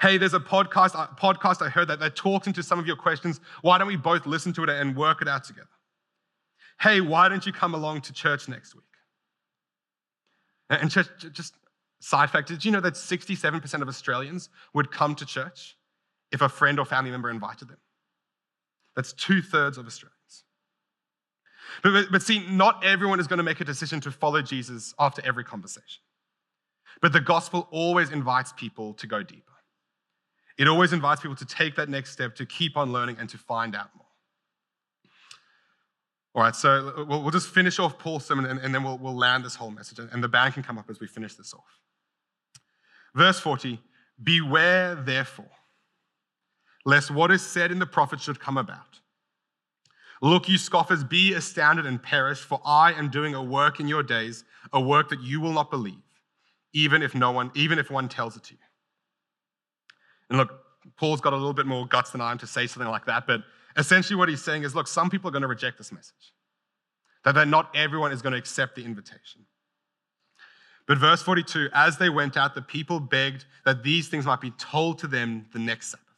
Hey, 0.00 0.16
there's 0.16 0.32
a 0.32 0.40
podcast, 0.40 0.94
a 0.94 1.14
podcast 1.14 1.60
I 1.60 1.68
heard 1.68 1.88
that, 1.88 2.00
that 2.00 2.16
talks 2.16 2.46
into 2.46 2.62
some 2.62 2.78
of 2.78 2.86
your 2.86 2.96
questions. 2.96 3.40
Why 3.60 3.76
don't 3.76 3.88
we 3.88 3.96
both 3.96 4.24
listen 4.24 4.54
to 4.54 4.62
it 4.62 4.70
and 4.70 4.96
work 4.96 5.20
it 5.20 5.28
out 5.28 5.44
together? 5.44 5.68
Hey, 6.80 7.02
why 7.02 7.28
don't 7.28 7.44
you 7.44 7.52
come 7.52 7.74
along 7.74 8.00
to 8.02 8.14
church 8.14 8.48
next 8.48 8.74
week? 8.74 8.84
And 10.70 10.90
just 10.90 11.54
side 11.98 12.30
fact, 12.30 12.48
did 12.48 12.64
you 12.64 12.70
know 12.70 12.80
that 12.80 12.94
67% 12.94 13.82
of 13.82 13.88
Australians 13.88 14.48
would 14.72 14.90
come 14.90 15.14
to 15.16 15.26
church 15.26 15.76
if 16.32 16.40
a 16.40 16.48
friend 16.48 16.78
or 16.78 16.86
family 16.86 17.10
member 17.10 17.28
invited 17.28 17.68
them? 17.68 17.76
That's 19.00 19.14
two 19.14 19.40
thirds 19.40 19.78
of 19.78 19.86
Australians. 19.86 20.44
But, 21.82 22.12
but, 22.12 22.20
see, 22.20 22.46
not 22.50 22.84
everyone 22.84 23.18
is 23.18 23.26
going 23.26 23.38
to 23.38 23.42
make 23.42 23.58
a 23.62 23.64
decision 23.64 23.98
to 24.02 24.10
follow 24.10 24.42
Jesus 24.42 24.92
after 24.98 25.24
every 25.24 25.42
conversation. 25.42 26.02
But 27.00 27.14
the 27.14 27.20
gospel 27.22 27.66
always 27.70 28.10
invites 28.10 28.52
people 28.52 28.92
to 28.92 29.06
go 29.06 29.22
deeper. 29.22 29.52
It 30.58 30.68
always 30.68 30.92
invites 30.92 31.22
people 31.22 31.36
to 31.36 31.46
take 31.46 31.76
that 31.76 31.88
next 31.88 32.10
step, 32.10 32.34
to 32.34 32.44
keep 32.44 32.76
on 32.76 32.92
learning, 32.92 33.16
and 33.18 33.26
to 33.30 33.38
find 33.38 33.74
out 33.74 33.88
more. 33.96 34.04
All 36.34 36.42
right, 36.42 36.54
so 36.54 36.92
uh, 36.94 37.04
we'll, 37.06 37.30
just 37.30 37.48
finish 37.48 37.78
off 37.78 37.98
Paul's 37.98 38.26
sermon 38.26 38.44
and, 38.44 38.60
and 38.60 38.74
then 38.74 38.84
we'll, 38.84 38.98
we'll 38.98 39.16
land 39.16 39.46
this 39.46 39.54
whole 39.54 39.70
message. 39.70 39.98
And 39.98 40.22
the 40.22 40.28
band 40.28 40.52
can 40.52 40.62
come 40.62 40.76
up 40.76 40.90
as 40.90 41.00
we 41.00 41.06
finish 41.06 41.36
this 41.36 41.54
off. 41.54 41.80
Verse 43.14 43.40
40 43.40 43.80
Beware, 44.22 44.94
therefore, 44.94 45.48
lest 46.84 47.10
what 47.10 47.30
is 47.30 47.42
said 47.42 47.70
in 47.70 47.78
the 47.78 47.86
prophet 47.86 48.20
should 48.20 48.40
come 48.40 48.56
about. 48.56 49.00
Look, 50.22 50.48
you 50.48 50.58
scoffers, 50.58 51.02
be 51.02 51.32
astounded 51.32 51.86
and 51.86 52.02
perish, 52.02 52.38
for 52.38 52.60
I 52.64 52.92
am 52.92 53.08
doing 53.08 53.34
a 53.34 53.42
work 53.42 53.80
in 53.80 53.88
your 53.88 54.02
days, 54.02 54.44
a 54.72 54.80
work 54.80 55.08
that 55.08 55.20
you 55.20 55.40
will 55.40 55.52
not 55.52 55.70
believe, 55.70 56.02
even 56.74 57.02
if 57.02 57.14
no 57.14 57.30
one, 57.30 57.50
even 57.54 57.78
if 57.78 57.90
one 57.90 58.08
tells 58.08 58.36
it 58.36 58.44
to 58.44 58.54
you. 58.54 58.58
And 60.28 60.38
look, 60.38 60.50
Paul's 60.96 61.20
got 61.20 61.32
a 61.32 61.36
little 61.36 61.54
bit 61.54 61.66
more 61.66 61.86
guts 61.86 62.10
than 62.10 62.20
I 62.20 62.30
am 62.30 62.38
to 62.38 62.46
say 62.46 62.66
something 62.66 62.90
like 62.90 63.06
that, 63.06 63.26
but 63.26 63.42
essentially 63.76 64.16
what 64.16 64.28
he's 64.28 64.42
saying 64.42 64.64
is 64.64 64.74
look, 64.74 64.88
some 64.88 65.08
people 65.08 65.28
are 65.28 65.32
going 65.32 65.42
to 65.42 65.48
reject 65.48 65.78
this 65.78 65.92
message. 65.92 66.34
That 67.24 67.48
not 67.48 67.74
everyone 67.74 68.12
is 68.12 68.22
going 68.22 68.32
to 68.32 68.38
accept 68.38 68.76
the 68.76 68.84
invitation. 68.84 69.46
But 70.86 70.98
verse 70.98 71.22
42 71.22 71.68
as 71.72 71.98
they 71.98 72.08
went 72.08 72.36
out, 72.36 72.54
the 72.54 72.62
people 72.62 72.98
begged 72.98 73.44
that 73.64 73.82
these 73.82 74.08
things 74.08 74.26
might 74.26 74.40
be 74.40 74.50
told 74.52 74.98
to 75.00 75.06
them 75.06 75.46
the 75.52 75.58
next 75.58 75.90
Sabbath. 75.90 76.09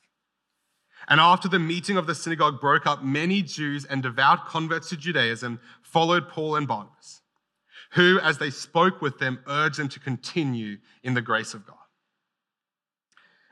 And 1.09 1.21
after 1.21 1.49
the 1.49 1.59
meeting 1.59 1.97
of 1.97 2.07
the 2.07 2.15
synagogue 2.15 2.61
broke 2.61 2.87
up, 2.87 3.03
many 3.03 3.43
Jews 3.43 3.85
and 3.85 4.03
devout 4.03 4.47
converts 4.47 4.89
to 4.91 4.97
Judaism 4.97 5.61
followed 5.83 6.29
Paul 6.29 6.57
and 6.57 6.67
Barnabas, 6.67 7.23
who, 7.93 8.21
as 8.21 8.39
they 8.39 8.51
spoke 8.51 9.03
with 9.03 9.19
them, 9.19 9.41
urged 9.47 9.79
them 9.79 9.89
to 9.91 10.01
continue 10.01 10.79
in 11.03 11.15
the 11.15 11.21
grace 11.21 11.55
of 11.55 11.67
God. 11.67 11.77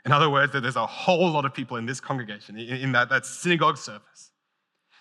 In 0.05 0.13
other 0.13 0.31
words, 0.31 0.53
that 0.53 0.63
there's 0.63 0.77
a 0.77 0.87
whole 0.87 1.31
lot 1.31 1.45
of 1.45 1.53
people 1.53 1.77
in 1.77 1.87
this 1.87 2.01
congregation, 2.01 2.57
in 2.57 2.93
that, 2.93 3.11
that 3.11 3.27
synagogue 3.27 3.77
service, 3.77 4.31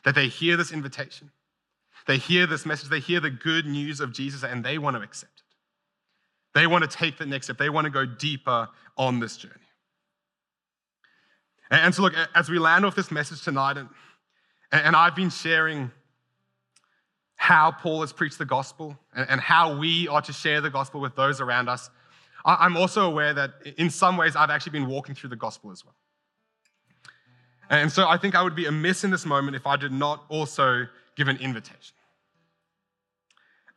that 0.03 0.15
they 0.15 0.27
hear 0.27 0.57
this 0.57 0.71
invitation, 0.71 1.31
they 2.07 2.17
hear 2.17 2.47
this 2.47 2.65
message, 2.65 2.89
they 2.89 2.99
hear 2.99 3.19
the 3.19 3.29
good 3.29 3.65
news 3.65 3.99
of 3.99 4.11
Jesus, 4.11 4.43
and 4.43 4.63
they 4.63 4.77
want 4.77 4.97
to 4.97 5.01
accept 5.01 5.33
it. 5.37 5.55
They 6.53 6.67
want 6.67 6.89
to 6.89 6.89
take 6.89 7.17
the 7.17 7.25
next 7.25 7.45
step, 7.45 7.57
they 7.57 7.69
want 7.69 7.85
to 7.85 7.91
go 7.91 8.05
deeper 8.05 8.67
on 8.97 9.19
this 9.19 9.37
journey. 9.37 9.55
And 11.71 11.93
so, 11.93 12.01
look, 12.01 12.15
as 12.33 12.49
we 12.49 12.57
land 12.57 12.85
off 12.85 12.95
this 12.95 13.11
message 13.11 13.43
tonight, 13.43 13.77
and, 13.77 13.89
and 14.71 14.95
I've 14.95 15.15
been 15.15 15.29
sharing 15.29 15.91
how 17.35 17.71
Paul 17.71 18.01
has 18.01 18.11
preached 18.11 18.37
the 18.37 18.45
gospel 18.45 18.97
and, 19.15 19.39
how 19.39 19.77
we 19.77 20.07
are 20.07 20.21
to 20.21 20.33
share 20.33 20.61
the 20.61 20.69
gospel 20.69 20.99
with 20.99 21.15
those 21.15 21.39
around 21.39 21.69
us, 21.69 21.89
I'm 22.43 22.75
also 22.75 23.09
aware 23.09 23.33
that 23.33 23.51
in 23.77 23.89
some 23.89 24.17
ways 24.17 24.35
I've 24.35 24.49
actually 24.49 24.71
been 24.71 24.87
walking 24.87 25.15
through 25.15 25.29
the 25.29 25.35
gospel 25.35 25.71
as 25.71 25.85
well. 25.85 25.95
And 27.69 27.91
so 27.91 28.07
I 28.07 28.17
think 28.17 28.35
I 28.35 28.41
would 28.41 28.55
be 28.55 28.65
amiss 28.65 29.03
in 29.03 29.11
this 29.11 29.25
moment 29.25 29.55
if 29.55 29.67
I 29.67 29.75
did 29.75 29.91
not 29.91 30.23
also 30.29 30.87
give 31.15 31.27
an 31.27 31.37
invitation. 31.37 31.95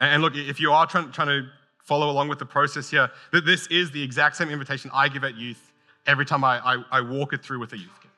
And 0.01 0.23
look, 0.23 0.35
if 0.35 0.61
you 0.61 0.73
are 0.73 0.87
trying, 0.87 1.13
trying 1.13 1.29
to 1.29 1.49
follow 1.79 2.11
along 2.11 2.29
with 2.29 2.39
the 2.39 2.47
process 2.47 2.91
here, 2.91 3.11
that 3.33 3.45
this 3.45 3.67
is 3.69 3.91
the 3.91 4.03
exact 4.03 4.37
same 4.37 4.49
invitation 4.49 4.91
I 4.95 5.09
give 5.09 5.25
at 5.25 5.37
youth 5.37 5.72
every 6.07 6.27
time 6.27 6.45
I, 6.45 6.59
I, 6.59 6.85
I 6.91 7.01
walk 7.01 7.33
it 7.33 7.43
through 7.43 7.61
with 7.61 7.73
a 7.73 7.79
youth 7.79 8.01
kid. 8.01 8.11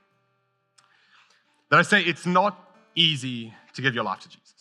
That 1.70 1.78
I 1.78 1.82
say 1.82 2.02
it's 2.02 2.26
not 2.26 2.58
easy 2.94 3.52
to 3.74 3.82
give 3.82 3.94
your 3.94 4.04
life 4.04 4.20
to 4.20 4.28
Jesus. 4.28 4.54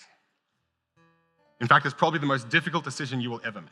In 1.62 1.68
fact, 1.68 1.86
it's 1.86 1.96
probably 1.96 2.20
the 2.20 2.26
most 2.26 2.50
difficult 2.50 2.84
decision 2.84 3.22
you 3.22 3.30
will 3.30 3.42
ever 3.46 3.62
make. 3.62 3.70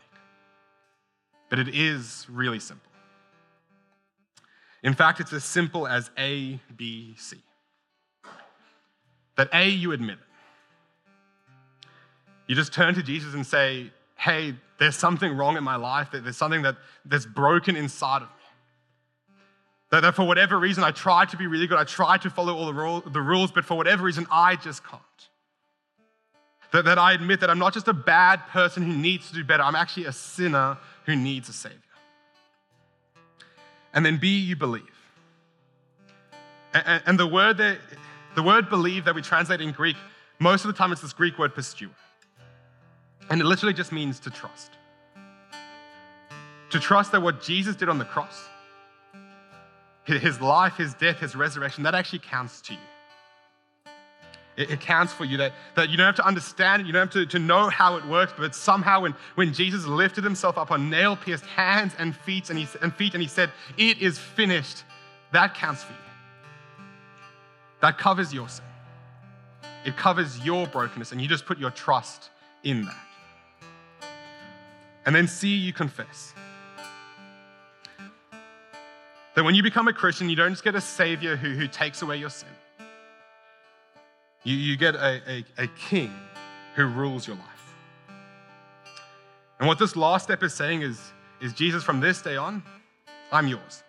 But 1.49 1.59
it 1.59 1.69
is 1.69 2.25
really 2.29 2.59
simple. 2.59 2.89
In 4.83 4.93
fact, 4.93 5.19
it's 5.19 5.33
as 5.33 5.43
simple 5.43 5.87
as 5.87 6.09
A, 6.17 6.59
B, 6.75 7.15
C. 7.17 7.37
That 9.35 9.49
A, 9.53 9.67
you 9.67 9.91
admit 9.91 10.17
it. 10.17 10.25
You 12.47 12.55
just 12.55 12.73
turn 12.73 12.95
to 12.95 13.03
Jesus 13.03 13.33
and 13.33 13.45
say, 13.45 13.91
hey, 14.15 14.55
there's 14.77 14.95
something 14.95 15.35
wrong 15.35 15.57
in 15.57 15.63
my 15.63 15.75
life, 15.75 16.09
there's 16.11 16.37
something 16.37 16.61
that, 16.63 16.77
that's 17.05 17.25
broken 17.25 17.75
inside 17.75 18.23
of 18.23 18.29
me. 18.29 18.40
That, 19.91 20.01
that 20.01 20.15
for 20.15 20.23
whatever 20.23 20.57
reason, 20.57 20.83
I 20.83 20.91
try 20.91 21.25
to 21.25 21.37
be 21.37 21.47
really 21.47 21.67
good. 21.67 21.77
I 21.77 21.83
try 21.83 22.17
to 22.17 22.29
follow 22.29 22.55
all 22.55 22.65
the, 22.65 22.73
rule, 22.73 23.01
the 23.01 23.21
rules, 23.21 23.51
but 23.51 23.65
for 23.65 23.75
whatever 23.75 24.03
reason, 24.03 24.25
I 24.31 24.55
just 24.55 24.83
can't. 24.85 25.01
That, 26.71 26.85
that 26.85 26.97
I 26.97 27.13
admit 27.13 27.41
that 27.41 27.49
I'm 27.49 27.59
not 27.59 27.73
just 27.73 27.89
a 27.89 27.93
bad 27.93 28.47
person 28.47 28.83
who 28.83 28.93
needs 28.93 29.27
to 29.29 29.35
do 29.35 29.43
better, 29.43 29.63
I'm 29.63 29.75
actually 29.75 30.05
a 30.05 30.13
sinner 30.13 30.77
who 31.05 31.15
needs 31.15 31.49
a 31.49 31.53
Savior. 31.53 31.77
And 33.93 34.05
then 34.05 34.17
B, 34.17 34.39
you 34.39 34.55
believe. 34.55 34.83
And, 36.73 37.03
and 37.05 37.19
the 37.19 37.27
word 37.27 37.57
that, 37.57 37.79
the 38.35 38.43
word 38.43 38.69
believe 38.69 39.03
that 39.05 39.13
we 39.13 39.21
translate 39.21 39.59
in 39.59 39.73
Greek, 39.73 39.97
most 40.39 40.63
of 40.63 40.67
the 40.69 40.77
time 40.77 40.93
it's 40.93 41.01
this 41.01 41.11
Greek 41.11 41.37
word 41.37 41.53
pisteuo. 41.53 41.89
And 43.29 43.41
it 43.41 43.43
literally 43.43 43.73
just 43.73 43.91
means 43.91 44.21
to 44.21 44.29
trust. 44.29 44.71
To 46.69 46.79
trust 46.79 47.11
that 47.11 47.21
what 47.21 47.41
Jesus 47.41 47.75
did 47.75 47.89
on 47.89 47.97
the 47.97 48.05
cross, 48.05 48.47
his 50.05 50.41
life, 50.41 50.75
his 50.77 50.93
death, 50.95 51.19
his 51.19 51.35
resurrection, 51.35 51.83
that 51.83 51.95
actually 51.95 52.19
counts 52.19 52.61
to 52.61 52.73
you. 52.73 52.79
It, 54.57 54.81
counts 54.81 55.13
for 55.13 55.23
you 55.23 55.37
that, 55.37 55.53
that 55.75 55.89
you 55.89 55.97
don't 55.97 56.05
have 56.05 56.15
to 56.17 56.27
understand 56.27 56.81
it, 56.81 56.85
you 56.85 56.93
don't 56.93 57.07
have 57.07 57.13
to, 57.13 57.25
to 57.25 57.39
know 57.39 57.69
how 57.69 57.95
it 57.95 58.05
works, 58.05 58.33
but 58.37 58.53
somehow 58.53 59.01
when, 59.01 59.15
when 59.35 59.53
Jesus 59.53 59.85
lifted 59.85 60.23
himself 60.23 60.57
up 60.57 60.71
on 60.71 60.89
nail 60.89 61.15
pierced 61.15 61.45
hands 61.45 61.93
and 61.97 62.15
feet 62.15 62.49
and, 62.49 62.59
he, 62.59 62.67
and 62.81 62.93
feet 62.93 63.13
and 63.13 63.23
he 63.23 63.29
said, 63.29 63.49
It 63.77 64.01
is 64.01 64.19
finished, 64.19 64.83
that 65.31 65.55
counts 65.55 65.83
for 65.83 65.93
you. 65.93 65.99
That 67.79 67.97
covers 67.97 68.33
your 68.33 68.49
sin. 68.49 68.65
It 69.85 69.97
covers 69.97 70.39
your 70.45 70.67
brokenness, 70.67 71.11
and 71.11 71.21
you 71.21 71.27
just 71.27 71.45
put 71.45 71.57
your 71.57 71.71
trust 71.71 72.29
in 72.63 72.85
that. 72.85 74.07
And 75.05 75.15
then 75.15 75.27
C, 75.27 75.49
you 75.55 75.73
confess. 75.73 76.33
That 79.35 79.43
when 79.43 79.55
you 79.55 79.63
become 79.63 79.87
a 79.87 79.93
Christian, 79.93 80.29
you 80.29 80.35
don't 80.35 80.51
just 80.51 80.63
get 80.63 80.75
a 80.75 80.81
savior 80.81 81.35
who, 81.35 81.51
who 81.51 81.67
takes 81.67 82.01
away 82.01 82.17
your 82.17 82.29
sin. 82.29 82.49
You, 84.43 84.55
you 84.55 84.75
get 84.75 84.95
a, 84.95 85.21
a, 85.27 85.45
a 85.63 85.67
king 85.67 86.13
who 86.75 86.85
rules 86.85 87.27
your 87.27 87.35
life. 87.35 87.75
And 89.59 89.67
what 89.67 89.77
this 89.77 89.95
last 89.95 90.23
step 90.23 90.41
is 90.43 90.53
saying 90.53 90.81
is, 90.81 90.99
is 91.39 91.53
Jesus, 91.53 91.83
from 91.83 91.99
this 91.99 92.21
day 92.21 92.35
on, 92.35 92.63
I'm 93.31 93.47
yours. 93.47 93.83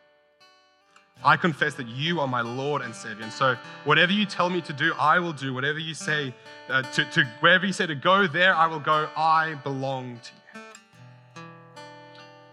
I 1.24 1.36
confess 1.36 1.74
that 1.74 1.86
you 1.86 2.20
are 2.20 2.26
my 2.26 2.40
Lord 2.40 2.82
and 2.82 2.94
Savior. 2.94 3.22
And 3.22 3.32
so, 3.32 3.56
whatever 3.84 4.12
you 4.12 4.26
tell 4.26 4.50
me 4.50 4.60
to 4.62 4.72
do, 4.72 4.92
I 4.98 5.18
will 5.18 5.32
do. 5.32 5.54
Whatever 5.54 5.78
you 5.78 5.94
say, 5.94 6.34
uh, 6.68 6.82
to, 6.82 7.04
to 7.12 7.24
wherever 7.40 7.64
you 7.64 7.72
say 7.72 7.86
to 7.86 7.94
go, 7.94 8.26
there 8.26 8.54
I 8.54 8.66
will 8.66 8.80
go. 8.80 9.08
I 9.16 9.54
belong 9.62 10.18
to 10.22 10.30
you. 10.54 11.42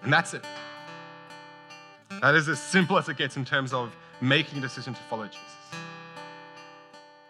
And 0.04 0.14
that's 0.14 0.34
it. 0.34 0.46
That 2.22 2.36
is 2.36 2.48
as 2.50 2.62
simple 2.62 2.98
as 2.98 3.08
it 3.10 3.18
gets 3.18 3.38
in 3.38 3.46
terms 3.46 3.74
of 3.74 3.96
making 4.22 4.58
a 4.58 4.62
decision 4.62 4.94
to 4.94 5.00
follow 5.10 5.26
Jesus. 5.26 5.40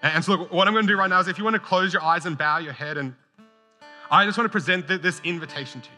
And 0.02 0.24
so, 0.24 0.36
look, 0.36 0.54
what 0.54 0.68
I'm 0.68 0.74
going 0.74 0.88
to 0.88 0.92
do 0.92 0.98
right 0.98 1.10
now 1.10 1.20
is 1.20 1.28
if 1.28 1.38
you 1.38 1.44
want 1.44 1.56
to 1.56 1.60
close 1.60 1.94
your 1.94 2.02
eyes 2.02 2.26
and 2.26 2.38
bow 2.38 2.58
your 2.60 2.74
head, 2.74 2.98
and 2.98 3.14
I 4.10 4.26
just 4.26 4.38
want 4.38 4.46
to 4.46 4.52
present 4.52 4.88
this 4.88 5.22
invitation 5.24 5.82
to 5.82 5.88
you. 5.88 5.94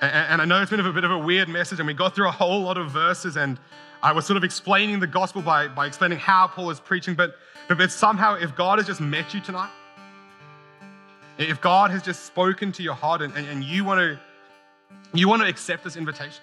And 0.00 0.42
I 0.42 0.44
know 0.44 0.60
it's 0.60 0.70
been 0.70 0.80
a 0.80 0.92
bit 0.92 1.04
of 1.04 1.12
a 1.12 1.18
weird 1.18 1.48
message, 1.48 1.78
and 1.78 1.86
we 1.86 1.94
got 1.94 2.14
through 2.14 2.28
a 2.28 2.32
whole 2.32 2.60
lot 2.60 2.76
of 2.76 2.90
verses, 2.90 3.36
and 3.36 3.58
I 4.02 4.12
was 4.12 4.26
sort 4.26 4.36
of 4.36 4.44
explaining 4.44 5.00
the 5.00 5.06
gospel 5.06 5.40
by, 5.40 5.68
by 5.68 5.86
explaining 5.86 6.18
how 6.18 6.46
Paul 6.48 6.68
is 6.70 6.80
preaching, 6.80 7.14
but, 7.14 7.36
but 7.68 7.90
somehow, 7.90 8.34
if 8.34 8.54
God 8.54 8.78
has 8.78 8.86
just 8.86 9.00
met 9.00 9.32
you 9.32 9.40
tonight, 9.40 9.70
if 11.38 11.60
God 11.60 11.90
has 11.90 12.02
just 12.02 12.26
spoken 12.26 12.70
to 12.72 12.82
your 12.82 12.94
heart 12.94 13.22
and, 13.22 13.34
and, 13.34 13.48
and 13.48 13.64
you 13.64 13.84
want 13.84 13.98
to 13.98 14.18
you 15.12 15.28
want 15.28 15.42
to 15.42 15.48
accept 15.48 15.84
this 15.84 15.96
invitation, 15.96 16.42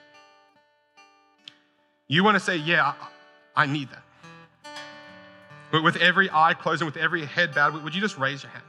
you 2.12 2.26
want 2.26 2.36
to 2.36 2.41
say, 2.41 2.57
Yeah, 2.57 2.93
I, 3.55 3.66
need 3.66 3.89
that. 3.91 4.03
But 5.72 5.82
with 5.82 5.95
every 5.95 6.30
eye 6.30 6.53
closed 6.53 6.82
and 6.82 6.91
with 6.91 7.01
every 7.01 7.26
head 7.26 7.55
bowed, 7.55 7.82
would 7.82 7.95
you 7.95 8.01
just 8.01 8.18
raise 8.18 8.43
your 8.43 8.51
hand? 8.51 8.66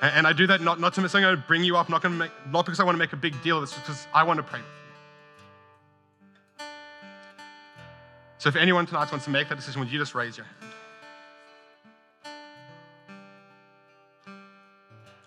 And 0.00 0.26
I 0.26 0.32
do 0.32 0.46
that 0.46 0.60
not, 0.60 0.78
not 0.78 0.94
to 0.94 1.00
I'm 1.00 1.08
going 1.08 1.36
to 1.36 1.42
bring 1.46 1.64
you 1.64 1.76
up, 1.76 1.88
not, 1.88 2.00
going 2.02 2.12
to 2.14 2.18
make, 2.18 2.30
not 2.48 2.64
because 2.64 2.78
I 2.78 2.84
want 2.84 2.94
to 2.94 2.98
make 2.98 3.12
a 3.12 3.16
big 3.16 3.40
deal 3.42 3.56
of 3.56 3.62
this, 3.62 3.72
because 3.76 4.06
I 4.14 4.22
want 4.22 4.38
to 4.38 4.42
pray 4.44 4.60
with 4.60 4.68
you. 6.58 6.66
So 8.38 8.48
if 8.48 8.56
anyone 8.56 8.86
tonight 8.86 9.10
wants 9.10 9.24
to 9.24 9.30
make 9.30 9.48
that 9.48 9.56
decision, 9.56 9.80
would 9.80 9.90
you 9.90 9.98
just 9.98 10.14
raise 10.14 10.36
your 10.36 10.46
hand? 10.46 10.72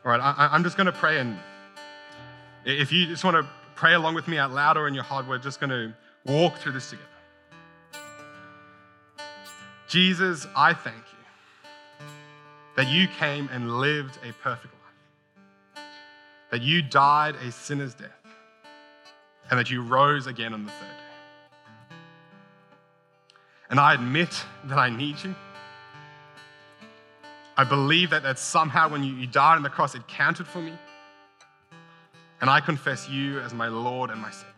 All 0.05 0.11
right, 0.11 0.19
I, 0.21 0.49
I'm 0.51 0.63
just 0.63 0.77
going 0.77 0.87
to 0.87 0.93
pray, 0.93 1.19
and 1.19 1.37
if 2.65 2.91
you 2.91 3.05
just 3.05 3.23
want 3.23 3.35
to 3.35 3.45
pray 3.75 3.93
along 3.93 4.15
with 4.15 4.27
me 4.29 4.37
out 4.37 4.51
loud 4.51 4.77
or 4.77 4.87
in 4.87 4.93
your 4.93 5.03
heart, 5.03 5.27
we're 5.27 5.37
just 5.37 5.59
going 5.59 5.69
to 5.69 5.93
walk 6.25 6.57
through 6.57 6.73
this 6.73 6.89
together. 6.89 7.07
Jesus, 9.87 10.47
I 10.55 10.73
thank 10.73 10.95
you 10.97 12.07
that 12.75 12.87
you 12.87 13.07
came 13.07 13.49
and 13.51 13.77
lived 13.77 14.17
a 14.27 14.33
perfect 14.33 14.73
life, 14.73 15.83
that 16.51 16.61
you 16.61 16.81
died 16.81 17.35
a 17.35 17.51
sinner's 17.51 17.93
death, 17.93 18.09
and 19.49 19.59
that 19.59 19.69
you 19.69 19.81
rose 19.81 20.27
again 20.27 20.53
on 20.53 20.65
the 20.65 20.71
third 20.71 20.81
day. 20.81 21.95
And 23.69 23.79
I 23.79 23.93
admit 23.93 24.43
that 24.65 24.77
I 24.77 24.89
need 24.89 25.23
you. 25.23 25.35
I 27.57 27.63
believe 27.63 28.09
that, 28.09 28.23
that 28.23 28.37
somehow 28.37 28.89
when 28.89 29.03
you, 29.03 29.13
you 29.13 29.27
died 29.27 29.55
on 29.55 29.63
the 29.63 29.69
cross, 29.69 29.95
it 29.95 30.07
counted 30.07 30.45
for 30.45 30.59
me. 30.59 30.73
And 32.41 32.49
I 32.49 32.59
confess 32.59 33.07
you 33.07 33.39
as 33.39 33.53
my 33.53 33.69
Lord 33.69 34.09
and 34.09 34.21
my 34.21 34.31
Savior. 34.31 34.54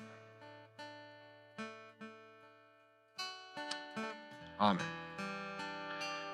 Amen. 4.60 4.84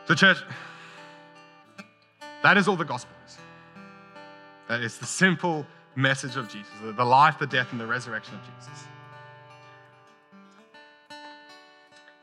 So, 0.07 0.15
church, 0.15 0.37
that 2.41 2.57
is 2.57 2.67
all 2.67 2.75
the 2.75 2.85
gospel 2.85 3.15
is. 3.25 3.37
That 4.67 4.81
is 4.81 4.97
the 4.97 5.05
simple 5.05 5.65
message 5.95 6.35
of 6.35 6.47
Jesus 6.49 6.71
the 6.81 7.05
life, 7.05 7.37
the 7.39 7.47
death, 7.47 7.71
and 7.71 7.79
the 7.79 7.87
resurrection 7.87 8.35
of 8.35 8.41
Jesus. 8.45 8.85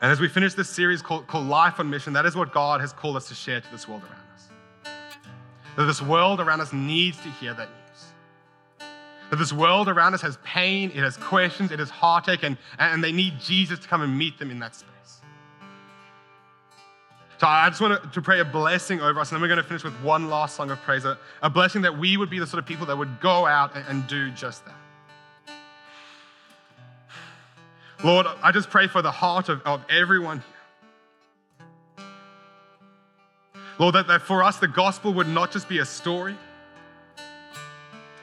And 0.03 0.11
as 0.11 0.19
we 0.19 0.29
finish 0.29 0.55
this 0.55 0.71
series 0.71 1.03
called, 1.03 1.27
called 1.27 1.47
Life 1.47 1.79
on 1.79 1.91
Mission, 1.91 2.15
that 2.15 2.25
is 2.25 2.35
what 2.35 2.53
God 2.53 2.81
has 2.81 2.93
called 2.93 3.17
us 3.17 3.29
to 3.29 3.35
share 3.35 3.61
to 3.61 3.71
this 3.71 3.87
world 3.87 4.03
around 4.03 4.25
us. 4.35 4.49
That 5.77 5.85
this 5.85 6.01
world 6.01 6.41
around 6.41 6.63
us 6.63 6.73
needs 6.73 7.19
to 7.19 7.29
hear 7.29 7.53
that 7.53 7.69
news. 7.69 8.89
That 9.31 9.37
this 9.37 9.53
world 9.53 9.89
around 9.89 10.15
us 10.15 10.23
has 10.23 10.39
pain, 10.43 10.91
it 10.91 11.03
has 11.03 11.19
questions, 11.19 11.71
it 11.71 11.79
has 11.79 11.91
heartache, 11.91 12.43
and, 12.43 12.57
and 12.79 13.05
they 13.05 13.13
need 13.13 13.39
Jesus 13.41 13.79
to 13.79 13.89
come 13.89 14.01
and 14.01 14.17
meet 14.17 14.39
them 14.39 14.51
in 14.51 14.59
that 14.61 14.75
space. 14.75 14.89
So 17.41 17.47
I 17.47 17.71
just 17.71 17.81
want 17.81 18.13
to 18.13 18.21
pray 18.21 18.41
a 18.41 18.45
blessing 18.45 19.01
over 19.01 19.19
us, 19.19 19.31
and 19.31 19.37
then 19.37 19.41
we're 19.41 19.49
going 19.49 19.63
to 19.63 19.67
finish 19.67 19.83
with 19.83 19.95
one 20.03 20.29
last 20.29 20.57
song 20.57 20.71
of 20.71 20.79
praise 20.83 21.07
a, 21.07 21.17
a 21.41 21.49
blessing 21.49 21.81
that 21.81 21.97
we 21.97 22.19
would 22.19 22.29
be 22.29 22.39
the 22.39 22.47
sort 22.47 22.63
of 22.63 22.67
people 22.67 22.85
that 22.85 22.99
would 22.99 23.19
go 23.19 23.47
out 23.47 23.75
and, 23.75 23.83
and 23.89 24.07
do 24.07 24.31
just 24.33 24.63
that. 24.67 24.75
Lord, 28.05 28.27
I 28.43 28.53
just 28.53 28.69
pray 28.69 28.89
for 28.89 29.01
the 29.01 29.11
heart 29.11 29.49
of, 29.49 29.63
of 29.63 29.83
everyone 29.89 30.43
here. 31.97 32.07
Lord, 33.79 33.95
that, 33.95 34.07
that 34.09 34.21
for 34.21 34.43
us, 34.43 34.59
the 34.59 34.69
gospel 34.69 35.15
would 35.15 35.29
not 35.29 35.51
just 35.51 35.67
be 35.67 35.79
a 35.79 35.87
story. 35.87 36.37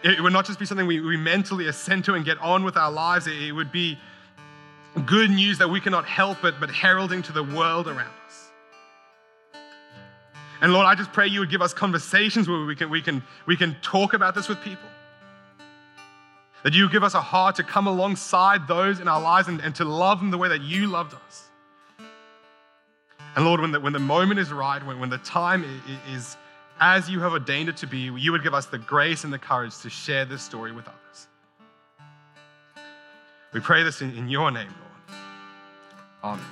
It 0.04 0.22
would 0.22 0.34
not 0.34 0.46
just 0.46 0.60
be 0.60 0.66
something 0.68 0.86
we, 0.86 1.00
we 1.00 1.18
mentally 1.18 1.66
assent 1.70 2.06
to 2.06 2.14
and 2.14 2.24
get 2.24 2.38
on 2.38 2.64
with 2.64 2.78
our 2.78 2.92
lives. 2.92 3.26
It, 3.26 3.42
it 3.42 3.52
would 3.52 3.72
be 3.72 3.98
good 5.08 5.32
news 5.32 5.58
that 5.58 5.72
we 5.72 5.82
cannot 5.82 6.06
help 6.06 6.38
but, 6.44 6.60
but 6.60 6.70
heralding 6.70 7.24
to 7.24 7.32
the 7.32 7.44
world 7.44 7.88
around 7.88 8.12
us. 8.28 8.47
And 10.62 10.74
Lord, 10.74 10.86
I 10.86 10.96
just 10.96 11.12
pray 11.14 11.28
you 11.28 11.40
would 11.40 11.52
give 11.52 11.62
us 11.62 11.74
conversations 11.74 12.48
where 12.48 12.66
we 12.66 12.76
can, 12.76 12.90
we 12.90 13.02
can, 13.02 13.24
we 13.46 13.56
can 13.56 13.76
talk 13.82 14.14
about 14.14 14.36
this 14.36 14.48
with 14.48 14.62
people. 14.62 14.90
That 16.64 16.74
you 16.74 16.84
would 16.84 16.92
give 16.92 17.04
us 17.04 17.14
a 17.14 17.22
heart 17.22 17.56
to 17.58 17.64
come 17.64 17.88
alongside 17.88 18.68
those 18.68 19.00
in 19.00 19.08
our 19.08 19.22
lives 19.22 19.48
and, 19.48 19.62
and 19.62 19.76
to 19.76 19.86
love 19.86 20.20
them 20.20 20.32
the 20.32 20.38
way 20.38 20.50
that 20.50 20.62
you 20.62 20.88
loved 20.88 21.14
us. 21.14 21.44
And 23.36 23.46
Lord, 23.46 23.62
when 23.62 23.72
the, 23.72 23.80
when 23.80 23.94
the 23.94 24.00
moment 24.00 24.40
is 24.40 24.52
right, 24.52 24.84
when, 24.84 25.00
when 25.00 25.10
the 25.12 25.20
time 25.20 25.64
is 26.12 26.38
as 26.80 27.10
you 27.10 27.20
have 27.20 27.34
ordained 27.34 27.70
it 27.70 27.78
to 27.78 27.88
be, 27.88 28.00
you 28.00 28.32
would 28.32 28.44
give 28.44 28.54
us 28.54 28.66
the 28.68 28.78
grace 28.78 29.24
and 29.24 29.34
the 29.34 29.40
courage 29.40 29.78
to 29.80 29.90
share 29.90 30.26
this 30.26 30.42
story 30.42 30.72
with 30.72 30.88
others. 30.88 31.28
We 33.54 33.60
pray 33.60 33.84
this 33.84 34.02
in, 34.02 34.16
in 34.16 34.28
your 34.30 34.52
name, 34.52 34.68
Lord. 34.68 35.20
Amen. 36.24 36.46